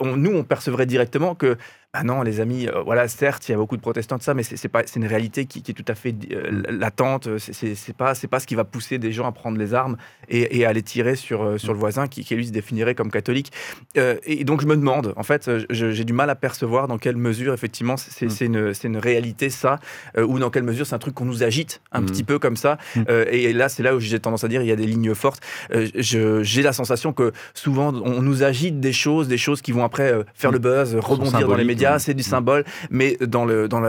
on- 0.00 0.16
nous, 0.16 0.32
on 0.34 0.42
percevrait 0.44 0.86
directement 0.86 1.34
que, 1.34 1.56
bah 1.94 2.02
non, 2.02 2.22
les 2.22 2.40
amis, 2.40 2.68
euh, 2.68 2.80
voilà, 2.82 3.06
certes, 3.08 3.48
il 3.48 3.52
y 3.52 3.54
a 3.54 3.58
beaucoup 3.58 3.76
de 3.76 3.82
protestants 3.82 4.16
de 4.16 4.22
ça, 4.22 4.32
mais 4.34 4.42
c'est 4.42 4.56
c'est 4.56 4.68
pas, 4.68 4.82
c'est 4.86 4.98
une 4.98 5.06
réalité 5.06 5.44
qui, 5.46 5.62
qui 5.62 5.72
est 5.72 5.74
tout 5.74 5.84
à 5.88 5.94
fait 5.94 6.14
euh, 6.32 6.62
latente. 6.70 7.28
C'est- 7.38 7.92
pas, 7.96 8.14
c'est 8.14 8.28
pas 8.28 8.40
ce 8.40 8.46
qui 8.46 8.54
va 8.54 8.64
pousser 8.64 8.98
des 8.98 9.12
gens 9.12 9.26
à 9.26 9.32
prendre 9.32 9.58
les 9.58 9.74
armes 9.74 9.96
et, 10.28 10.58
et 10.58 10.64
à 10.66 10.72
les 10.72 10.82
tirer 10.82 11.16
sur, 11.16 11.42
euh, 11.42 11.58
sur 11.58 11.72
le 11.74 11.78
voisin 11.78 12.06
qui, 12.08 12.24
qui 12.24 12.34
lui 12.34 12.46
se 12.46 12.52
définirait 12.52 12.94
comme 12.94 13.10
catholique. 13.10 13.52
Euh, 13.98 14.16
et 14.24 14.44
donc, 14.44 14.62
je 14.62 14.66
me 14.66 14.76
demande 14.76 14.91
demande. 14.92 15.14
En 15.16 15.22
fait, 15.22 15.50
j'ai 15.70 16.04
du 16.04 16.12
mal 16.12 16.30
à 16.30 16.34
percevoir 16.34 16.88
dans 16.88 16.98
quelle 16.98 17.16
mesure, 17.16 17.54
effectivement, 17.54 17.96
c'est 17.96 18.26
mm. 18.26 18.44
une, 18.44 18.72
une, 18.84 18.96
réalité, 18.96 19.50
ça, 19.50 19.78
ou 20.16 20.38
dans 20.38 20.50
quelle 20.50 20.62
mesure 20.62 20.86
c'est 20.86 20.94
un 20.94 20.98
truc 20.98 21.14
qu'on 21.14 21.24
nous 21.24 21.42
agite 21.42 21.80
un 21.92 22.00
mm. 22.00 22.06
petit 22.06 22.24
peu 22.24 22.38
comme 22.38 22.56
ça. 22.56 22.78
Mm. 22.96 23.02
et 23.30 23.52
là, 23.52 23.68
c'est 23.68 23.82
là 23.82 23.94
où 23.94 24.00
j'ai 24.00 24.18
tendance 24.20 24.44
à 24.44 24.48
dire 24.48 24.62
il 24.62 24.68
y 24.68 24.72
a 24.72 24.76
des 24.76 24.86
lignes 24.86 25.14
fortes. 25.14 25.42
j'ai 25.70 26.62
la 26.62 26.72
sensation 26.72 27.12
que 27.12 27.32
souvent, 27.54 27.92
on 27.94 28.22
nous 28.22 28.42
agite 28.42 28.80
des 28.80 28.92
choses, 28.92 29.28
des 29.28 29.38
choses 29.38 29.62
qui 29.62 29.72
vont 29.72 29.84
après 29.84 30.12
faire 30.34 30.52
le 30.52 30.58
buzz, 30.58 30.96
rebondir 30.96 31.46
dans 31.48 31.56
les 31.56 31.64
médias, 31.64 31.98
c'est 31.98 32.14
du 32.14 32.22
symbole, 32.22 32.64
mais 32.90 33.16
dans, 33.20 33.44
le, 33.44 33.68
dans 33.68 33.80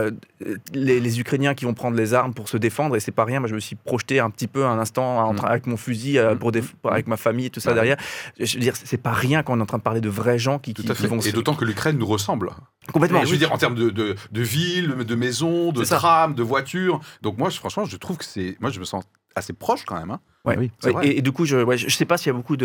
les, 0.72 1.00
les, 1.00 1.20
Ukrainiens 1.20 1.54
qui 1.54 1.64
vont 1.64 1.74
prendre 1.74 1.96
les 1.96 2.14
armes 2.14 2.34
pour 2.34 2.48
se 2.48 2.56
défendre, 2.56 2.96
et 2.96 3.00
c'est 3.00 3.12
pas 3.12 3.24
rien, 3.24 3.40
moi 3.40 3.48
je 3.48 3.54
me 3.54 3.60
suis 3.60 3.76
projeté 3.76 4.18
un 4.20 4.30
petit 4.30 4.46
peu 4.46 4.64
un 4.64 4.78
instant 4.78 5.34
avec 5.44 5.66
mon 5.66 5.76
fusil 5.76 6.18
pour 6.40 6.52
avec 6.84 7.06
ma 7.06 7.16
famille 7.16 7.46
et 7.46 7.50
tout 7.50 7.60
ça 7.60 7.74
derrière. 7.74 7.96
Je 8.38 8.54
veux 8.54 8.60
dire, 8.60 8.74
c'est 8.76 9.00
pas 9.00 9.12
rien 9.12 9.42
qu'on 9.42 9.58
est 9.58 9.62
en 9.62 9.66
train 9.66 9.78
de 9.78 9.82
parler 9.82 10.00
de 10.00 10.08
vrais 10.08 10.38
gens 10.38 10.58
qui, 10.58 10.74
qui, 10.74 10.84
vont. 10.94 11.20
Et 11.20 11.32
d'autant 11.32 11.54
que 11.54 11.64
l'Ukraine 11.64 11.98
nous 11.98 12.06
ressemble. 12.06 12.50
Complètement. 12.92 13.24
je 13.24 13.30
veux 13.30 13.38
dire, 13.38 13.52
en 13.52 13.58
termes 13.58 13.74
de, 13.74 13.90
de, 13.90 14.16
de 14.30 14.42
villes, 14.42 14.88
de 14.88 15.14
maisons, 15.14 15.72
de 15.72 15.84
trams, 15.84 16.34
de 16.34 16.42
voitures. 16.42 17.00
Donc 17.22 17.38
moi, 17.38 17.50
franchement, 17.50 17.84
je 17.84 17.96
trouve 17.96 18.16
que 18.16 18.24
c'est. 18.24 18.56
Moi, 18.60 18.70
je 18.70 18.80
me 18.80 18.84
sens 18.84 19.04
assez 19.34 19.52
proche 19.52 19.84
quand 19.84 19.96
même. 19.96 20.10
Hein. 20.10 20.20
Oui. 20.46 20.70
Et, 21.02 21.22
du 21.22 21.32
coup, 21.32 21.46
je 21.46 21.56
ne 21.56 21.76
je 21.76 21.88
sais 21.88 22.04
pas 22.04 22.18
s'il 22.18 22.26
y 22.26 22.30
a 22.30 22.34
beaucoup 22.34 22.56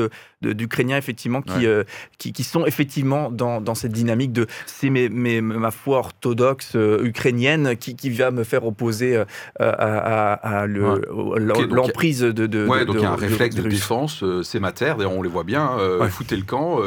d'Ukrainiens 0.41 0.97
effectivement 0.97 1.41
qui, 1.41 1.65
euh, 1.65 1.83
qui, 2.17 2.33
qui, 2.33 2.43
sont 2.43 2.65
effectivement 2.65 3.31
dans, 3.31 3.61
dans 3.61 3.75
cette 3.75 3.93
dynamique 3.93 4.33
de 4.33 4.47
c'est 4.65 4.89
ma 4.89 5.71
foi 5.71 5.99
orthodoxe 5.99 6.75
euh, 6.75 7.03
ukrainienne 7.03 7.77
qui, 7.77 7.95
qui, 7.95 8.09
va 8.09 8.31
me 8.31 8.43
faire 8.43 8.65
opposer 8.65 9.15
euh, 9.15 9.25
à, 9.59 10.33
à, 10.33 10.67
l'emprise 10.67 12.19
de, 12.19 12.47
de, 12.47 12.67
Ouais, 12.67 12.85
donc 12.85 12.95
il 12.97 13.01
y 13.01 13.05
a 13.05 13.11
un 13.11 13.15
réflexe 13.15 13.55
de, 13.55 13.69
défense, 13.69 14.23
c'est 14.43 14.59
ma 14.59 14.71
terre, 14.71 14.97
d'ailleurs 14.97 15.13
on 15.13 15.21
les 15.21 15.29
voit 15.29 15.43
bien, 15.43 15.77
foutez 16.09 16.35
le 16.35 16.43
camp, 16.43 16.79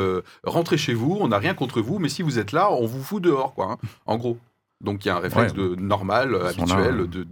rentrez 0.45 0.76
chez 0.76 0.95
vous, 0.95 1.16
on 1.20 1.28
n'a 1.28 1.38
rien 1.38 1.55
contre 1.55 1.80
vous, 1.80 1.99
mais 1.99 2.09
si 2.09 2.22
vous 2.22 2.38
êtes 2.38 2.53
là, 2.53 2.70
on 2.70 2.86
vous 2.86 3.03
fout 3.03 3.22
dehors, 3.22 3.55
quoi, 3.55 3.72
hein, 3.72 3.88
en 4.07 4.16
gros. 4.18 4.38
Donc 4.82 5.05
il 5.05 5.09
y 5.09 5.11
a 5.11 5.16
un 5.16 5.20
réflexe 5.20 5.55
de, 5.55 5.76
normal, 5.76 6.34
habituel, 6.34 7.09
de, 7.09 7.24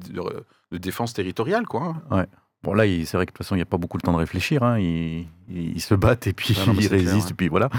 de, 0.71 0.79
défense 0.79 1.13
territoriale, 1.13 1.67
quoi. 1.67 1.97
Hein. 2.11 2.17
Ouais. 2.17 2.27
Bon, 2.63 2.75
là, 2.75 2.85
c'est 2.85 3.17
vrai 3.17 3.27
que 3.27 3.33
de 3.33 3.37
toute 3.37 3.39
façon, 3.39 3.55
il 3.55 3.59
n'y 3.59 3.63
a 3.63 3.67
pas 3.67 3.79
beaucoup 3.79 3.97
de 3.97 4.03
temps 4.03 4.13
de 4.13 4.19
réfléchir. 4.19 4.63
Hein. 4.63 4.79
Ils, 5.53 5.81
se 5.81 5.95
battent 5.95 6.27
et 6.27 6.33
puis 6.33 6.55
ils 6.79 6.89
résistent, 6.89 7.33
et 7.33 7.35
puis 7.35 7.49
voilà. 7.49 7.71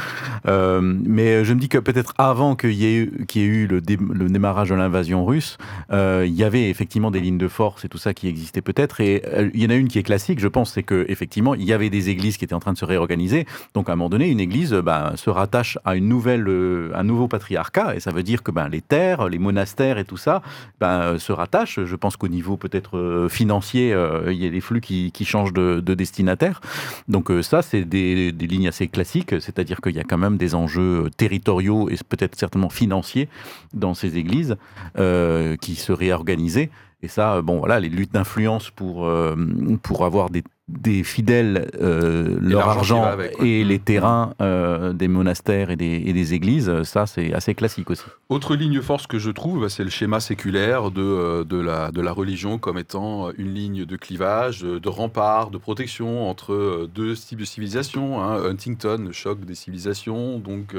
Euh, 0.48 0.82
mais 0.82 1.46
je 1.46 1.54
me 1.54 1.60
dis 1.60 1.70
que 1.70 1.78
peut-être 1.78 2.14
avant 2.18 2.56
qu'il 2.56 2.74
y, 2.74 2.86
ait 2.86 2.96
eu, 2.96 3.26
ait 3.36 3.40
eu 3.40 3.68
le, 3.68 3.82
démarrage 3.82 4.70
de 4.70 4.76
l'invasion 4.76 5.26
russe, 5.26 5.58
euh, 5.92 6.26
il 6.28 6.34
y 6.34 6.44
avait 6.44 6.70
effectivement 6.70 7.12
des 7.12 7.20
lignes 7.20 7.38
de 7.38 7.48
force 7.48 7.86
et 7.86 7.90
tout 7.90 7.98
ça 7.98 8.14
qui 8.14 8.28
existaient 8.28 8.62
peut-être. 8.62 9.00
Et 9.02 9.24
euh, 9.26 9.50
il 9.54 9.62
y 9.62 9.66
en 9.66 9.70
a 9.70 9.76
une 9.76 9.88
qui 9.88 10.00
est 10.00 10.04
classique, 10.04 10.40
je 10.40 10.48
pense, 10.48 10.74
c'est 10.74 10.84
qu'effectivement, 10.84 11.54
il 11.54 11.64
y 11.64 11.74
avait 11.74 11.90
des 11.90 12.10
églises 12.10 12.38
qui 12.38 12.46
étaient 12.46 12.56
en 12.56 12.60
train 12.60 12.74
de 12.74 12.78
se 12.78 12.86
réorganiser. 12.86 13.46
Donc, 13.74 13.90
à 13.90 13.94
un 13.94 13.96
moment 13.96 14.10
donné, 14.10 14.30
une 14.30 14.40
église 14.40 14.74
ben, 14.74 15.14
se 15.16 15.30
rattache 15.30 15.78
à 15.86 15.96
une 15.96 16.08
nouvelle, 16.08 16.48
un 16.94 17.04
nouveau 17.04 17.28
patriarcat. 17.28 17.96
Et 17.96 18.00
ça 18.00 18.12
veut 18.12 18.24
dire 18.24 18.44
que 18.44 18.52
ben, 18.52 18.68
les 18.68 18.82
terres, 18.82 19.30
les 19.30 19.40
monastères 19.40 19.98
et 19.98 20.06
tout 20.06 20.18
ça 20.18 20.42
ben, 20.80 21.18
se 21.20 21.32
rattachent. 21.32 21.84
Je 21.84 21.96
pense 21.96 22.18
qu'au 22.18 22.28
niveau 22.28 22.58
peut-être 22.58 23.28
financier, 23.30 23.96
il 24.28 24.34
y 24.34 24.46
a 24.46 24.50
des 24.50 24.62
qui, 24.80 25.26
changent 25.26 25.54
de, 25.54 25.80
destinataire. 25.94 26.62
Donc 27.08 27.30
euh, 27.32 27.42
c'est 27.62 27.84
des, 27.84 28.32
lignes 28.32 28.68
assez 28.68 28.88
classiques, 28.88 29.40
c'est-à-dire 29.40 29.82
qu'il 29.82 29.96
y 29.96 30.00
a 30.00 30.04
quand 30.04 30.18
même 30.18 30.38
des 30.38 30.56
enjeux 30.56 31.10
territoriaux 31.18 31.90
et 31.90 31.96
peut-être 32.08 32.36
certainement 32.36 32.70
financiers 32.70 33.30
dans 33.74 33.94
ces 33.94 34.18
églises 34.18 34.58
euh, 34.98 35.56
qui 35.58 35.76
se 35.76 35.92
réorganisaient. 35.92 36.70
Et 37.04 37.08
ça, 37.08 37.42
bon, 37.42 37.60
voilà, 37.60 37.80
les 37.80 37.90
luttes 37.90 38.14
d'influence 38.14 38.70
pour, 38.70 39.06
euh, 39.06 39.36
pour 39.82 40.06
avoir 40.06 40.30
des 40.30 40.44
des 40.72 41.04
fidèles 41.04 41.70
euh, 41.82 42.38
leur 42.42 42.68
argent 42.68 43.18
et 43.42 43.64
les 43.64 43.78
mmh. 43.78 43.82
terrains 43.82 44.34
euh, 44.42 44.94
des 44.94 45.08
monastères 45.08 45.70
et 45.70 45.76
des, 45.76 46.34
églises, 46.34 46.84
ça 46.84 47.06
c'est 47.08 47.34
assez 47.34 47.56
classique 47.56 47.90
aussi. 47.90 48.04
Autre 48.30 48.56
ligne 48.56 48.82
force 48.82 49.08
que 49.08 49.20
je 49.20 49.32
trouve, 49.32 49.62
bah, 49.62 49.70
c'est 49.70 49.84
le 49.84 49.90
schéma 49.90 50.20
séculaire 50.20 50.92
de, 50.92 51.02
euh, 51.02 51.44
de, 51.44 51.58
la, 51.58 51.92
de 51.92 52.00
la 52.00 52.12
religion 52.12 52.58
comme 52.58 52.78
étant 52.78 53.32
une 53.38 53.54
ligne 53.54 53.86
de 53.86 53.96
clivage, 53.98 54.62
de 54.62 54.90
rempart, 54.90 55.50
de 55.50 55.58
protection 55.58 56.30
entre 56.30 56.88
deux 56.94 57.16
types 57.16 57.40
de 57.40 57.46
civilisations. 57.46 58.22
Hein. 58.22 58.44
Huntington, 58.46 59.06
le 59.08 59.12
choc 59.12 59.44
des 59.44 59.56
civilisations, 59.56 60.40
donc 60.40 60.76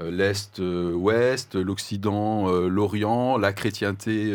l'Est-Ouest, 0.00 1.54
l'Occident, 1.54 2.50
l'Orient, 2.66 3.38
la 3.38 3.52
chrétienté. 3.52 4.32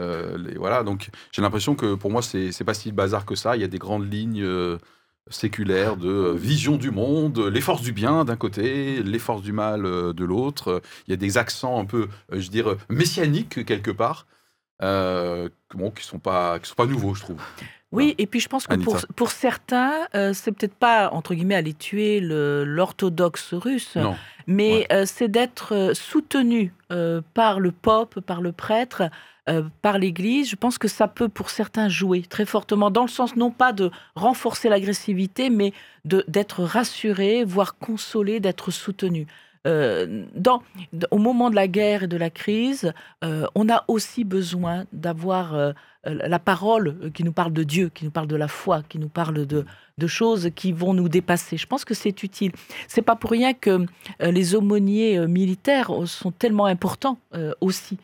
Euh, 0.00 0.38
voilà, 0.56 0.82
donc 0.82 1.10
j'ai 1.32 1.42
l'impression 1.42 1.74
que 1.74 1.94
pour 1.94 2.10
moi, 2.10 2.22
c'est 2.22 2.64
pas 2.64 2.74
si 2.74 2.92
bazar 2.92 3.24
que 3.24 3.34
ça. 3.34 3.56
Il 3.56 3.62
y 3.62 3.64
a 3.64 3.68
des 3.68 3.78
grandes 3.78 4.10
lignes 4.10 4.42
euh, 4.42 4.78
séculaires 5.28 5.96
de 5.96 6.08
euh, 6.08 6.34
vision 6.34 6.76
du 6.76 6.90
monde, 6.90 7.38
les 7.38 7.60
forces 7.60 7.82
du 7.82 7.92
bien 7.92 8.24
d'un 8.24 8.36
côté, 8.36 9.02
les 9.02 9.18
forces 9.18 9.42
du 9.42 9.52
mal 9.52 9.82
de 9.82 10.24
l'autre. 10.24 10.82
Il 11.06 11.10
y 11.10 11.14
a 11.14 11.16
des 11.16 11.38
accents 11.38 11.78
un 11.78 11.84
peu, 11.84 12.08
je 12.32 12.48
dirais, 12.48 12.76
messianiques 12.88 13.64
quelque 13.64 13.90
part, 13.90 14.26
bon, 14.80 15.90
qui 15.94 16.04
sont 16.04 16.18
pas, 16.18 16.58
qui 16.58 16.68
sont 16.68 16.74
pas 16.74 16.86
nouveaux, 16.86 17.14
je 17.14 17.22
trouve. 17.22 17.40
Oui, 17.92 18.14
et 18.18 18.28
puis 18.28 18.38
je 18.38 18.48
pense 18.48 18.68
que 18.68 18.76
pour, 18.76 18.98
pour 19.16 19.32
certains, 19.32 20.06
c'est 20.32 20.52
peut-être 20.52 20.76
pas, 20.76 21.10
entre 21.10 21.34
guillemets, 21.34 21.56
aller 21.56 21.74
tuer 21.74 22.20
l'orthodoxe 22.20 23.52
russe, 23.52 23.98
mais 24.46 24.86
c'est 25.06 25.28
d'être 25.28 25.92
soutenu 25.94 26.72
par 27.34 27.58
le 27.58 27.72
pope, 27.72 28.20
par 28.20 28.40
le 28.40 28.52
prêtre, 28.52 29.10
euh, 29.50 29.62
par 29.82 29.98
l'Église, 29.98 30.48
je 30.48 30.56
pense 30.56 30.78
que 30.78 30.88
ça 30.88 31.08
peut 31.08 31.28
pour 31.28 31.50
certains 31.50 31.88
jouer 31.88 32.22
très 32.22 32.44
fortement, 32.44 32.90
dans 32.90 33.02
le 33.02 33.08
sens 33.08 33.36
non 33.36 33.50
pas 33.50 33.72
de 33.72 33.90
renforcer 34.14 34.68
l'agressivité, 34.68 35.50
mais 35.50 35.72
d'être 36.04 36.62
rassuré, 36.62 37.44
voire 37.44 37.76
consolé, 37.76 38.40
d'être 38.40 38.70
soutenu. 38.70 39.26
Euh, 39.66 40.24
dans, 40.34 40.62
au 41.10 41.18
moment 41.18 41.50
de 41.50 41.54
la 41.54 41.68
guerre 41.68 42.04
et 42.04 42.06
de 42.06 42.16
la 42.16 42.30
crise, 42.30 42.94
euh, 43.24 43.46
on 43.54 43.68
a 43.68 43.84
aussi 43.88 44.24
besoin 44.24 44.84
d'avoir 44.92 45.74
la 46.04 46.38
parole 46.38 47.10
qui 47.12 47.24
nous 47.24 47.32
parle 47.32 47.52
de 47.52 47.62
Dieu, 47.62 47.90
qui 47.90 48.06
nous 48.06 48.10
parle 48.10 48.28
de 48.28 48.36
la 48.36 48.48
foi, 48.48 48.82
qui 48.88 48.98
nous 48.98 49.10
parle 49.10 49.46
de, 49.46 49.66
de 49.98 50.06
choses 50.06 50.50
qui 50.54 50.72
vont 50.72 50.94
nous 50.94 51.10
dépasser. 51.10 51.58
Je 51.58 51.66
pense 51.66 51.84
que 51.84 51.92
c'est 51.92 52.22
utile. 52.22 52.52
C'est 52.88 53.02
pas 53.02 53.16
pour 53.16 53.32
rien 53.32 53.52
que 53.52 53.84
les 54.20 54.54
aumôniers 54.54 55.26
militaires 55.26 55.90
sont 56.06 56.30
tellement 56.30 56.64
importants 56.64 57.18
aussi 57.60 57.98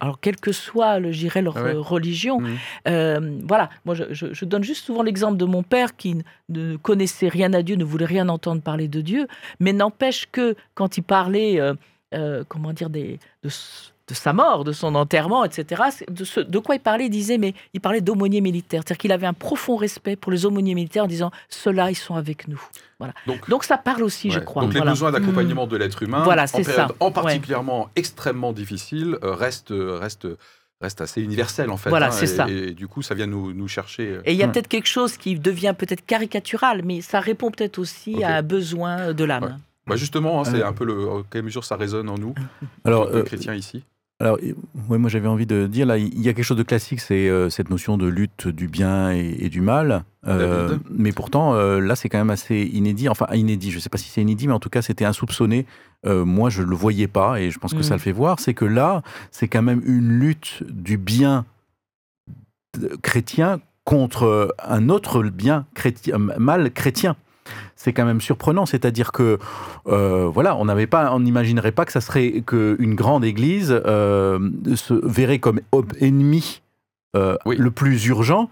alors 0.00 0.20
quelle 0.20 0.36
que 0.36 0.52
soit, 0.52 0.98
le, 0.98 1.10
leur 1.40 1.56
ah 1.56 1.72
religion. 1.76 2.40
Mmh. 2.40 2.58
Euh, 2.88 3.38
voilà, 3.46 3.70
moi 3.84 3.94
je, 3.94 4.44
donne 4.44 4.64
juste 4.64 4.84
souvent 4.84 5.02
l'exemple 5.02 5.36
de 5.36 5.44
mon 5.44 5.62
père 5.62 5.96
qui 5.96 6.16
ne 6.48 6.76
connaissait 6.76 7.28
rien 7.28 7.52
à 7.52 7.62
Dieu, 7.62 7.76
ne 7.76 7.84
voulait 7.84 8.06
rien 8.06 8.28
entendre 8.28 8.62
parler 8.62 8.88
de 8.88 9.00
Dieu, 9.00 9.26
mais 9.60 9.72
n'empêche 9.72 10.28
que 10.30 10.54
quand 10.74 10.96
il 10.96 11.02
parlait, 11.02 11.60
euh, 11.60 11.74
euh, 12.14 12.44
comment 12.48 12.72
dire, 12.72 12.90
des, 12.90 13.18
de, 13.42 13.50
de 14.12 14.16
sa 14.16 14.32
mort, 14.32 14.64
de 14.64 14.72
son 14.72 14.94
enterrement, 14.94 15.44
etc. 15.44 15.82
De, 16.08 16.24
ce, 16.24 16.40
de 16.40 16.58
quoi 16.58 16.74
il 16.74 16.80
parlait 16.80 17.06
Il 17.06 17.10
disait, 17.10 17.38
mais 17.38 17.54
il 17.72 17.80
parlait 17.80 18.00
d'aumôniers 18.00 18.40
militaires. 18.40 18.82
C'est-à-dire 18.84 18.98
qu'il 18.98 19.12
avait 19.12 19.26
un 19.26 19.32
profond 19.32 19.76
respect 19.76 20.16
pour 20.16 20.30
les 20.30 20.44
aumôniers 20.44 20.74
militaires 20.74 21.04
en 21.04 21.08
disant, 21.08 21.30
ceux-là, 21.48 21.90
ils 21.90 21.96
sont 21.96 22.14
avec 22.14 22.46
nous. 22.46 22.62
Voilà. 22.98 23.14
Donc, 23.48 23.64
ça 23.64 23.78
parle 23.78 24.02
aussi, 24.02 24.30
je 24.30 24.38
crois. 24.38 24.62
Donc 24.62 24.74
les 24.74 24.80
besoins 24.80 25.10
d'accompagnement 25.10 25.66
de 25.66 25.76
l'être 25.76 26.02
humain, 26.02 26.22
voilà, 26.22 26.44
en, 26.44 26.62
ça. 26.62 26.88
en 27.00 27.10
particulièrement 27.10 27.88
extrêmement 27.96 28.52
difficile, 28.52 29.16
euh, 29.22 29.34
restent, 29.34 29.74
reste 29.74 30.28
reste 30.80 31.00
assez 31.00 31.22
universel 31.22 31.70
en 31.70 31.76
fait. 31.76 31.90
Voilà, 31.90 32.08
hein, 32.08 32.10
c'est 32.10 32.26
ça. 32.26 32.48
Et, 32.48 32.72
du 32.72 32.88
coup, 32.88 33.02
ça 33.02 33.14
vient 33.14 33.28
nous, 33.28 33.52
nous 33.52 33.68
chercher. 33.68 34.08
Euh. 34.08 34.22
Et 34.24 34.32
il 34.32 34.36
y 34.36 34.42
a 34.42 34.48
peut-être 34.48 34.68
quelque 34.68 34.88
chose 34.88 35.16
qui 35.16 35.38
devient 35.38 35.74
peut-être 35.78 36.04
caricatural, 36.04 36.82
mais 36.84 37.00
ça 37.00 37.20
répond 37.20 37.52
peut-être 37.52 37.78
aussi 37.78 38.24
à 38.24 38.36
un 38.36 38.42
besoin 38.42 39.12
de 39.12 39.24
l'âme. 39.24 39.58
Bah 39.86 39.96
justement, 39.96 40.40
hein, 40.40 40.44
c'est 40.44 40.62
euh. 40.62 40.66
un 40.66 40.72
peu 40.72 40.84
le, 40.84 41.08
en 41.08 41.22
quelle 41.22 41.42
mesure 41.42 41.64
ça 41.64 41.76
résonne 41.76 42.08
en 42.08 42.16
nous, 42.16 42.34
Alors, 42.84 43.08
euh, 43.08 43.22
chrétiens 43.22 43.54
ici. 43.54 43.84
Alors, 44.22 44.38
ouais, 44.88 44.98
moi 44.98 45.10
j'avais 45.10 45.26
envie 45.26 45.46
de 45.46 45.66
dire, 45.66 45.84
là, 45.84 45.98
il 45.98 46.22
y 46.22 46.28
a 46.28 46.32
quelque 46.32 46.44
chose 46.44 46.56
de 46.56 46.62
classique, 46.62 47.00
c'est 47.00 47.28
euh, 47.28 47.50
cette 47.50 47.70
notion 47.70 47.98
de 47.98 48.06
lutte 48.06 48.46
du 48.46 48.68
bien 48.68 49.10
et, 49.10 49.48
du 49.48 49.60
mal. 49.60 50.04
Euh, 50.28 50.78
mais 50.90 51.10
pourtant, 51.10 51.56
euh, 51.56 51.80
là, 51.80 51.96
c'est 51.96 52.08
quand 52.08 52.18
même 52.18 52.30
assez 52.30 52.70
inédit. 52.72 53.08
Enfin, 53.08 53.26
inédit, 53.32 53.72
je 53.72 53.78
ne 53.78 53.80
sais 53.80 53.88
pas 53.88 53.98
si 53.98 54.08
c'est 54.08 54.22
inédit, 54.22 54.46
mais 54.46 54.52
en 54.52 54.60
tout 54.60 54.70
cas, 54.70 54.80
c'était 54.80 55.04
insoupçonné. 55.04 55.66
moi, 56.06 56.50
je 56.50 56.62
ne 56.62 56.68
le 56.68 56.76
voyais 56.76 57.08
pas, 57.08 57.40
et 57.40 57.50
je 57.50 57.58
pense 57.58 57.74
que 57.74 57.82
ça 57.82 57.94
mm. 57.94 57.98
le 57.98 58.00
fait 58.00 58.12
voir. 58.12 58.38
C'est 58.38 58.54
que 58.54 58.64
là, 58.64 59.02
c'est 59.32 59.48
quand 59.48 59.62
même 59.62 59.82
une 59.84 60.20
lutte 60.20 60.62
du 60.70 60.98
bien 60.98 61.44
chrétien 63.02 63.60
contre 63.82 64.54
un 64.62 64.88
autre 64.88 65.24
bien 65.24 65.66
chrétien, 65.74 66.18
mal 66.18 66.70
chrétien 66.70 67.16
c'est 67.82 67.92
quand 67.92 68.04
même 68.04 68.20
surprenant. 68.20 68.64
C'est-à-dire 68.64 69.10
que, 69.10 69.38
euh, 69.88 70.28
voilà, 70.32 70.56
on 70.56 70.66
n'avait 70.66 70.86
pas, 70.86 71.12
on 71.12 71.20
n'imaginerait 71.20 71.72
pas 71.72 71.84
que 71.84 71.92
ça 71.92 72.00
serait 72.00 72.42
qu'une 72.46 72.94
grande 72.94 73.24
église 73.24 73.74
euh, 73.86 74.38
se 74.76 74.94
verrait 75.04 75.40
comme 75.40 75.60
ennemi 76.00 76.62
euh, 77.16 77.36
le 77.44 77.70
plus 77.70 78.06
urgent. 78.06 78.48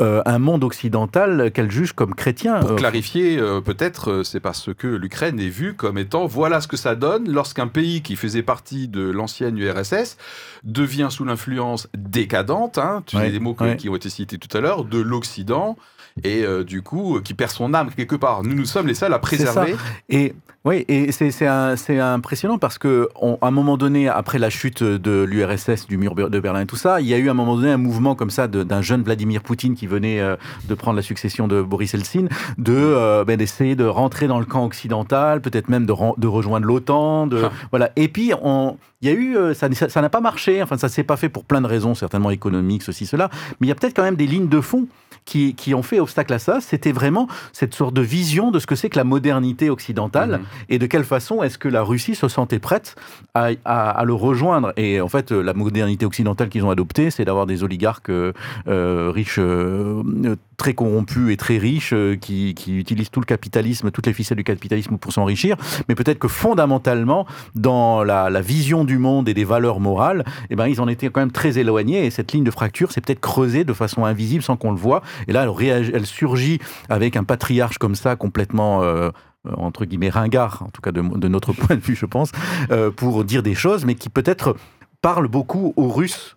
Un 0.00 0.38
monde 0.38 0.64
occidental 0.64 1.50
qu'elle 1.52 1.70
juge 1.70 1.92
comme 1.92 2.14
chrétien. 2.14 2.60
Pour 2.60 2.76
clarifier, 2.76 3.38
peut-être, 3.64 4.22
c'est 4.22 4.40
parce 4.40 4.70
que 4.76 4.86
l'Ukraine 4.86 5.38
est 5.38 5.48
vue 5.48 5.74
comme 5.74 5.98
étant 5.98 6.26
voilà 6.26 6.60
ce 6.60 6.68
que 6.68 6.76
ça 6.76 6.94
donne 6.94 7.30
lorsqu'un 7.30 7.68
pays 7.68 8.00
qui 8.02 8.16
faisait 8.16 8.42
partie 8.42 8.88
de 8.88 9.02
l'ancienne 9.02 9.58
URSS 9.58 10.16
devient 10.64 11.08
sous 11.10 11.24
l'influence 11.24 11.88
décadente, 11.96 12.78
hein, 12.78 13.02
tu 13.06 13.16
des 13.30 13.38
mots 13.40 13.54
qui 13.76 13.88
ont 13.88 13.96
été 13.96 14.08
cités 14.10 14.38
tout 14.38 14.54
à 14.56 14.60
l'heure, 14.60 14.84
de 14.84 14.98
l'Occident 15.00 15.76
et 16.24 16.44
euh, 16.44 16.62
du 16.62 16.82
coup 16.82 17.20
qui 17.24 17.32
perd 17.34 17.50
son 17.50 17.72
âme 17.72 17.88
quelque 17.96 18.16
part. 18.16 18.42
Nous, 18.42 18.54
nous 18.54 18.66
sommes 18.66 18.86
les 18.86 18.94
seuls 18.94 19.14
à 19.14 19.18
préserver. 19.18 19.74
Et 20.10 20.34
Oui, 20.64 20.84
et 20.88 21.10
c'est 21.10 21.46
impressionnant 21.98 22.58
parce 22.58 22.78
que 22.78 23.08
on- 23.20 23.36
à 23.42 23.48
un 23.48 23.50
moment 23.50 23.76
donné, 23.76 24.08
après 24.08 24.38
la 24.38 24.48
chute 24.50 24.82
de 24.84 25.22
l'URSS, 25.24 25.86
du 25.88 25.96
mur 25.96 26.14
de 26.14 26.38
Berlin 26.38 26.60
et 26.60 26.66
tout 26.66 26.76
ça, 26.76 27.00
il 27.00 27.06
y 27.08 27.14
a 27.14 27.18
eu 27.18 27.26
à 27.28 27.32
un 27.32 27.34
moment 27.34 27.56
donné 27.56 27.72
un 27.72 27.78
mouvement 27.78 28.14
comme 28.14 28.30
ça 28.30 28.46
d'un 28.46 28.82
jeune 28.82 29.02
Vladimir 29.02 29.42
Poutine 29.42 29.74
qui 29.74 29.81
venait 29.86 30.20
euh, 30.20 30.36
de 30.68 30.74
prendre 30.74 30.96
la 30.96 31.02
succession 31.02 31.48
de 31.48 31.62
Boris 31.62 31.94
Eltsine, 31.94 32.28
de 32.58 32.74
euh, 32.74 33.24
ben, 33.24 33.36
d'essayer 33.36 33.76
de 33.76 33.84
rentrer 33.84 34.26
dans 34.26 34.38
le 34.38 34.44
camp 34.44 34.64
occidental, 34.64 35.40
peut-être 35.40 35.68
même 35.68 35.86
de, 35.86 35.92
rejoindre 36.26 36.66
l'OTAN, 36.66 37.26
de 37.26 37.44
Ah. 37.44 37.52
voilà. 37.70 37.90
Et 37.96 38.08
puis 38.08 38.32
on, 38.42 38.76
il 39.02 39.08
y 39.08 39.10
a 39.10 39.14
eu, 39.14 39.36
euh, 39.36 39.52
ça 39.54 39.68
n'a 39.68 40.08
pas 40.08 40.20
marché. 40.20 40.62
Enfin, 40.62 40.78
ça 40.78 40.88
s'est 40.88 41.02
pas 41.02 41.16
fait 41.16 41.28
pour 41.28 41.44
plein 41.44 41.60
de 41.60 41.66
raisons, 41.66 41.94
certainement 41.94 42.30
économiques, 42.30 42.82
ceci, 42.82 43.04
cela. 43.04 43.30
Mais 43.60 43.66
il 43.66 43.68
y 43.68 43.72
a 43.72 43.74
peut-être 43.74 43.94
quand 43.94 44.04
même 44.04 44.16
des 44.16 44.26
lignes 44.26 44.48
de 44.48 44.60
fond 44.60 44.86
qui, 45.24 45.54
qui 45.54 45.74
ont 45.74 45.82
fait 45.82 46.00
obstacle 46.00 46.32
à 46.34 46.38
ça. 46.38 46.60
C'était 46.60 46.92
vraiment 46.92 47.28
cette 47.52 47.74
sorte 47.74 47.94
de 47.94 48.02
vision 48.02 48.50
de 48.50 48.58
ce 48.58 48.66
que 48.66 48.74
c'est 48.74 48.88
que 48.90 48.98
la 48.98 49.04
modernité 49.04 49.70
occidentale 49.70 50.38
Mhm. 50.38 50.44
et 50.68 50.78
de 50.78 50.86
quelle 50.86 51.04
façon 51.04 51.42
est-ce 51.42 51.58
que 51.58 51.68
la 51.68 51.82
Russie 51.82 52.14
se 52.14 52.28
sentait 52.28 52.58
prête 52.58 52.96
à, 53.34 53.50
à- 53.64 53.90
à 53.90 54.04
le 54.04 54.14
rejoindre. 54.14 54.72
Et 54.76 55.00
en 55.00 55.08
fait, 55.08 55.32
euh, 55.32 55.42
la 55.42 55.54
modernité 55.54 56.04
occidentale 56.06 56.48
qu'ils 56.48 56.64
ont 56.64 56.70
adoptée, 56.70 57.10
c'est 57.10 57.24
d'avoir 57.24 57.46
des 57.46 57.62
oligarques 57.64 58.10
euh, 58.10 58.32
euh, 58.68 59.10
riches, 59.14 59.38
euh, 59.38 60.02
très 60.62 60.74
corrompus 60.74 61.32
et 61.32 61.36
très 61.36 61.58
riches, 61.58 61.92
euh, 61.92 62.14
qui, 62.14 62.54
qui 62.54 62.78
utilisent 62.78 63.10
tout 63.10 63.18
le 63.18 63.26
capitalisme, 63.26 63.90
toutes 63.90 64.06
les 64.06 64.12
ficelles 64.12 64.36
du 64.36 64.44
capitalisme 64.44 64.96
pour 64.96 65.12
s'enrichir. 65.12 65.56
Mais 65.88 65.96
peut-être 65.96 66.20
que 66.20 66.28
fondamentalement, 66.28 67.26
dans 67.56 68.04
la, 68.04 68.40
vision 68.40 68.84
du 68.84 68.96
monde 68.98 69.28
et 69.28 69.34
des 69.34 69.42
valeurs 69.42 69.80
morales, 69.80 70.24
eh 70.50 70.54
ben, 70.54 70.68
ils 70.68 70.80
en 70.80 70.86
étaient 70.86 71.08
quand 71.08 71.20
même 71.20 71.32
très 71.32 71.58
éloignés. 71.58 72.06
Et 72.06 72.10
cette 72.10 72.30
ligne 72.30 72.44
de 72.44 72.50
fracture 72.52 72.92
s'est 72.92 73.00
peut-être 73.00 73.20
creusée 73.20 73.64
de 73.64 73.72
façon 73.72 74.04
invisible 74.04 74.44
sans 74.44 74.56
qu'on 74.56 74.70
le 74.70 74.76
voit. 74.78 75.02
Et 75.26 75.32
là, 75.32 75.48
elle, 75.60 76.06
surgit 76.06 76.60
avec 76.88 77.16
un 77.16 77.24
patriarche 77.24 77.78
comme 77.78 77.96
ça, 77.96 78.14
complètement... 78.14 78.84
euh, 78.84 79.10
entre 79.56 79.84
guillemets 79.84 80.10
ringard, 80.10 80.62
en 80.64 80.70
tout 80.70 80.80
cas 80.80 80.92
de, 80.92 81.28
notre 81.28 81.52
point 81.60 81.74
de 81.74 81.80
vue, 81.80 81.96
je 81.96 82.06
pense, 82.06 82.30
euh, 82.70 82.92
pour 82.92 83.24
dire 83.24 83.42
des 83.42 83.56
choses, 83.56 83.84
mais 83.84 83.96
qui 83.96 84.08
peut-être 84.08 84.54
parle 85.00 85.26
beaucoup 85.26 85.74
aux 85.76 85.88
Russes 85.88 86.36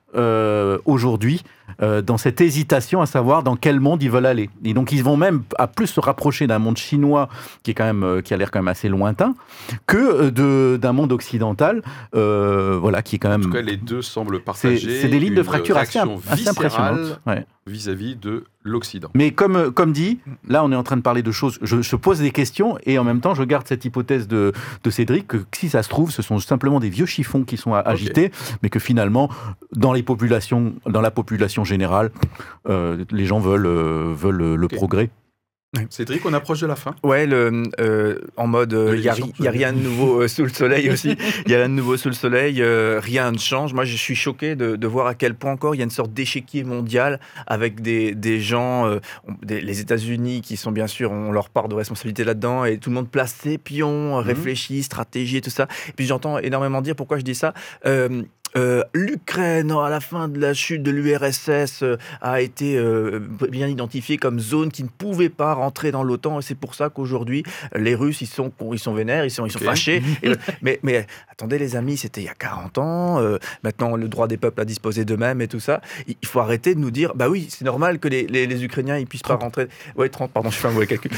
aujourd'hui, 0.85 1.43
euh, 1.81 2.01
dans 2.01 2.17
cette 2.17 2.41
hésitation 2.41 3.01
à 3.01 3.05
savoir 3.05 3.43
dans 3.43 3.55
quel 3.55 3.79
monde 3.79 4.01
ils 4.03 4.09
veulent 4.11 4.25
aller. 4.25 4.49
Et 4.63 4.73
donc 4.73 4.91
ils 4.91 5.03
vont 5.03 5.17
même 5.17 5.43
à 5.57 5.67
plus 5.67 5.87
se 5.87 5.99
rapprocher 5.99 6.47
d'un 6.47 6.59
monde 6.59 6.77
chinois 6.77 7.29
qui 7.63 7.71
est 7.71 7.73
quand 7.73 7.83
même 7.85 8.03
euh, 8.03 8.21
qui 8.21 8.33
a 8.33 8.37
l'air 8.37 8.51
quand 8.51 8.59
même 8.59 8.67
assez 8.67 8.89
lointain 8.89 9.35
que 9.87 9.97
euh, 9.97 10.31
de 10.31 10.77
d'un 10.77 10.93
monde 10.93 11.11
occidental, 11.11 11.81
euh, 12.15 12.77
voilà, 12.79 13.01
qui 13.01 13.15
est 13.15 13.19
quand 13.19 13.29
En 13.29 13.31
même. 13.31 13.41
tout 13.41 13.51
cas, 13.51 13.61
les 13.61 13.77
deux 13.77 14.01
semblent 14.01 14.41
partager 14.41 15.01
c'est 15.01 15.07
des 15.07 15.19
lignes 15.19 15.35
de 15.35 15.43
fracture 15.43 15.77
assez, 15.77 15.99
impressionnantes. 15.99 17.19
Ouais. 17.25 17.45
vis-à-vis 17.67 18.15
de 18.15 18.43
l'Occident. 18.63 19.09
Mais 19.13 19.31
comme, 19.31 19.71
comme 19.71 19.91
dit, 19.91 20.19
là 20.47 20.63
on 20.63 20.71
est 20.71 20.75
en 20.75 20.83
train 20.83 20.97
de 20.97 21.01
parler 21.01 21.21
de 21.23 21.31
choses, 21.31 21.59
je, 21.61 21.81
je 21.81 21.95
pose 21.95 22.19
des 22.19 22.31
questions 22.31 22.77
et 22.83 22.97
en 22.99 23.03
même 23.03 23.21
temps 23.21 23.35
je 23.35 23.43
garde 23.43 23.67
cette 23.67 23.85
hypothèse 23.85 24.27
de, 24.27 24.53
de 24.83 24.89
Cédric 24.89 25.27
que 25.27 25.37
si 25.55 25.69
ça 25.69 25.83
se 25.83 25.89
trouve 25.89 26.11
ce 26.11 26.21
sont 26.21 26.39
simplement 26.39 26.79
des 26.79 26.89
vieux 26.89 27.05
chiffons 27.05 27.43
qui 27.43 27.57
sont 27.57 27.73
agités, 27.73 28.31
mais 28.63 28.69
que 28.69 28.79
finalement 28.79 29.29
dans 29.75 29.93
les 29.93 30.03
populations, 30.03 30.73
dans 30.87 31.01
la 31.01 31.11
population 31.11 31.54
générale, 31.63 32.11
euh, 32.67 33.03
les 33.11 33.25
gens 33.25 33.39
veulent, 33.39 33.65
euh, 33.67 34.13
veulent 34.15 34.55
le 34.55 34.65
Ok. 34.65 34.75
progrès. 34.75 35.09
Cédric, 35.89 36.25
on 36.25 36.31
approche 36.31 36.61
de 36.61 36.67
la 36.67 36.77
fin. 36.77 36.95
Ouais, 37.03 37.25
le, 37.25 37.63
euh, 37.81 38.19
en 38.37 38.47
mode, 38.47 38.69
De 38.69 38.93
il 38.95 39.01
n'y 39.01 39.09
a, 39.09 39.15
y 39.39 39.47
a 39.47 39.51
rien 39.51 39.73
de 39.73 39.77
nouveau 39.79 40.21
euh, 40.21 40.29
sous 40.29 40.43
le 40.43 40.49
soleil 40.49 40.89
aussi. 40.89 41.17
Il 41.45 41.51
y 41.51 41.53
a 41.55 41.57
rien 41.57 41.67
de 41.67 41.73
nouveau 41.73 41.97
sous 41.97 42.07
le 42.07 42.13
soleil, 42.13 42.61
euh, 42.61 43.01
rien 43.03 43.29
ne 43.33 43.37
change. 43.37 43.73
Moi, 43.73 43.83
je 43.83 43.97
suis 43.97 44.15
choqué 44.15 44.55
de, 44.55 44.77
de 44.77 44.87
voir 44.87 45.05
à 45.07 45.15
quel 45.15 45.35
point 45.35 45.51
encore 45.51 45.75
il 45.75 45.79
y 45.79 45.81
a 45.81 45.83
une 45.83 45.89
sorte 45.89 46.13
d'échiquier 46.13 46.63
mondial 46.63 47.19
avec 47.45 47.81
des, 47.81 48.15
des 48.15 48.39
gens, 48.39 48.87
euh, 48.87 48.99
on- 49.27 49.33
des- 49.45 49.59
les 49.59 49.81
États-Unis 49.81 50.39
qui 50.39 50.55
sont 50.55 50.71
bien 50.71 50.87
sûr, 50.87 51.11
ont 51.11 51.33
leur 51.33 51.49
part 51.49 51.67
de 51.67 51.75
responsabilité 51.75 52.23
là-dedans, 52.23 52.63
et 52.63 52.77
tout 52.77 52.89
le 52.89 52.95
monde 52.95 53.09
place 53.09 53.33
ses 53.37 53.57
pions, 53.57 54.15
réfléchit, 54.21 54.81
stratégie 54.81 55.35
et 55.37 55.41
tout 55.41 55.49
ça. 55.49 55.67
Et 55.89 55.91
puis 55.91 56.05
j'entends 56.05 56.37
énormément 56.37 56.81
dire, 56.81 56.95
pourquoi 56.95 57.17
je 57.17 57.23
dis 57.23 57.35
ça 57.35 57.53
euh, 58.57 58.83
L'Ukraine, 58.93 59.71
à 59.71 59.89
la 59.89 59.99
fin 59.99 60.27
de 60.27 60.39
la 60.39 60.53
chute 60.53 60.83
de 60.83 60.91
l'URSS, 60.91 61.83
euh, 61.83 61.97
a 62.21 62.41
été 62.41 62.77
euh, 62.77 63.19
bien 63.49 63.67
identifiée 63.67 64.17
comme 64.17 64.39
zone 64.39 64.71
qui 64.71 64.83
ne 64.83 64.87
pouvait 64.89 65.29
pas 65.29 65.53
rentrer 65.53 65.91
dans 65.91 66.03
l'OTAN. 66.03 66.39
Et 66.39 66.41
c'est 66.41 66.55
pour 66.55 66.75
ça 66.75 66.89
qu'aujourd'hui, 66.89 67.43
les 67.75 67.95
Russes, 67.95 68.21
ils 68.21 68.27
sont, 68.27 68.51
ils 68.71 68.79
sont 68.79 68.93
vénères, 68.93 69.25
ils 69.25 69.31
sont, 69.31 69.45
ils 69.45 69.51
sont 69.51 69.59
Ok. 69.59 69.65
fâchés. 69.65 70.01
Et- 70.23 70.31
mais, 70.61 70.79
mais 70.83 71.05
attendez, 71.31 71.57
les 71.57 71.75
amis, 71.75 71.97
c'était 71.97 72.21
il 72.21 72.25
y 72.25 72.29
a 72.29 72.33
40 72.33 72.77
ans. 72.77 73.21
maintenant, 73.63 73.95
le 73.95 74.07
droit 74.07 74.27
des 74.27 74.37
peuples 74.37 74.61
à 74.61 74.65
disposer 74.65 75.05
d'eux-mêmes 75.05 75.41
et 75.41 75.47
tout 75.47 75.59
ça. 75.59 75.81
Il 76.07 76.27
faut 76.27 76.39
arrêter 76.39 76.75
de 76.75 76.79
nous 76.79 76.91
dire 76.91 77.13
bah 77.15 77.29
oui, 77.29 77.47
c'est 77.49 77.65
normal 77.65 77.99
que 77.99 78.07
les, 78.07 78.27
les, 78.27 78.47
les 78.47 78.63
Ukrainiens 78.63 78.97
ils 78.97 79.07
puissent 79.07 79.21
pas 79.23 79.35
rentrer. 79.35 79.67
Ouais, 79.95 80.09
30, 80.09 80.31
pardon, 80.31 80.49
je 80.49 80.57
fais 80.57 80.67
un 80.67 80.71
mauvais 80.71 80.87
calcul. 80.87 81.11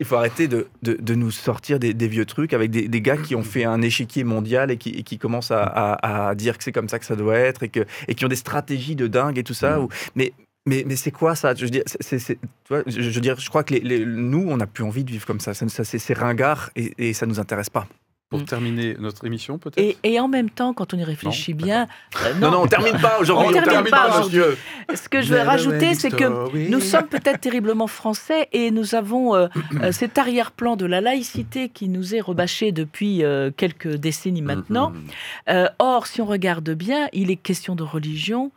Il 0.00 0.06
faut 0.06 0.16
arrêter 0.16 0.48
de, 0.48 0.68
de, 0.82 0.94
de 1.00 1.14
nous 1.14 1.30
sortir 1.30 1.78
des, 1.78 1.94
des 1.94 2.08
vieux 2.08 2.24
trucs 2.26 2.52
avec 2.52 2.70
des, 2.70 2.88
des 2.88 3.00
gars 3.00 3.16
qui 3.16 3.34
ont 3.34 3.42
fait 3.42 3.64
un 3.64 3.82
échiquier 3.82 4.24
mondial 4.24 4.70
et 4.70 4.76
qui, 4.76 4.90
et 4.90 5.02
qui 5.02 5.18
commencent 5.18 5.50
à, 5.50 5.62
à- 5.62 6.28
à 6.28 6.34
dire 6.34 6.56
que 6.60 6.64
c'est 6.64 6.72
comme 6.72 6.88
ça 6.88 6.98
que 6.98 7.04
ça 7.04 7.16
doit 7.16 7.36
être 7.36 7.64
et, 7.64 7.68
que, 7.68 7.80
et 8.06 8.14
qui 8.14 8.24
ont 8.24 8.28
des 8.28 8.36
stratégies 8.36 8.94
de 8.94 9.06
dingue 9.08 9.38
et 9.38 9.42
tout 9.42 9.54
ça. 9.54 9.78
Mm. 9.78 9.82
ou- 9.84 9.88
mais, 10.14 10.32
mais, 10.66 10.84
mais 10.86 10.94
c'est 10.96 11.10
quoi 11.10 11.34
ça? 11.34 11.54
Je 11.54 11.64
veux 11.64 11.70
dire, 11.70 11.82
vois, 12.68 12.82
je, 12.86 13.00
veux 13.00 13.20
dire, 13.20 13.40
je 13.40 13.48
crois 13.48 13.64
que 13.64 13.74
les, 13.74 13.80
les- 13.80 14.04
nous, 14.06 14.46
on 14.48 14.56
n'a 14.58 14.66
plus 14.66 14.84
envie 14.84 15.04
de 15.04 15.10
vivre 15.10 15.26
comme 15.26 15.40
ça. 15.40 15.54
ça, 15.54 15.68
ça 15.68 15.84
c'est 15.84 16.12
ringard 16.14 16.70
et, 16.76 16.92
et 17.08 17.12
ça 17.14 17.26
nous 17.26 17.40
intéresse 17.40 17.70
pas. 17.70 17.88
Pour 18.30 18.38
Mm. 18.38 18.44
terminer 18.44 18.96
notre 19.00 19.24
émission, 19.26 19.58
peut-être? 19.58 19.78
Et, 19.78 19.96
et 20.04 20.20
en 20.20 20.28
même 20.28 20.50
temps, 20.50 20.72
quand 20.72 20.94
on 20.94 20.98
y 20.98 21.02
réfléchit 21.02 21.52
Non, 21.52 21.64
bien, 21.64 21.88
euh, 22.24 22.34
Non, 22.34 22.52
non, 22.52 22.62
on 22.62 22.66
termine 22.68 22.96
pas 22.98 23.18
aujourd'hui. 23.18 23.58
On 23.58 23.62
termine 23.62 23.90
pas 23.90 24.08
aujourd'hui. 24.08 24.38
monsieur. 24.38 24.56
ce 24.94 25.08
que 25.08 25.20
je 25.20 25.34
veux 25.34 25.40
rajouter, 25.40 25.94
c'est 25.94 26.10
que 26.10 26.68
nous 26.70 26.78
sommes 26.80 27.08
peut-être 27.08 27.40
terriblement 27.40 27.88
français 27.88 28.48
et 28.52 28.70
nous 28.70 28.94
avons 28.94 29.34
euh, 29.34 29.48
euh, 29.82 29.90
cet 29.90 30.16
arrière-plan 30.16 30.76
de 30.76 30.86
la 30.86 31.00
laïcité 31.00 31.68
qui 31.70 31.88
nous 31.88 32.14
est 32.14 32.20
rebâché 32.20 32.70
depuis 32.70 33.24
euh, 33.24 33.50
quelques 33.56 33.96
décennies 33.96 34.42
maintenant. 34.42 34.90
Mhm. 34.90 35.02
Euh, 35.48 35.68
or, 35.80 36.06
si 36.06 36.20
on 36.22 36.26
regarde 36.26 36.70
bien, 36.70 37.08
il 37.12 37.32
est 37.32 37.36
question 37.36 37.74
de 37.74 37.82
religion 37.82 38.52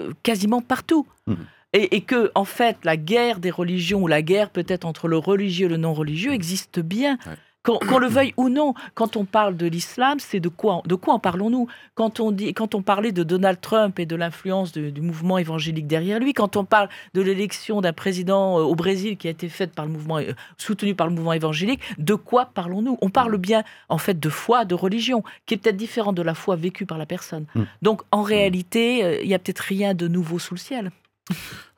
euh, 0.00 0.10
quasiment 0.24 0.60
partout. 0.60 1.06
Mhm. 1.28 1.36
Et, 1.72 1.96
et 1.96 2.00
que, 2.00 2.32
en 2.34 2.44
fait, 2.44 2.78
la 2.82 2.96
guerre 2.96 3.38
des 3.38 3.50
religions 3.52 4.02
ou 4.02 4.08
la 4.08 4.22
guerre 4.22 4.50
peut-être 4.50 4.84
entre 4.84 5.06
le 5.06 5.18
religieux 5.18 5.66
et 5.66 5.68
le 5.68 5.76
non-religieux 5.76 6.32
existe 6.32 6.80
bien. 6.80 7.16
Ouais. 7.26 7.32
Qu'on 7.64 7.98
le 7.98 8.08
veuille 8.08 8.34
ou 8.36 8.50
non, 8.50 8.74
quand 8.94 9.16
on 9.16 9.24
parle 9.24 9.56
de 9.56 9.66
l'islam, 9.66 10.18
c'est 10.20 10.38
de 10.38 10.50
quoi, 10.50 10.82
de 10.84 10.94
quoi 10.94 11.14
en 11.14 11.18
parlons-nous? 11.18 11.66
Quand 11.94 12.20
on, 12.20 12.30
dit, 12.30 12.52
quand 12.52 12.74
on 12.74 12.82
parlait 12.82 13.10
de 13.10 13.22
Donald 13.22 13.58
Trump 13.58 13.98
et 13.98 14.04
de 14.04 14.14
l'influence 14.14 14.72
du 14.72 15.00
mouvement 15.00 15.38
évangélique 15.38 15.86
derrière 15.86 16.20
lui, 16.20 16.34
quand 16.34 16.56
on 16.56 16.66
parle 16.66 16.90
de 17.14 17.22
l'élection 17.22 17.80
d'un 17.80 17.94
président 17.94 18.58
euh, 18.58 18.62
au 18.62 18.74
Brésil 18.74 19.16
qui 19.16 19.28
a 19.28 19.30
été 19.30 19.48
faite 19.48 19.72
par 19.72 19.86
le 19.86 19.92
mouvement, 19.92 20.18
euh, 20.18 20.34
soutenu 20.58 20.94
par 20.94 21.06
le 21.06 21.14
mouvement 21.14 21.32
évangélique, 21.32 21.80
de 21.96 22.14
quoi 22.14 22.50
parlons-nous? 22.52 22.98
On 23.00 23.08
parle 23.08 23.38
bien 23.38 23.64
en 23.88 23.96
fait 23.96 24.20
de 24.20 24.28
foi, 24.28 24.66
de 24.66 24.74
religion, 24.74 25.24
qui 25.46 25.54
est 25.54 25.56
peut-être 25.56 25.78
différente 25.78 26.16
de 26.16 26.22
la 26.22 26.34
foi 26.34 26.56
vécue 26.56 26.84
par 26.84 26.98
la 26.98 27.06
personne. 27.06 27.46
Mm. 27.54 27.62
Donc 27.80 28.02
en 28.10 28.20
réalité, 28.20 29.02
euh, 29.02 29.22
il 29.22 29.28
y 29.28 29.34
a 29.34 29.38
peut-être 29.38 29.60
rien 29.60 29.94
de 29.94 30.06
nouveau 30.06 30.38
sous 30.38 30.52
le 30.52 30.60
ciel. 30.60 30.90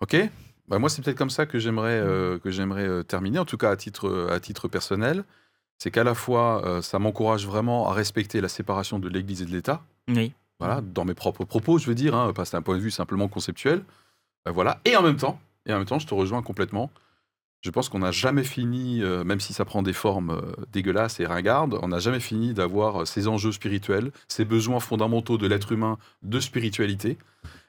Ok. 0.01 0.17
Bah, 0.67 0.81
moi, 0.81 0.89
c'est 0.89 1.01
peut-être 1.01 1.17
comme 1.17 1.31
ça 1.31 1.47
que 1.47 1.61
j'aimerais 1.61 2.01
euh, 2.01 2.41
que 2.41 2.51
j'aimerais 2.51 3.05
terminer, 3.05 3.39
en 3.39 3.45
tout 3.45 3.57
cas 3.57 3.71
à 3.71 3.77
titre, 3.77 4.29
à 4.33 4.41
titre 4.41 4.67
personnel. 4.67 5.23
C'est 5.79 5.91
qu'à 5.91 6.05
la 6.05 6.15
fois, 6.15 6.65
euh, 6.65 6.83
ça 6.83 6.99
m'encourage 6.99 7.47
vraiment 7.47 7.89
à 7.89 7.93
respecter 7.93 8.41
la 8.41 8.49
séparation 8.49 8.99
de 8.99 9.09
l'Église 9.09 9.43
et 9.43 9.47
de 9.47 9.53
l'État. 9.53 9.83
Oui. 10.09 10.33
Voilà, 10.59 10.81
dans 10.81 11.05
mes 11.05 11.15
propres 11.15 11.45
propos, 11.45 11.79
je 11.79 11.87
veux 11.87 11.95
dire, 11.95 12.15
hein, 12.15 12.33
pas 12.33 12.45
c'est 12.45 12.57
un 12.57 12.63
point 12.63 12.77
de 12.77 12.83
vue 12.83 12.91
simplement 12.91 13.29
conceptuel. 13.29 13.83
Euh, 14.49 14.53
voilà. 14.53 14.81
Et 14.85 14.97
en 14.97 15.03
même 15.03 15.17
temps, 15.17 15.39
et 15.67 15.73
en 15.73 15.79
même 15.79 15.87
temps, 15.87 15.99
je 15.99 16.07
te 16.07 16.15
rejoins 16.15 16.43
complètement. 16.43 16.91
Je 17.63 17.71
pense 17.71 17.89
qu'on 17.89 17.99
n'a 17.99 18.13
jamais 18.13 18.45
fini, 18.45 19.03
euh, 19.03 19.25
même 19.25 19.41
si 19.41 19.53
ça 19.53 19.65
prend 19.65 19.83
des 19.83 19.93
formes 19.93 20.31
euh, 20.31 20.65
dégueulasses 20.73 21.21
et 21.21 21.27
ringardes, 21.27 21.79
on 21.83 21.89
n'a 21.89 21.99
jamais 21.99 22.21
fini 22.21 22.55
d'avoir 22.55 23.07
ces 23.07 23.29
enjeux 23.29 23.53
spirituels, 23.53 24.13
ces 24.29 24.45
besoins 24.45 24.81
fondamentaux 24.81 25.37
de 25.37 25.47
l'être 25.47 25.73
humain 25.73 25.99
de 26.23 26.39
spiritualité. 26.39 27.19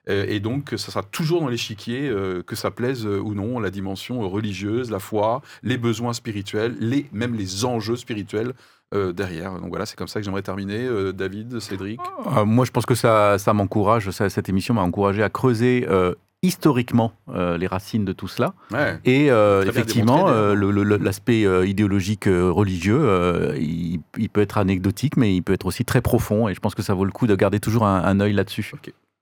Euh, 0.10 0.26
et 0.28 0.40
donc, 0.40 0.70
ça 0.78 0.92
sera 0.92 1.04
toujours 1.04 1.42
dans 1.42 1.50
l'échiquier, 1.50 2.08
euh, 2.08 2.42
que 2.44 2.56
ça 2.56 2.72
plaise 2.72 3.06
euh, 3.06 3.20
ou 3.20 3.34
non, 3.34 3.60
la 3.60 3.70
dimension 3.70 4.28
religieuse, 4.30 4.90
la 4.90 5.00
foi, 5.00 5.42
les 5.64 5.78
besoins 5.78 6.14
spirituels, 6.14 6.76
les, 6.80 7.08
même 7.12 7.36
les 7.36 7.66
enjeux 7.66 7.98
spirituels 7.98 8.54
euh, 8.94 9.12
derrière. 9.12 9.60
Donc 9.60 9.70
voilà, 9.70 9.86
c'est 9.86 9.98
comme 9.98 10.08
ça 10.08 10.20
que 10.20 10.26
j'aimerais 10.26 10.44
terminer. 10.44 10.86
Euh, 10.86 11.12
David, 11.12 11.60
Cédric. 11.60 12.00
Euh, 12.36 12.46
moi, 12.46 12.66
je 12.66 12.72
pense 12.72 12.86
que 12.86 12.96
ça, 12.96 13.38
ça 13.38 13.54
m'encourage, 13.54 14.10
cette 14.12 14.50
émission 14.50 14.74
m'a 14.74 14.82
encouragé 14.82 15.24
à 15.24 15.30
creuser 15.30 15.86
historiquement 16.44 17.14
euh, 17.30 17.58
les 17.58 17.66
racines 17.66 18.06
de 18.06 18.14
tout 18.14 18.28
cela. 18.28 18.54
Ouais. 18.72 19.00
Et 19.06 19.32
euh, 19.32 19.66
effectivement, 19.66 20.30
euh, 20.30 20.98
l'aspect 21.00 21.42
idéologique 21.68 22.26
religieux, 22.26 23.56
il, 23.58 24.00
il 24.18 24.30
peut 24.30 24.42
être 24.42 24.60
anecdotique, 24.60 25.18
mais 25.18 25.36
il 25.36 25.42
peut 25.42 25.54
être 25.54 25.66
aussi 25.66 25.84
très 25.84 26.00
profond. 26.00 26.48
Et 26.48 26.54
je 26.54 26.60
pense 26.60 26.76
que 26.76 26.84
ça 26.84 26.94
vaut 26.94 27.06
le 27.06 27.12
coup 27.12 27.26
de 27.28 27.36
garder 27.36 27.60
toujours 27.60 27.86
un, 27.86 28.04
un 28.04 28.20
œil 28.20 28.34
là-dessus. 28.34 28.72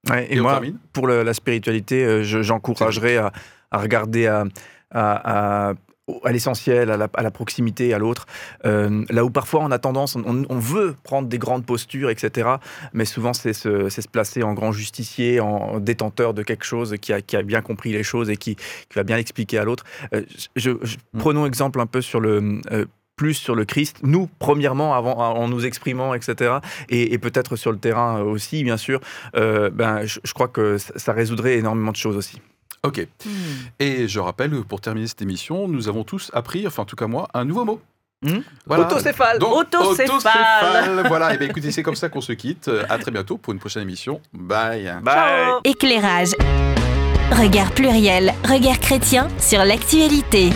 Ouais, 0.09 0.27
et, 0.29 0.39
moi, 0.39 0.61
pour 0.93 1.07
le- 1.07 1.23
la 1.23 1.33
spiritualité, 1.33 2.03
euh, 2.05 2.23
je- 2.23 2.41
j'encouragerais 2.43 3.17
à, 3.17 3.31
à 3.71 3.77
regarder 3.79 4.27
à, 4.27 4.43
à- 4.91 5.69
à- 5.69 5.73
au- 6.07 6.21
à 6.23 6.31
l'essentiel, 6.31 6.91
à 6.91 6.97
la, 6.97 7.07
à 7.15 7.23
la 7.23 7.31
proximité, 7.31 7.91
à 7.93 7.97
l'autre. 7.97 8.27
Euh, 8.65 9.03
là 9.09 9.25
où 9.25 9.31
parfois 9.31 9.61
on 9.63 9.71
a 9.71 9.79
tendance, 9.79 10.15
on, 10.15 10.45
on 10.47 10.59
veut 10.59 10.95
prendre 11.03 11.27
des 11.27 11.39
grandes 11.39 11.65
postures, 11.65 12.11
etc. 12.11 12.47
Mais 12.93 13.05
souvent 13.05 13.33
c'est 13.33 13.53
se, 13.53 13.89
placer 14.07 14.43
en 14.43 14.53
grand 14.53 14.71
justicier, 14.71 15.39
en 15.39 15.79
détenteur 15.79 16.35
de 16.35 16.43
quelque 16.43 16.63
chose 16.65 16.95
qui 17.01 17.11
a, 17.11 17.21
qui 17.21 17.35
a 17.35 17.41
bien 17.41 17.61
compris 17.61 17.91
les 17.91 18.03
choses 18.03 18.29
et 18.29 18.37
qui, 18.37 18.55
qui 18.55 18.95
va 18.95 19.01
bien 19.03 19.17
l'expliquer 19.17 19.57
à 19.57 19.63
l'autre. 19.63 19.83
Euh, 20.13 20.21
je, 20.55 20.71
je- 20.83 20.97
Mm. 21.13 21.17
Prenons 21.19 21.45
exemple 21.47 21.79
un 21.79 21.87
peu 21.87 22.01
sur 22.01 22.19
le... 22.19 22.59
euh, 22.71 22.85
plus 23.15 23.33
sur 23.33 23.55
le 23.55 23.65
Christ, 23.65 23.97
nous, 24.03 24.29
premièrement, 24.39 24.93
avant, 24.93 25.17
en 25.17 25.47
nous 25.47 25.65
exprimant, 25.65 26.13
etc., 26.13 26.55
et, 26.89 27.13
et 27.13 27.17
peut-être 27.17 27.55
sur 27.55 27.71
le 27.71 27.77
terrain 27.77 28.21
aussi, 28.21 28.63
bien 28.63 28.77
sûr, 28.77 28.99
euh, 29.35 29.69
ben, 29.69 30.05
je, 30.05 30.19
je 30.23 30.33
crois 30.33 30.47
que 30.47 30.77
ça, 30.77 31.13
résoudrait 31.13 31.57
énormément 31.57 31.91
de 31.91 31.97
choses 31.97 32.17
aussi. 32.17 32.41
Ok. 32.83 33.07
Et 33.79 34.07
je 34.07 34.19
rappelle, 34.19 34.51
que 34.51 34.57
pour 34.57 34.81
terminer 34.81 35.07
cette 35.07 35.21
émission, 35.21 35.67
nous 35.67 35.87
avons 35.87 36.03
tous 36.03 36.29
appris, 36.33 36.67
enfin 36.67 36.83
en 36.83 36.85
tout 36.85 36.95
cas 36.95 37.07
moi, 37.07 37.27
un 37.33 37.45
nouveau 37.45 37.65
mot. 37.65 37.81
Hmm 38.21 38.39
Voilà. 38.65 38.85
Autocéphale 38.85 39.39
Donc, 39.39 39.55
Autocéphale. 39.55 40.09
autocéphale. 40.09 41.07
Voilà, 41.07 41.33
et 41.33 41.37
bien 41.37 41.49
écoutez, 41.49 41.71
c'est 41.71 41.83
comme 41.83 41.95
ça 41.95 42.09
qu'on 42.09 42.21
se 42.21 42.33
quitte. 42.33 42.69
À 42.89 42.97
très 42.97 43.11
bientôt 43.11 43.37
pour 43.37 43.53
une 43.53 43.59
prochaine 43.59 43.83
émission. 43.83 44.21
Bye. 44.33 44.91
Bye. 45.01 45.15
Ciao. 45.15 45.59
Éclairage. 45.63 46.31
Regard 47.31 47.71
pluriel, 47.71 48.33
regard 48.47 48.79
chrétien 48.79 49.27
sur 49.39 49.65
l'actualité. 49.65 50.51